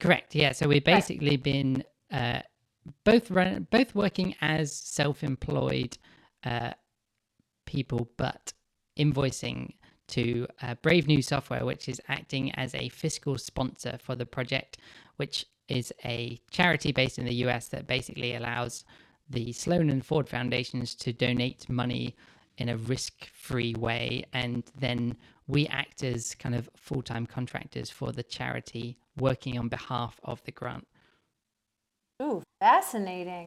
Correct. 0.00 0.34
Yeah. 0.34 0.52
So 0.52 0.66
we've 0.68 0.84
basically 0.84 1.36
been 1.36 1.84
uh, 2.10 2.40
both 3.04 3.30
run, 3.30 3.66
both 3.70 3.94
working 3.94 4.34
as 4.40 4.74
self-employed 4.74 5.98
uh, 6.44 6.72
people, 7.66 8.10
but 8.16 8.52
invoicing 8.98 9.74
to 10.08 10.46
uh, 10.62 10.74
Brave 10.82 11.06
New 11.06 11.22
Software, 11.22 11.64
which 11.64 11.88
is 11.88 12.00
acting 12.08 12.50
as 12.52 12.74
a 12.74 12.88
fiscal 12.88 13.38
sponsor 13.38 13.98
for 14.02 14.16
the 14.16 14.26
project, 14.26 14.78
which 15.16 15.46
is 15.68 15.92
a 16.04 16.40
charity 16.50 16.92
based 16.92 17.18
in 17.18 17.26
the 17.26 17.34
US 17.46 17.68
that 17.68 17.86
basically 17.86 18.34
allows 18.34 18.84
the 19.28 19.52
Sloan 19.52 19.88
and 19.90 20.04
Ford 20.04 20.28
foundations 20.28 20.94
to 20.96 21.12
donate 21.12 21.68
money 21.68 22.16
in 22.58 22.68
a 22.68 22.76
risk 22.76 23.30
free 23.32 23.74
way. 23.74 24.24
And 24.32 24.64
then 24.76 25.16
we 25.46 25.68
act 25.68 26.02
as 26.02 26.34
kind 26.34 26.54
of 26.54 26.68
full 26.76 27.02
time 27.02 27.26
contractors 27.26 27.90
for 27.90 28.10
the 28.12 28.24
charity 28.24 28.98
working 29.20 29.58
on 29.58 29.68
behalf 29.68 30.18
of 30.24 30.42
the 30.44 30.52
grant. 30.52 30.86
Ooh, 32.22 32.42
fascinating. 32.60 33.46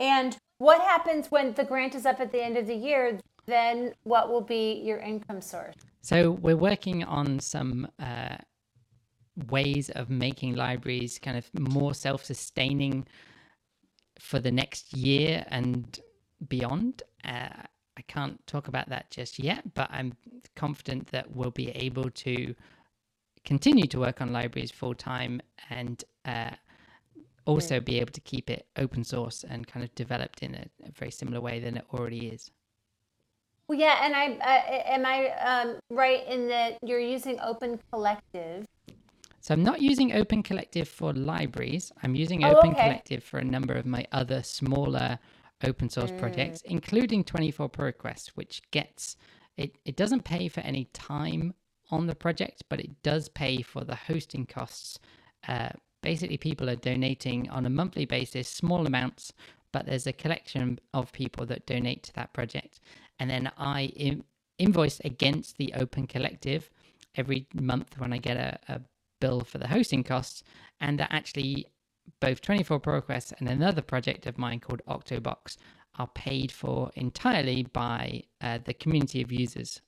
And 0.00 0.36
what 0.58 0.80
happens 0.80 1.30
when 1.30 1.54
the 1.54 1.64
grant 1.64 1.94
is 1.94 2.06
up 2.06 2.20
at 2.20 2.32
the 2.32 2.42
end 2.42 2.56
of 2.56 2.66
the 2.66 2.74
year? 2.74 3.18
Then 3.46 3.92
what 4.04 4.28
will 4.28 4.40
be 4.40 4.82
your 4.84 4.98
income 4.98 5.40
source? 5.40 5.74
So 6.02 6.32
we're 6.32 6.56
working 6.56 7.04
on 7.04 7.40
some 7.40 7.88
uh, 7.98 8.36
ways 9.48 9.90
of 9.90 10.10
making 10.10 10.54
libraries 10.54 11.18
kind 11.18 11.36
of 11.36 11.48
more 11.58 11.94
self-sustaining 11.94 13.06
for 14.18 14.38
the 14.40 14.50
next 14.50 14.92
year 14.96 15.44
and 15.48 16.00
beyond. 16.48 17.02
Uh, 17.24 17.48
I 17.96 18.02
can't 18.06 18.44
talk 18.46 18.68
about 18.68 18.88
that 18.90 19.10
just 19.10 19.38
yet, 19.38 19.74
but 19.74 19.88
I'm 19.90 20.12
confident 20.54 21.08
that 21.08 21.34
we'll 21.34 21.50
be 21.50 21.70
able 21.70 22.10
to 22.10 22.54
continue 23.44 23.86
to 23.86 23.98
work 24.00 24.20
on 24.20 24.32
libraries 24.32 24.70
full 24.70 24.94
time 24.94 25.40
and 25.70 26.04
uh, 26.24 26.50
also 27.46 27.80
be 27.80 27.98
able 27.98 28.12
to 28.12 28.20
keep 28.20 28.50
it 28.50 28.66
open 28.76 29.02
source 29.04 29.44
and 29.48 29.66
kind 29.66 29.82
of 29.84 29.94
developed 29.94 30.42
in 30.42 30.54
a, 30.54 30.66
a 30.86 30.90
very 30.92 31.10
similar 31.10 31.40
way 31.40 31.60
than 31.60 31.76
it 31.76 31.84
already 31.92 32.28
is. 32.28 32.50
Well, 33.68 33.78
yeah, 33.78 33.98
and 34.02 34.14
I 34.14 34.32
uh, 34.32 34.92
am 34.94 35.04
I 35.04 35.28
um, 35.44 35.76
right 35.90 36.26
in 36.26 36.48
that 36.48 36.78
you're 36.82 37.00
using 37.00 37.38
Open 37.40 37.78
Collective. 37.92 38.64
So 39.40 39.54
I'm 39.54 39.62
not 39.62 39.80
using 39.80 40.12
Open 40.14 40.42
Collective 40.42 40.88
for 40.88 41.12
libraries. 41.12 41.92
I'm 42.02 42.14
using 42.14 42.44
Oh, 42.44 42.50
Open 42.56 42.70
okay. 42.72 42.82
Collective 42.82 43.22
for 43.22 43.38
a 43.38 43.44
number 43.44 43.74
of 43.74 43.86
my 43.86 44.06
other 44.12 44.42
smaller 44.42 45.18
open 45.64 45.88
source 45.88 46.10
Mm. 46.10 46.18
projects, 46.18 46.62
including 46.62 47.24
24 47.24 47.68
pull 47.68 47.84
request, 47.84 48.36
which 48.36 48.62
gets 48.70 49.16
it. 49.56 49.76
It 49.84 49.96
doesn't 49.96 50.24
pay 50.24 50.48
for 50.48 50.60
any 50.60 50.84
time 50.86 51.54
on 51.90 52.06
the 52.06 52.14
project, 52.14 52.64
but 52.68 52.80
it 52.80 53.02
does 53.02 53.28
pay 53.28 53.62
for 53.62 53.84
the 53.84 53.94
hosting 53.94 54.46
costs. 54.46 54.98
Uh, 55.46 55.70
basically, 56.02 56.36
people 56.36 56.68
are 56.68 56.76
donating 56.76 57.48
on 57.50 57.66
a 57.66 57.70
monthly 57.70 58.04
basis, 58.04 58.48
small 58.48 58.86
amounts, 58.86 59.32
but 59.72 59.86
there's 59.86 60.06
a 60.06 60.12
collection 60.12 60.78
of 60.94 61.12
people 61.12 61.46
that 61.46 61.66
donate 61.66 62.02
to 62.04 62.12
that 62.14 62.32
project, 62.32 62.80
and 63.18 63.30
then 63.30 63.50
I 63.56 63.92
in- 63.96 64.24
invoice 64.58 65.00
against 65.00 65.56
the 65.56 65.72
Open 65.74 66.06
Collective 66.06 66.70
every 67.16 67.46
month 67.54 67.98
when 67.98 68.12
I 68.12 68.18
get 68.18 68.36
a, 68.36 68.58
a 68.68 68.80
bill 69.20 69.40
for 69.40 69.58
the 69.58 69.68
hosting 69.68 70.04
costs, 70.04 70.42
and 70.80 70.98
that 70.98 71.12
actually 71.12 71.66
both 72.20 72.40
24 72.40 72.80
Pull 72.80 72.94
Requests 72.94 73.32
and 73.38 73.48
another 73.48 73.82
project 73.82 74.26
of 74.26 74.38
mine 74.38 74.60
called 74.60 74.82
Octobox 74.88 75.56
are 75.98 76.08
paid 76.08 76.52
for 76.52 76.90
entirely 76.94 77.64
by 77.64 78.22
uh, 78.40 78.58
the 78.64 78.74
community 78.74 79.20
of 79.20 79.32
users. 79.32 79.80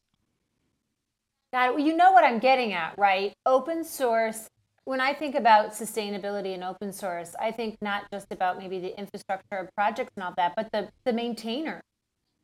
Got 1.52 1.68
it. 1.68 1.74
Well, 1.74 1.84
you 1.84 1.96
know 1.96 2.12
what 2.12 2.24
I'm 2.24 2.38
getting 2.38 2.72
at, 2.72 2.94
right? 2.98 3.32
Open 3.46 3.84
source. 3.84 4.48
When 4.84 5.00
I 5.00 5.14
think 5.14 5.34
about 5.34 5.72
sustainability 5.72 6.54
and 6.54 6.64
open 6.64 6.92
source, 6.92 7.34
I 7.38 7.52
think 7.52 7.76
not 7.82 8.04
just 8.12 8.26
about 8.30 8.58
maybe 8.58 8.78
the 8.78 8.98
infrastructure 8.98 9.56
of 9.56 9.68
projects 9.76 10.12
and 10.16 10.24
all 10.24 10.34
that, 10.36 10.54
but 10.56 10.70
the, 10.72 10.88
the 11.04 11.12
maintainer 11.12 11.80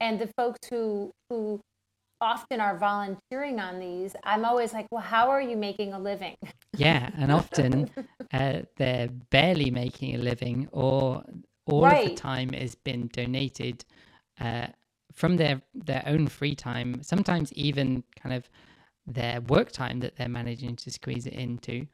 and 0.01 0.19
the 0.19 0.29
folks 0.37 0.59
who 0.69 1.13
who 1.31 1.61
often 2.21 2.61
are 2.61 2.77
volunteering 2.79 3.61
on 3.61 3.79
these. 3.79 4.17
I'm 4.25 4.45
always 4.45 4.73
like, 4.73 4.87
well, 4.91 5.03
how 5.03 5.29
are 5.31 5.41
you 5.41 5.57
making 5.57 5.93
a 5.93 5.99
living? 5.99 6.37
Yeah, 6.77 7.11
and 7.17 7.31
often 7.41 7.91
uh, 8.33 8.63
they're 8.77 9.09
barely 9.31 9.71
making 9.71 10.15
a 10.15 10.19
living, 10.19 10.69
or 10.73 11.25
all 11.67 11.85
of 11.85 12.05
the 12.05 12.15
time 12.15 12.51
has 12.51 12.75
been 12.75 13.09
donated 13.13 13.85
uh, 14.41 14.69
from 15.13 15.37
their 15.37 15.63
their 15.75 16.03
own 16.07 16.27
free 16.29 16.55
time. 16.55 17.03
Sometimes 17.03 17.53
even 17.53 18.05
kind 18.21 18.35
of 18.35 18.49
their 19.07 19.41
work 19.43 19.73
time 19.73 20.01
that 20.01 20.17
they're 20.17 20.29
managing 20.29 20.77
to 20.77 20.91
squeeze 20.91 21.27
it 21.27 21.35
into. 21.35 21.87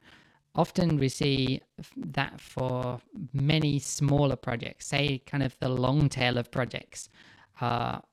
Often 0.55 0.97
we 0.97 1.09
see 1.09 1.61
that 1.97 2.39
for 2.39 2.99
many 3.33 3.79
smaller 3.79 4.35
projects, 4.35 4.87
say 4.87 5.19
kind 5.25 5.43
of 5.43 5.57
the 5.59 5.69
long 5.69 6.09
tail 6.09 6.37
of 6.37 6.51
projects, 6.51 7.09
are 7.61 8.03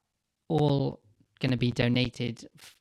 all 0.49 1.01
going 1.41 1.51
to 1.51 1.57
be 1.59 1.71
donated 1.71 2.49
f- 2.59 2.77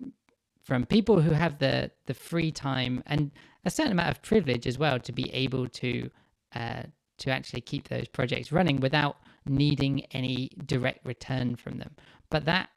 from 0.64 0.86
people 0.86 1.22
who 1.22 1.32
have 1.32 1.60
the 1.60 1.92
the 2.06 2.14
free 2.14 2.52
time 2.52 3.04
and 3.06 3.32
a 3.66 3.70
certain 3.70 3.92
amount 3.92 4.10
of 4.10 4.22
privilege 4.22 4.68
as 4.68 4.78
well 4.78 5.00
to 5.00 5.12
be 5.12 5.34
able 5.34 5.68
to 5.68 6.10
uh, 6.56 6.84
to 7.18 7.30
actually 7.32 7.62
keep 7.62 7.90
those 7.90 8.08
projects 8.08 8.52
running 8.52 8.80
without 8.80 9.18
needing 9.46 10.06
any 10.12 10.50
direct 10.66 11.06
return 11.06 11.56
from 11.56 11.78
them. 11.78 11.96
But 12.30 12.46
that 12.46 12.70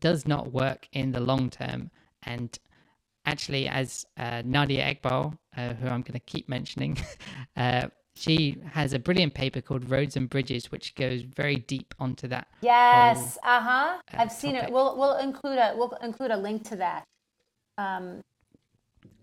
does 0.00 0.26
not 0.26 0.52
work 0.52 0.88
in 0.92 1.12
the 1.12 1.20
long 1.20 1.50
term. 1.50 1.90
And 2.22 2.58
actually, 3.24 3.68
as 3.68 4.04
uh, 4.16 4.42
Nadia 4.44 4.94
Eghbal, 4.94 5.36
uh, 5.56 5.74
who 5.74 5.86
I'm 5.86 6.02
going 6.02 6.14
to 6.14 6.20
keep 6.20 6.48
mentioning, 6.48 6.98
uh, 7.56 7.88
she 8.14 8.58
has 8.72 8.92
a 8.92 8.98
brilliant 8.98 9.34
paper 9.34 9.60
called 9.60 9.88
Roads 9.90 10.16
and 10.16 10.28
Bridges, 10.28 10.70
which 10.70 10.94
goes 10.94 11.22
very 11.22 11.56
deep 11.56 11.94
onto 11.98 12.28
that. 12.28 12.48
Yes, 12.60 13.38
uh 13.42 13.60
huh. 13.60 13.98
uh, 14.12 14.16
I've 14.18 14.32
seen 14.32 14.56
it. 14.56 14.70
We'll 14.70 14.96
we'll 14.98 15.16
include 15.16 15.58
a 15.58 15.74
we'll 15.76 15.92
include 16.02 16.30
a 16.30 16.36
link 16.36 16.68
to 16.68 16.76
that 16.76 17.06
um, 17.78 18.22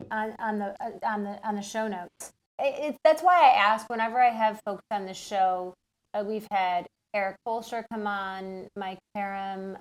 on 0.09 0.33
on 0.39 0.59
the 0.59 0.75
uh, 0.81 0.91
on 1.03 1.23
the 1.23 1.47
on 1.47 1.55
the 1.55 1.61
show 1.61 1.87
notes. 1.87 2.33
It, 2.59 2.93
it, 2.93 2.97
that's 3.03 3.21
why 3.21 3.51
I 3.51 3.53
ask 3.55 3.87
whenever 3.89 4.19
I 4.19 4.31
have 4.31 4.59
folks 4.65 4.83
on 4.89 5.05
the 5.05 5.13
show. 5.13 5.75
Uh, 6.13 6.23
we've 6.25 6.47
had 6.49 6.87
Eric 7.13 7.37
Bolsher 7.47 7.83
come 7.91 8.07
on, 8.07 8.67
Mike 8.75 8.99
Perham 9.15 9.77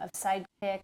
of 0.00 0.10
Sidekiq. 0.12 0.80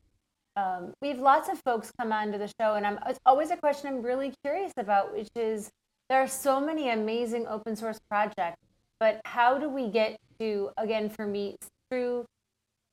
Um, 0.57 0.93
we 1.01 1.09
have 1.09 1.19
lots 1.19 1.49
of 1.49 1.61
folks 1.65 1.93
come 1.99 2.13
on 2.13 2.33
to 2.33 2.39
the 2.39 2.51
show, 2.61 2.75
and 2.75 2.87
I'm 2.87 2.99
it's 3.07 3.19
always 3.25 3.51
a 3.51 3.57
question 3.57 3.89
I'm 3.89 4.03
really 4.03 4.35
curious 4.45 4.73
about, 4.77 5.13
which 5.13 5.31
is 5.35 5.71
there 6.09 6.21
are 6.21 6.29
so 6.29 6.61
many 6.61 6.91
amazing 6.91 7.47
open 7.47 7.75
source 7.75 8.01
projects, 8.11 8.59
but 9.01 9.21
how 9.25 9.59
do 9.59 9.69
we 9.69 9.89
get 9.89 10.17
to 10.41 10.71
again 10.77 11.09
for 11.09 11.27
me 11.27 11.57
true 11.91 12.25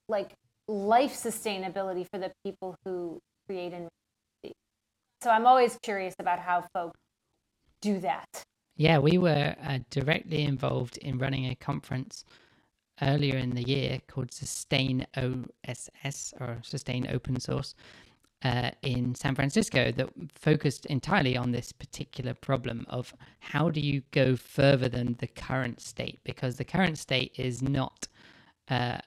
like 0.08 0.32
life 0.68 1.14
sustainability 1.14 2.06
for 2.12 2.20
the 2.20 2.32
people 2.46 2.76
who 2.84 3.20
create 3.48 3.74
and 3.74 3.88
make 4.44 4.54
so 5.22 5.30
i'm 5.30 5.48
always 5.48 5.78
curious 5.82 6.14
about 6.20 6.38
how 6.38 6.64
folks 6.74 7.00
do 7.82 8.00
that. 8.00 8.44
Yeah, 8.76 9.00
we 9.00 9.18
were 9.18 9.56
uh, 9.62 9.80
directly 9.90 10.44
involved 10.44 10.98
in 10.98 11.18
running 11.18 11.48
a 11.48 11.56
conference 11.56 12.24
earlier 13.02 13.38
in 13.38 13.52
the 13.52 13.64
year 13.64 14.02
called 14.08 14.32
Sustain 14.34 15.06
OSS 15.16 16.34
or 16.40 16.60
Sustain 16.64 17.08
Open 17.12 17.40
Source 17.40 17.76
uh, 18.44 18.72
in 18.82 19.16
San 19.16 19.36
Francisco 19.36 19.92
that 19.92 20.10
focused 20.34 20.86
entirely 20.88 21.36
on 21.36 21.52
this 21.52 21.72
particular 21.72 22.34
problem 22.34 22.86
of 22.90 23.14
how 23.40 23.70
do 23.70 23.82
you 23.82 24.02
go 24.12 24.36
further 24.36 24.88
than 24.88 25.16
the 25.20 25.28
current 25.28 25.82
state? 25.82 26.20
Because 26.24 26.56
the 26.56 26.64
current 26.64 26.98
state 26.98 27.34
is 27.38 27.62
not 27.62 28.08
uh, 28.70 29.00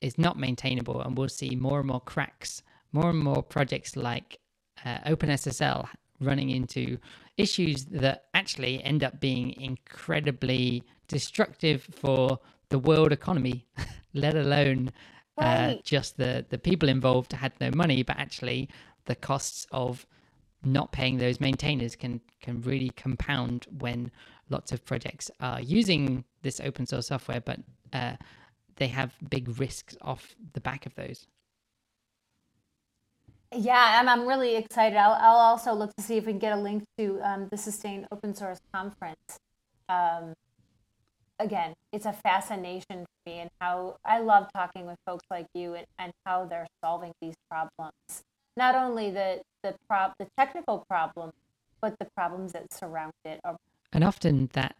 is 0.00 0.16
not 0.16 0.38
maintainable 0.38 1.00
and 1.02 1.18
we'll 1.18 1.28
see 1.28 1.56
more 1.56 1.80
and 1.80 1.88
more 1.88 2.00
cracks 2.00 2.62
more 2.92 3.10
and 3.10 3.18
more 3.18 3.42
projects 3.42 3.96
like 3.96 4.38
uh, 4.84 4.98
OpenSSL 5.06 5.88
running 6.20 6.50
into 6.50 6.98
issues 7.36 7.84
that 7.86 8.24
actually 8.34 8.82
end 8.82 9.04
up 9.04 9.20
being 9.20 9.60
incredibly 9.60 10.82
destructive 11.06 11.82
for 11.92 12.38
the 12.70 12.78
world 12.78 13.12
economy, 13.12 13.66
let 14.14 14.36
alone 14.36 14.90
uh, 15.40 15.74
Right. 15.74 15.80
just 15.84 16.16
the, 16.16 16.44
the 16.48 16.58
people 16.58 16.88
involved 16.88 17.32
had 17.32 17.52
no 17.60 17.70
money, 17.74 18.02
but 18.02 18.18
actually 18.18 18.68
the 19.04 19.14
costs 19.14 19.66
of 19.72 20.06
not 20.64 20.90
paying 20.90 21.18
those 21.18 21.40
maintainers 21.40 21.94
can 21.94 22.20
can 22.42 22.60
really 22.62 22.90
compound 22.90 23.66
when 23.78 24.10
lots 24.50 24.72
of 24.72 24.84
projects 24.84 25.30
are 25.40 25.60
using 25.60 26.24
this 26.42 26.60
open 26.60 26.86
source 26.86 27.06
software, 27.08 27.40
but 27.40 27.60
uh, 27.92 28.14
they 28.76 28.88
have 28.88 29.14
big 29.30 29.58
risks 29.60 29.96
off 30.02 30.34
the 30.54 30.60
back 30.60 30.86
of 30.86 30.94
those. 30.96 31.26
yeah 33.56 33.98
and 33.98 34.10
i'm 34.10 34.26
really 34.26 34.56
excited 34.56 34.96
i'll, 34.96 35.12
I'll 35.12 35.38
also 35.38 35.72
look 35.72 35.94
to 35.96 36.02
see 36.02 36.18
if 36.18 36.26
we 36.26 36.32
can 36.32 36.38
get 36.38 36.52
a 36.52 36.60
link 36.60 36.84
to 36.98 37.18
um, 37.22 37.48
the 37.50 37.56
sustain 37.56 38.06
open 38.12 38.34
source 38.34 38.58
conference 38.74 39.38
um, 39.88 40.34
again 41.38 41.74
it's 41.92 42.06
a 42.06 42.12
fascination 42.12 43.04
for 43.04 43.30
me 43.30 43.38
and 43.40 43.50
how 43.60 43.96
i 44.04 44.18
love 44.18 44.46
talking 44.54 44.86
with 44.86 44.96
folks 45.06 45.24
like 45.30 45.46
you 45.54 45.74
and, 45.74 45.86
and 45.98 46.12
how 46.26 46.44
they're 46.44 46.66
solving 46.84 47.12
these 47.20 47.34
problems. 47.50 48.22
Not 48.56 48.74
only 48.74 49.10
the 49.10 49.42
the 49.62 49.74
the 49.88 50.26
technical 50.36 50.84
problem 50.88 51.30
but 51.80 51.94
the 52.00 52.08
problems 52.16 52.52
that 52.52 52.72
surround 52.74 53.12
it 53.24 53.40
and 53.92 54.04
often 54.04 54.50
that 54.52 54.74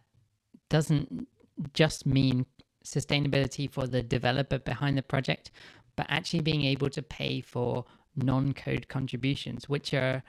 doesn't 0.69 1.27
just 1.73 2.05
mean 2.05 2.45
sustainability 2.85 3.69
for 3.69 3.87
the 3.87 4.01
developer 4.01 4.59
behind 4.59 4.97
the 4.97 5.01
project, 5.01 5.51
but 5.95 6.05
actually 6.09 6.41
being 6.41 6.63
able 6.63 6.89
to 6.89 7.01
pay 7.01 7.41
for 7.41 7.85
non 8.15 8.53
code 8.53 8.87
contributions, 8.87 9.67
which 9.67 9.93
are 9.93 10.23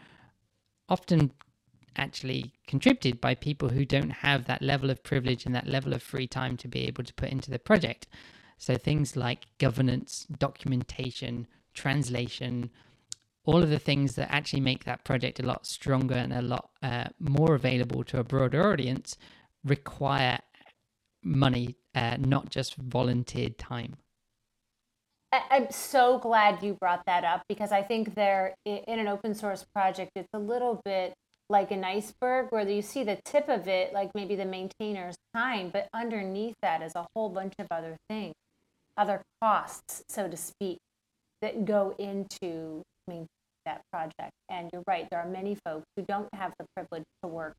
often 0.89 1.33
actually 1.97 2.53
contributed 2.67 3.21
by 3.21 3.35
people 3.35 3.69
who 3.69 3.85
don't 3.85 4.11
have 4.11 4.47
that 4.47 4.63
level 4.63 4.91
of 4.91 5.03
privilege 5.03 5.47
and 5.47 5.55
that 5.55 5.67
level 5.67 5.93
of 5.93 6.03
free 6.03 6.27
time 6.27 6.57
to 6.59 6.69
be 6.69 6.87
able 6.87 7.05
to 7.05 7.15
put 7.15 7.31
into 7.31 7.51
the 7.51 7.59
project. 7.59 8.07
So 8.59 8.77
things 8.77 9.17
like 9.17 9.47
governance, 9.59 10.27
documentation, 10.39 11.47
translation, 11.75 12.71
all 13.45 13.63
of 13.63 13.71
the 13.71 13.79
things 13.79 14.15
that 14.17 14.31
actually 14.31 14.61
make 14.61 14.85
that 14.85 15.05
project 15.05 15.41
a 15.41 15.47
lot 15.47 15.67
stronger 15.67 16.15
and 16.15 16.33
a 16.33 16.43
lot 16.43 16.71
uh, 16.83 17.05
more 17.19 17.55
available 17.55 18.05
to 18.05 18.19
a 18.19 18.25
broader 18.25 18.71
audience 18.71 19.17
require 19.65 20.39
money, 21.23 21.77
uh, 21.95 22.17
not 22.19 22.51
just 22.51 22.77
volunteered 22.77 23.59
time. 23.59 23.97
I'm 25.33 25.71
so 25.71 26.19
glad 26.19 26.63
you 26.63 26.75
brought 26.75 27.07
that 27.07 27.25
up 27.25 27.45
because 27.49 27.71
I 27.71 27.83
think 27.83 28.15
there 28.15 28.55
in 28.65 28.99
an 28.99 29.07
open 29.07 29.35
source 29.35 29.65
project, 29.65 30.11
it's 30.17 30.29
a 30.35 30.39
little 30.39 30.81
bit 30.85 31.15
like 31.51 31.73
an 31.73 31.85
iceberg 31.85 32.47
where 32.51 32.67
you 32.67 32.81
see 32.81 33.03
the 33.03 33.19
tip 33.25 33.49
of 33.49 33.67
it, 33.67 33.93
like 33.93 34.11
maybe 34.15 34.37
the 34.37 34.45
maintainer's 34.45 35.17
time, 35.35 35.69
but 35.71 35.89
underneath 35.93 36.55
that 36.63 36.81
is 36.81 36.93
a 36.95 37.07
whole 37.15 37.29
bunch 37.29 37.55
of 37.59 37.67
other 37.71 37.97
things, 38.09 38.35
other 38.97 39.21
costs, 39.43 40.05
so 40.09 40.29
to 40.29 40.37
speak, 40.37 40.79
that 41.43 41.65
go 41.65 41.95
into 41.99 42.83
maintaining 43.09 43.27
that 43.67 43.83
project. 43.93 44.33
And 44.49 44.71
you're 44.73 44.85
right, 44.87 45.09
there 45.11 45.21
are 45.21 45.29
many 45.29 45.57
folks 45.65 45.85
who 45.97 46.05
don't 46.09 46.29
have 46.33 46.53
the 46.59 46.67
privilege 46.77 47.05
to 47.23 47.29
work 47.29 47.57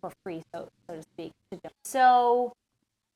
for 0.00 0.12
free, 0.24 0.42
so 0.54 0.68
so 0.88 0.96
to 0.96 1.02
speak. 1.02 1.32
So 1.84 2.52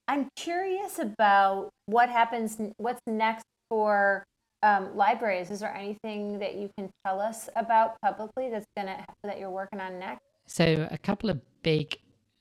I'm 0.09 0.29
curious 0.37 0.99
about 0.99 1.71
what 1.87 2.09
happens, 2.11 2.59
what's 2.79 3.01
next 3.07 3.45
for 3.69 4.25
um, 4.67 4.97
libraries. 4.97 5.51
Is 5.51 5.61
there 5.61 5.75
anything 5.75 6.39
that 6.41 6.57
you 6.57 6.69
can 6.77 6.91
tell 7.05 7.21
us 7.21 7.49
about 7.55 8.01
publicly 8.03 8.51
that's 8.51 8.67
gonna 8.77 9.05
that 9.23 9.39
you're 9.39 9.51
working 9.51 9.81
on 9.81 9.99
next? 9.99 10.25
So 10.47 10.89
a 10.91 10.99
couple 10.99 11.31
of 11.31 11.41
big 11.63 11.97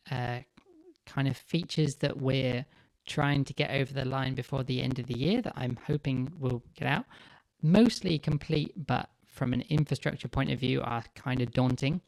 uh, 0.09 0.39
kind 1.05 1.27
of 1.27 1.37
features 1.37 1.95
that 1.95 2.19
we're 2.19 2.65
trying 3.05 3.43
to 3.45 3.53
get 3.53 3.69
over 3.69 3.93
the 3.93 4.05
line 4.05 4.33
before 4.33 4.63
the 4.63 4.81
end 4.81 4.97
of 4.97 5.05
the 5.05 5.17
year 5.17 5.41
that 5.43 5.53
I'm 5.55 5.77
hoping 5.85 6.31
will 6.39 6.63
get 6.73 6.87
out. 6.87 7.05
Mostly 7.61 8.17
complete, 8.17 8.73
but 8.87 9.09
from 9.27 9.53
an 9.53 9.63
infrastructure 9.69 10.27
point 10.27 10.51
of 10.51 10.59
view, 10.59 10.81
are 10.81 11.03
kind 11.13 11.41
of 11.41 11.51
daunting. 11.51 12.01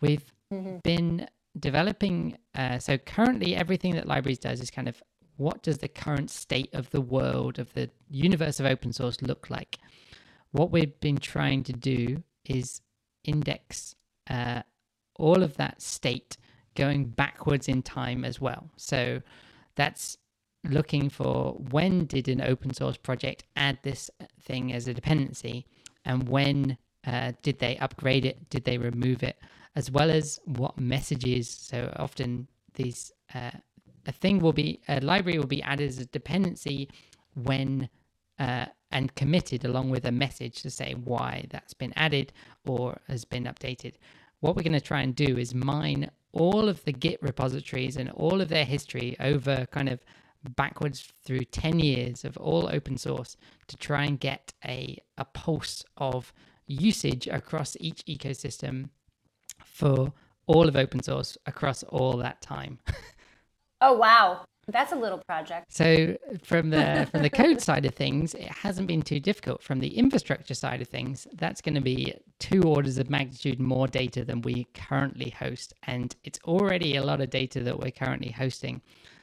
We've 0.00 0.32
mm-hmm. 0.52 0.76
been 0.84 1.28
developing. 1.58 2.38
Uh, 2.54 2.78
so 2.78 2.98
currently, 2.98 3.56
everything 3.56 3.94
that 3.96 4.06
libraries 4.06 4.38
does 4.38 4.60
is 4.60 4.70
kind 4.70 4.88
of 4.88 5.02
what 5.40 5.62
does 5.62 5.78
the 5.78 5.88
current 5.88 6.30
state 6.30 6.72
of 6.74 6.90
the 6.90 7.00
world 7.00 7.58
of 7.58 7.72
the 7.72 7.90
universe 8.10 8.60
of 8.60 8.66
open 8.66 8.92
source 8.92 9.22
look 9.22 9.48
like? 9.50 9.78
What 10.52 10.70
we've 10.70 10.98
been 11.00 11.18
trying 11.18 11.64
to 11.64 11.72
do 11.72 12.22
is 12.44 12.82
index 13.24 13.94
uh, 14.28 14.62
all 15.16 15.42
of 15.42 15.56
that 15.56 15.80
state 15.80 16.36
going 16.74 17.06
backwards 17.06 17.68
in 17.68 17.82
time 17.82 18.24
as 18.24 18.40
well. 18.40 18.70
So 18.76 19.22
that's 19.76 20.18
looking 20.64 21.08
for 21.08 21.52
when 21.70 22.04
did 22.04 22.28
an 22.28 22.42
open 22.42 22.74
source 22.74 22.96
project 22.96 23.44
add 23.56 23.78
this 23.82 24.10
thing 24.42 24.72
as 24.72 24.88
a 24.88 24.94
dependency 24.94 25.66
and 26.04 26.28
when 26.28 26.76
uh, 27.06 27.32
did 27.42 27.58
they 27.60 27.78
upgrade 27.78 28.26
it? 28.26 28.50
Did 28.50 28.64
they 28.64 28.76
remove 28.76 29.22
it? 29.22 29.38
as 29.76 29.90
well 29.90 30.10
as 30.10 30.40
what 30.44 30.78
messages. 30.78 31.48
So 31.48 31.92
often 31.96 32.48
these 32.74 33.12
uh, 33.34 33.50
a 34.10 34.12
thing 34.12 34.40
will 34.40 34.52
be 34.52 34.80
a 34.88 35.00
library 35.00 35.38
will 35.38 35.46
be 35.46 35.62
added 35.62 35.88
as 35.88 35.98
a 35.98 36.06
dependency 36.06 36.88
when 37.34 37.88
uh, 38.40 38.66
and 38.90 39.14
committed 39.14 39.64
along 39.64 39.88
with 39.88 40.04
a 40.04 40.10
message 40.10 40.62
to 40.62 40.70
say 40.70 40.94
why 41.10 41.46
that's 41.50 41.74
been 41.74 41.92
added 41.94 42.32
or 42.66 43.00
has 43.06 43.24
been 43.24 43.44
updated. 43.44 43.94
What 44.40 44.56
we're 44.56 44.64
going 44.64 44.82
to 44.82 44.90
try 44.92 45.02
and 45.02 45.14
do 45.14 45.38
is 45.38 45.54
mine 45.54 46.10
all 46.32 46.68
of 46.68 46.82
the 46.84 46.92
Git 46.92 47.22
repositories 47.22 47.96
and 47.96 48.10
all 48.10 48.40
of 48.40 48.48
their 48.48 48.64
history 48.64 49.16
over 49.20 49.66
kind 49.70 49.88
of 49.88 50.00
backwards 50.56 51.00
through 51.24 51.44
10 51.44 51.78
years 51.78 52.24
of 52.24 52.36
all 52.38 52.68
open 52.72 52.96
source 52.96 53.36
to 53.68 53.76
try 53.76 54.04
and 54.04 54.18
get 54.18 54.52
a, 54.64 54.98
a 55.18 55.24
pulse 55.24 55.84
of 55.98 56.32
usage 56.66 57.28
across 57.28 57.76
each 57.78 58.04
ecosystem 58.06 58.88
for 59.64 60.12
all 60.46 60.66
of 60.66 60.74
open 60.74 61.00
source 61.00 61.38
across 61.46 61.84
all 61.84 62.16
that 62.16 62.40
time. 62.40 62.80
oh 63.80 63.94
wow. 63.94 64.44
That's 64.68 64.92
a 64.92 64.96
little 64.96 65.18
project. 65.18 65.72
So 65.72 66.16
from 66.44 66.70
the 66.70 67.08
from 67.10 67.22
the 67.22 67.30
code 67.30 67.60
side 67.60 67.84
of 67.86 67.94
things, 67.94 68.34
it 68.34 68.48
hasn't 68.48 68.86
been 68.86 69.02
too 69.02 69.18
difficult. 69.18 69.62
From 69.62 69.80
the 69.80 69.98
infrastructure 69.98 70.54
side 70.54 70.80
of 70.80 70.88
things, 70.88 71.26
that's 71.34 71.60
going 71.60 71.74
to 71.74 71.80
be 71.80 72.14
two 72.38 72.62
orders 72.62 72.98
of 72.98 73.10
magnitude 73.10 73.58
more 73.58 73.88
data 73.88 74.24
than 74.24 74.42
we 74.42 74.68
currently 74.74 75.30
host, 75.30 75.72
and 75.84 76.14
it's 76.24 76.38
already 76.44 76.96
a 76.96 77.02
lot 77.02 77.20
of 77.20 77.30
data 77.30 77.60
that 77.60 77.80
we're 77.80 77.90
currently 77.90 78.30
hosting. 78.30 78.80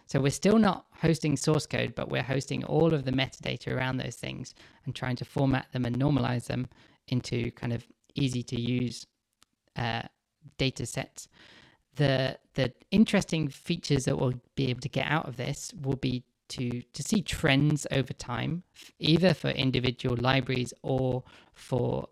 So 0.08 0.22
we're 0.22 0.32
still 0.32 0.58
not 0.58 0.86
hosting 1.02 1.36
source 1.36 1.66
code, 1.66 1.94
but 1.96 2.10
we're 2.10 2.24
hosting 2.24 2.64
all 2.64 2.94
of 2.94 3.04
the 3.04 3.12
metadata 3.12 3.76
around 3.76 3.98
those 3.98 4.16
things 4.16 4.56
and 4.86 4.96
trying 4.96 5.18
to 5.18 5.26
format 5.26 5.68
them 5.74 5.86
and 5.86 5.98
normalize 5.98 6.48
them 6.48 6.68
into 7.10 7.52
kind 7.52 7.74
of 7.74 7.86
easy 8.16 8.42
to 8.44 8.60
use 8.60 9.06
uh, 9.76 10.04
data 10.58 10.86
sets. 10.86 11.28
The 11.98 12.38
the 12.54 12.74
interesting 12.92 13.50
features 13.50 14.06
that 14.06 14.18
we'll 14.18 14.42
be 14.56 14.70
able 14.70 14.82
to 14.82 14.90
get 14.90 15.08
out 15.08 15.28
of 15.28 15.38
this 15.38 15.72
will 15.82 15.96
be 15.96 16.24
to 16.50 16.82
to 16.82 17.04
see 17.04 17.22
trends 17.22 17.86
over 17.92 18.14
time, 18.14 18.64
either 19.00 19.34
for 19.34 19.50
individual 19.50 20.18
libraries 20.20 20.74
or 20.82 21.24
for 21.54 22.08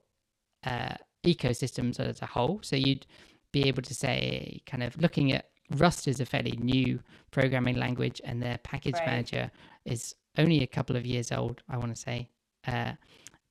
uh, 0.63 0.95
ecosystems 1.23 1.99
as 1.99 2.21
a 2.21 2.25
whole. 2.25 2.59
So 2.61 2.75
you'd 2.75 3.05
be 3.51 3.67
able 3.67 3.83
to 3.83 3.93
say, 3.93 4.61
kind 4.65 4.83
of 4.83 4.99
looking 5.01 5.31
at 5.33 5.49
Rust 5.71 6.07
is 6.07 6.19
a 6.19 6.25
fairly 6.25 6.57
new 6.61 6.99
programming 7.31 7.77
language, 7.77 8.21
and 8.23 8.41
their 8.41 8.57
package 8.59 8.95
right. 8.95 9.07
manager 9.07 9.51
is 9.86 10.15
only 10.38 10.61
a 10.61 10.67
couple 10.67 10.95
of 10.95 11.05
years 11.05 11.31
old. 11.31 11.61
I 11.69 11.77
want 11.77 11.95
to 11.95 12.01
say. 12.01 12.29
Uh, 12.67 12.93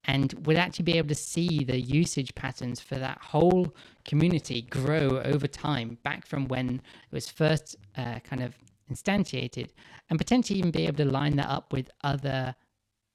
and 0.07 0.35
would 0.47 0.57
actually 0.57 0.85
be 0.85 0.99
able 0.99 1.09
to 1.09 1.15
see 1.15 1.65
the 1.65 1.81
usage 1.81 2.35
patterns 2.35 2.81
for 2.81 2.97
that 2.97 3.19
whole 3.19 3.75
community 4.05 4.63
grow 4.63 5.21
over 5.25 5.47
time 5.47 5.99
back 6.03 6.27
from 6.27 6.47
when 6.49 6.77
it 6.77 7.13
was 7.13 7.29
first 7.29 7.77
uh, 7.97 8.19
kind 8.21 8.43
of 8.43 8.55
instantiated 8.93 9.71
and 10.11 10.19
potentially 10.19 10.59
even 10.59 10.71
be 10.71 10.87
able 10.87 10.97
to 10.97 11.11
line 11.11 11.37
that 11.37 11.49
up 11.49 11.73
with 11.73 11.91
other 12.03 12.55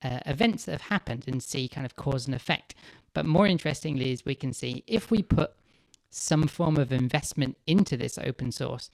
uh, 0.03 0.19
events 0.25 0.65
that 0.65 0.71
have 0.71 0.81
happened 0.81 1.25
and 1.27 1.43
see 1.43 1.67
kind 1.67 1.85
of 1.85 1.95
cause 1.95 2.25
and 2.25 2.33
effect. 2.35 2.73
But 3.13 3.25
more 3.25 3.45
interestingly 3.45 4.11
is 4.11 4.25
we 4.25 4.35
can 4.35 4.53
see 4.53 4.83
if 4.87 5.11
we 5.11 5.21
put 5.21 5.53
some 6.09 6.47
form 6.47 6.77
of 6.77 6.91
investment 6.91 7.57
into 7.67 7.95
this 7.95 8.17
open 8.17 8.51
source 8.51 8.89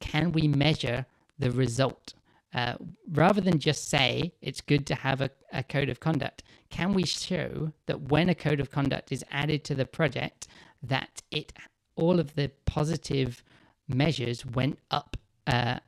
can 0.00 0.32
we 0.32 0.46
measure 0.46 1.06
the 1.38 1.50
result 1.50 2.14
uh, 2.56 2.74
rather 3.12 3.42
than 3.42 3.58
just 3.58 3.90
say 3.90 4.32
it's 4.40 4.62
good 4.62 4.86
to 4.86 4.94
have 4.94 5.20
a, 5.20 5.30
a 5.52 5.62
code 5.62 5.90
of 5.90 6.00
conduct, 6.00 6.42
can 6.70 6.94
we 6.94 7.04
show 7.04 7.70
that 7.84 8.00
when 8.00 8.30
a 8.30 8.34
code 8.34 8.60
of 8.60 8.70
conduct 8.70 9.12
is 9.12 9.22
added 9.30 9.62
to 9.62 9.74
the 9.74 9.84
project, 9.84 10.48
that 10.82 11.20
it 11.30 11.52
all 11.96 12.18
of 12.18 12.34
the 12.34 12.50
positive 12.64 13.44
measures 13.88 14.46
went 14.46 14.78
up 14.90 15.18
uh, 15.46 15.78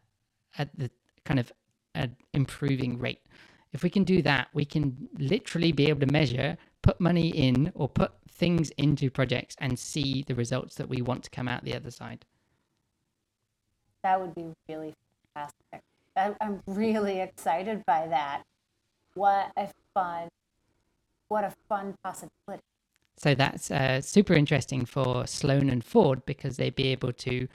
at 0.59 0.69
the 0.79 0.91
kind 1.25 1.41
of 1.41 1.51
improving 2.35 2.99
rate? 2.99 3.23
If 3.73 3.83
we 3.83 3.89
can 3.89 4.05
do 4.05 4.21
that, 4.23 4.49
we 4.53 4.67
can 4.67 5.09
literally 5.19 5.73
be 5.73 5.89
able 5.89 6.07
to 6.07 6.13
measure, 6.13 6.59
put 6.83 7.01
money 7.01 7.29
in, 7.29 7.73
or 7.75 7.89
put 7.89 8.13
things 8.31 8.71
into 8.73 9.11
projects 9.11 9.57
and 9.59 9.79
see 9.79 10.23
the 10.27 10.35
results 10.35 10.75
that 10.75 10.91
we 10.91 11.01
want 11.01 11.25
to 11.25 11.31
come 11.31 11.49
out 11.49 11.65
the 11.65 11.75
other 11.75 11.91
side. 11.91 12.27
That 14.03 14.21
would 14.21 14.35
be 14.35 14.53
really 14.69 14.93
fantastic. 15.35 15.88
I'm 16.41 16.63
really 16.67 17.21
excited 17.21 17.85
by 17.87 18.07
that. 18.09 18.43
What 19.15 19.53
a 19.57 19.69
fun, 19.95 20.29
what 21.29 21.45
a 21.45 21.53
fun 21.69 21.95
possibility. 22.05 22.63
So 23.17 23.35
that's 23.35 23.71
uh, 23.71 24.01
super 24.01 24.35
interesting 24.35 24.85
for 24.85 25.27
Sloan 25.27 25.69
and 25.71 25.85
Ford 25.85 26.25
because 26.25 26.57
they'd 26.57 26.75
be 26.75 26.89
able 26.89 27.13
to 27.15 27.49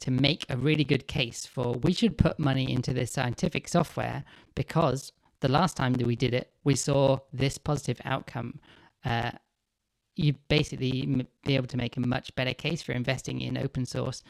to 0.00 0.10
make 0.10 0.44
a 0.50 0.56
really 0.56 0.82
good 0.82 1.06
case 1.06 1.46
for 1.46 1.74
we 1.82 1.92
should 1.92 2.18
put 2.18 2.38
money 2.38 2.70
into 2.70 2.92
this 2.92 3.12
scientific 3.12 3.68
software 3.68 4.24
because 4.54 5.12
the 5.40 5.48
last 5.48 5.76
time 5.76 5.92
that 5.94 6.06
we 6.06 6.16
did 6.16 6.34
it, 6.34 6.50
we 6.64 6.74
saw 6.74 7.18
this 7.32 7.58
positive 7.58 8.00
outcome. 8.04 8.58
Uh, 9.04 9.30
you 10.16 10.34
basically 10.48 11.26
be 11.44 11.54
able 11.54 11.66
to 11.66 11.76
make 11.76 11.96
a 11.96 12.00
much 12.00 12.34
better 12.34 12.54
case 12.54 12.82
for 12.82 12.92
investing 12.92 13.40
in 13.40 13.58
open 13.58 13.84
source 13.84 14.22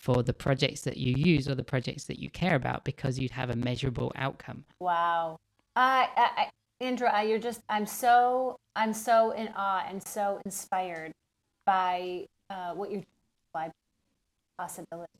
for 0.00 0.22
the 0.22 0.32
projects 0.32 0.80
that 0.80 0.96
you 0.96 1.14
use 1.16 1.46
or 1.48 1.54
the 1.54 1.62
projects 1.62 2.04
that 2.04 2.18
you 2.18 2.30
care 2.30 2.56
about 2.56 2.84
because 2.84 3.18
you'd 3.18 3.30
have 3.30 3.50
a 3.50 3.56
measurable 3.56 4.10
outcome. 4.16 4.64
Wow. 4.80 5.38
I, 5.76 6.08
I, 6.16 6.50
Andrew, 6.82 7.08
you're 7.26 7.38
just, 7.38 7.60
I'm 7.68 7.86
so, 7.86 8.56
I'm 8.74 8.94
so 8.94 9.32
in 9.32 9.50
awe 9.54 9.84
and 9.86 10.02
so 10.02 10.40
inspired 10.44 11.12
by 11.66 12.26
uh, 12.48 12.72
what 12.72 12.90
you're 12.90 13.02
by 13.52 13.70
possibility. 14.58 15.12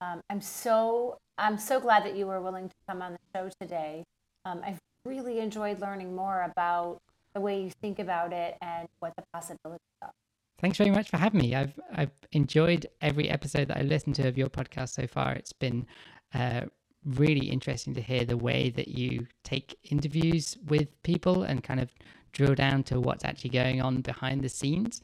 Um, 0.00 0.20
I'm 0.30 0.40
so 0.40 1.18
I'm 1.38 1.58
so 1.58 1.80
glad 1.80 2.04
that 2.04 2.16
you 2.16 2.26
were 2.26 2.40
willing 2.40 2.68
to 2.68 2.74
come 2.88 3.02
on 3.02 3.12
the 3.12 3.18
show 3.34 3.50
today. 3.60 4.04
Um, 4.44 4.60
I've 4.64 4.78
really 5.04 5.40
enjoyed 5.40 5.80
learning 5.80 6.14
more 6.14 6.42
about 6.42 6.98
the 7.34 7.40
way 7.40 7.60
you 7.62 7.70
think 7.82 7.98
about 7.98 8.32
it 8.32 8.56
and 8.62 8.88
what 9.00 9.14
the 9.16 9.22
possibilities 9.32 9.80
are. 10.02 10.12
Thanks 10.60 10.78
very 10.78 10.90
much 10.90 11.08
for 11.08 11.18
having 11.18 11.40
me. 11.40 11.54
I've 11.54 11.78
I've 11.92 12.10
enjoyed 12.32 12.86
every 13.00 13.30
episode 13.30 13.68
that 13.68 13.78
I 13.78 13.82
listened 13.82 14.16
to 14.16 14.28
of 14.28 14.36
your 14.36 14.48
podcast 14.48 14.90
so 14.90 15.06
far. 15.06 15.32
It's 15.32 15.52
been 15.52 15.86
uh, 16.34 16.62
really 17.04 17.48
interesting 17.48 17.94
to 17.94 18.02
hear 18.02 18.24
the 18.24 18.36
way 18.36 18.70
that 18.70 18.88
you 18.88 19.26
take 19.44 19.78
interviews 19.90 20.58
with 20.66 21.00
people 21.02 21.44
and 21.44 21.62
kind 21.62 21.80
of 21.80 21.90
drill 22.32 22.54
down 22.54 22.82
to 22.84 23.00
what's 23.00 23.24
actually 23.24 23.50
going 23.50 23.80
on 23.80 24.00
behind 24.00 24.42
the 24.42 24.48
scenes 24.48 25.00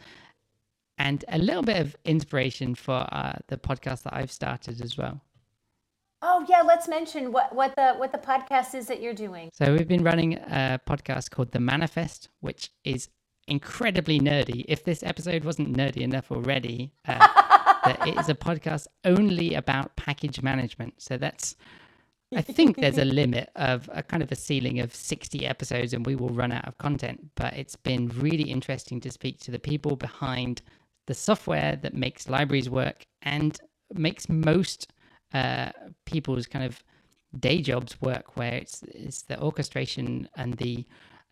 and 0.98 1.24
a 1.28 1.38
little 1.38 1.62
bit 1.62 1.80
of 1.80 1.96
inspiration 2.04 2.74
for 2.74 3.06
uh, 3.12 3.34
the 3.48 3.56
podcast 3.56 4.02
that 4.02 4.14
I've 4.14 4.30
started 4.30 4.80
as 4.80 4.96
well. 4.96 5.20
Oh 6.22 6.44
yeah, 6.48 6.62
let's 6.62 6.88
mention 6.88 7.32
what 7.32 7.54
what 7.54 7.76
the 7.76 7.94
what 7.94 8.12
the 8.12 8.18
podcast 8.18 8.74
is 8.74 8.86
that 8.86 9.02
you're 9.02 9.14
doing. 9.14 9.50
So 9.52 9.72
we've 9.74 9.88
been 9.88 10.04
running 10.04 10.34
a 10.34 10.80
podcast 10.88 11.30
called 11.30 11.52
The 11.52 11.60
Manifest, 11.60 12.28
which 12.40 12.70
is 12.82 13.08
incredibly 13.46 14.20
nerdy. 14.20 14.64
If 14.68 14.84
this 14.84 15.02
episode 15.02 15.44
wasn't 15.44 15.76
nerdy 15.76 16.02
enough 16.02 16.30
already, 16.30 16.92
uh, 17.06 17.18
that 17.84 18.06
it 18.06 18.18
is 18.18 18.28
a 18.28 18.34
podcast 18.34 18.86
only 19.04 19.54
about 19.54 19.94
package 19.96 20.42
management. 20.42 20.94
So 20.98 21.16
that's 21.16 21.56
I 22.34 22.42
think 22.42 22.76
there's 22.76 22.98
a 22.98 23.04
limit 23.20 23.50
of 23.56 23.88
a 23.92 24.02
kind 24.02 24.22
of 24.22 24.32
a 24.32 24.36
ceiling 24.36 24.80
of 24.80 24.94
60 24.94 25.46
episodes 25.46 25.92
and 25.92 26.04
we 26.04 26.16
will 26.16 26.30
run 26.30 26.52
out 26.52 26.66
of 26.66 26.78
content. 26.78 27.30
But 27.36 27.54
it's 27.54 27.76
been 27.76 28.08
really 28.08 28.50
interesting 28.50 29.00
to 29.00 29.10
speak 29.10 29.38
to 29.40 29.50
the 29.50 29.58
people 29.58 29.96
behind 29.96 30.62
the 31.06 31.14
software 31.14 31.76
that 31.76 31.94
makes 31.94 32.28
libraries 32.28 32.70
work 32.70 33.06
and 33.22 33.58
makes 33.92 34.28
most 34.28 34.92
uh, 35.32 35.70
people's 36.06 36.46
kind 36.46 36.64
of 36.64 36.82
day 37.38 37.60
jobs 37.60 38.00
work, 38.00 38.36
where 38.36 38.54
it's, 38.54 38.82
it's 38.84 39.22
the 39.22 39.40
orchestration 39.40 40.28
and 40.36 40.54
the 40.54 40.84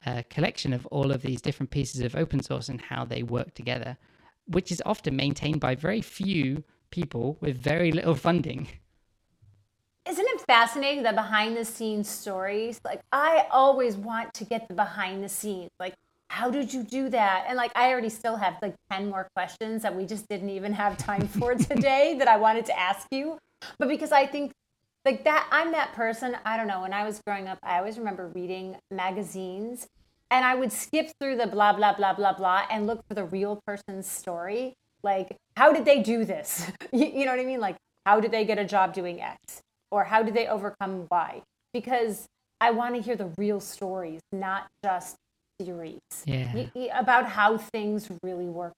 uh, 0.06 0.22
collection 0.30 0.72
of 0.72 0.86
all 0.86 1.10
of 1.10 1.22
these 1.22 1.40
different 1.40 1.70
pieces 1.70 2.00
of 2.00 2.14
open 2.14 2.42
source 2.42 2.68
and 2.68 2.80
how 2.80 3.04
they 3.04 3.22
work 3.22 3.54
together, 3.54 3.96
which 4.46 4.72
is 4.72 4.82
often 4.84 5.16
maintained 5.16 5.60
by 5.60 5.74
very 5.74 6.00
few 6.00 6.64
people 6.90 7.38
with 7.40 7.56
very 7.56 7.92
little 7.92 8.14
funding. 8.14 8.68
Isn't 10.08 10.26
it 10.28 10.40
fascinating 10.46 11.04
the 11.04 11.12
behind 11.12 11.56
the 11.56 11.64
scenes 11.64 12.08
stories? 12.08 12.80
Like, 12.84 13.00
I 13.12 13.46
always 13.50 13.96
want 13.96 14.34
to 14.34 14.44
get 14.44 14.66
the 14.68 14.74
behind 14.74 15.22
the 15.22 15.28
scenes. 15.28 15.70
Like, 15.78 15.94
how 16.28 16.50
did 16.50 16.72
you 16.72 16.82
do 16.82 17.08
that? 17.10 17.44
And 17.46 17.56
like, 17.56 17.70
I 17.76 17.90
already 17.90 18.08
still 18.08 18.36
have 18.36 18.56
like 18.62 18.74
10 18.90 19.08
more 19.08 19.28
questions 19.36 19.82
that 19.82 19.94
we 19.94 20.04
just 20.06 20.28
didn't 20.28 20.50
even 20.50 20.72
have 20.72 20.96
time 20.96 21.28
for 21.28 21.54
today 21.70 22.16
that 22.18 22.26
I 22.26 22.36
wanted 22.36 22.66
to 22.66 22.78
ask 22.78 23.06
you. 23.10 23.38
But 23.78 23.88
because 23.88 24.10
I 24.10 24.26
think 24.26 24.52
like 25.04 25.24
that, 25.24 25.48
I'm 25.50 25.72
that 25.72 25.92
person. 25.94 26.36
I 26.44 26.56
don't 26.56 26.66
know. 26.66 26.82
When 26.82 26.92
I 26.92 27.04
was 27.04 27.20
growing 27.26 27.48
up, 27.48 27.58
I 27.62 27.78
always 27.78 27.98
remember 27.98 28.28
reading 28.34 28.76
magazines 28.90 29.88
and 30.30 30.44
I 30.44 30.54
would 30.54 30.72
skip 30.72 31.10
through 31.20 31.36
the 31.36 31.46
blah, 31.46 31.72
blah, 31.72 31.94
blah, 31.94 32.14
blah, 32.14 32.32
blah 32.32 32.62
and 32.70 32.86
look 32.86 33.06
for 33.08 33.14
the 33.14 33.24
real 33.24 33.60
person's 33.66 34.06
story. 34.06 34.74
Like, 35.02 35.36
how 35.56 35.72
did 35.72 35.84
they 35.84 36.02
do 36.02 36.24
this? 36.24 36.70
you, 36.92 37.06
you 37.06 37.24
know 37.24 37.32
what 37.32 37.40
I 37.40 37.44
mean? 37.44 37.60
Like, 37.60 37.76
how 38.06 38.20
did 38.20 38.30
they 38.30 38.44
get 38.44 38.58
a 38.58 38.64
job 38.64 38.94
doing 38.94 39.20
X? 39.20 39.60
Or 39.90 40.04
how 40.04 40.22
did 40.22 40.34
they 40.34 40.46
overcome 40.46 41.06
Y? 41.10 41.42
Because 41.72 42.26
I 42.60 42.70
want 42.70 42.94
to 42.94 43.00
hear 43.00 43.16
the 43.16 43.30
real 43.36 43.60
stories, 43.60 44.20
not 44.32 44.68
just 44.84 45.16
theories 45.58 46.00
yeah. 46.24 46.52
about 46.94 47.26
how 47.26 47.58
things 47.58 48.08
really 48.22 48.46
work. 48.46 48.72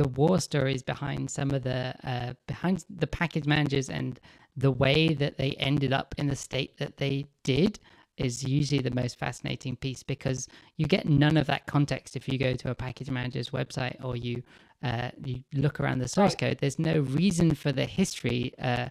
The 0.00 0.08
war 0.08 0.40
stories 0.40 0.82
behind 0.82 1.30
some 1.30 1.50
of 1.50 1.62
the 1.62 1.94
uh, 2.12 2.32
behind 2.46 2.86
the 2.88 3.06
package 3.06 3.46
managers 3.46 3.90
and 3.90 4.18
the 4.56 4.70
way 4.70 5.12
that 5.22 5.36
they 5.36 5.50
ended 5.70 5.92
up 5.92 6.14
in 6.16 6.26
the 6.26 6.36
state 6.36 6.78
that 6.78 6.96
they 6.96 7.26
did 7.44 7.78
is 8.16 8.42
usually 8.42 8.80
the 8.80 8.94
most 9.02 9.18
fascinating 9.18 9.76
piece 9.76 10.02
because 10.02 10.48
you 10.78 10.86
get 10.86 11.06
none 11.06 11.36
of 11.36 11.46
that 11.48 11.66
context 11.66 12.16
if 12.16 12.28
you 12.28 12.38
go 12.38 12.54
to 12.54 12.70
a 12.70 12.74
package 12.74 13.10
manager's 13.10 13.50
website 13.50 14.02
or 14.02 14.16
you 14.16 14.42
uh, 14.82 15.10
you 15.22 15.42
look 15.52 15.80
around 15.80 15.98
the 15.98 16.08
source 16.08 16.32
right. 16.32 16.48
code. 16.48 16.58
There's 16.58 16.78
no 16.78 17.00
reason 17.00 17.54
for 17.54 17.70
the 17.70 17.84
history. 17.84 18.54
Uh, 18.58 18.88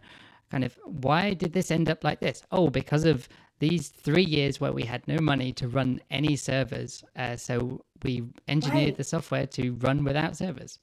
kind 0.52 0.64
of 0.64 0.78
why 0.86 1.34
did 1.34 1.54
this 1.54 1.72
end 1.72 1.90
up 1.90 2.04
like 2.04 2.20
this? 2.20 2.44
Oh, 2.52 2.70
because 2.70 3.06
of 3.06 3.28
these 3.58 3.90
three 3.90 4.30
years 4.38 4.62
where 4.62 4.74
we 4.74 4.84
had 4.84 5.08
no 5.08 5.18
money 5.20 5.52
to 5.54 5.68
run 5.68 6.02
any 6.12 6.36
servers. 6.36 7.04
Uh, 7.16 7.36
so 7.36 7.84
we 8.04 8.24
engineered 8.48 8.90
right. 8.90 8.98
the 8.98 9.04
software 9.04 9.48
to 9.48 9.72
run 9.88 10.04
without 10.04 10.38
servers. 10.38 10.78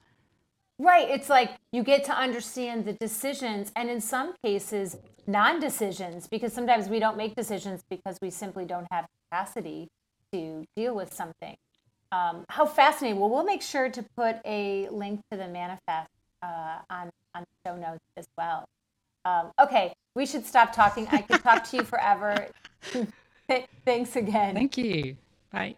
Right. 0.79 1.09
It's 1.09 1.31
like 1.31 1.53
you 1.73 1.83
get 1.83 2.05
to 2.05 2.13
understand 2.13 2.85
the 2.85 2.93
decisions, 2.93 3.73
and 3.77 3.89
in 3.89 4.01
some 4.01 4.35
cases, 4.45 4.97
non 5.27 5.59
decisions, 5.59 6.27
because 6.27 6.53
sometimes 6.53 6.89
we 6.89 6.99
don't 6.99 7.17
make 7.17 7.35
decisions 7.35 7.83
because 7.89 8.19
we 8.21 8.31
simply 8.31 8.67
don't 8.67 8.87
have 8.91 9.07
capacity 9.25 9.89
to 10.33 10.65
deal 10.77 10.95
with 10.95 11.13
something. 11.13 11.57
Um, 12.13 12.45
how 12.49 12.67
fascinating. 12.67 13.19
Well, 13.19 13.31
we'll 13.31 13.45
make 13.45 13.63
sure 13.63 13.89
to 13.89 14.05
put 14.17 14.37
a 14.45 14.89
link 14.91 15.21
to 15.31 15.37
the 15.37 15.49
manifest 15.49 16.11
uh, 16.43 16.79
on, 16.91 17.11
on 17.35 17.45
show 17.67 17.77
notes 17.77 18.05
as 18.17 18.27
well. 18.37 18.69
Um, 19.25 19.51
okay, 19.61 19.93
we 20.15 20.25
should 20.25 20.47
stop 20.47 20.73
talking. 20.73 21.09
I 21.11 21.23
could 21.23 21.43
talk 21.43 21.65
to 21.71 21.79
you 21.79 21.85
forever. 21.85 22.49
Thanks 23.85 24.15
again. 24.15 24.55
Thank 24.55 24.79
you. 24.79 25.17
Bye. 25.51 25.77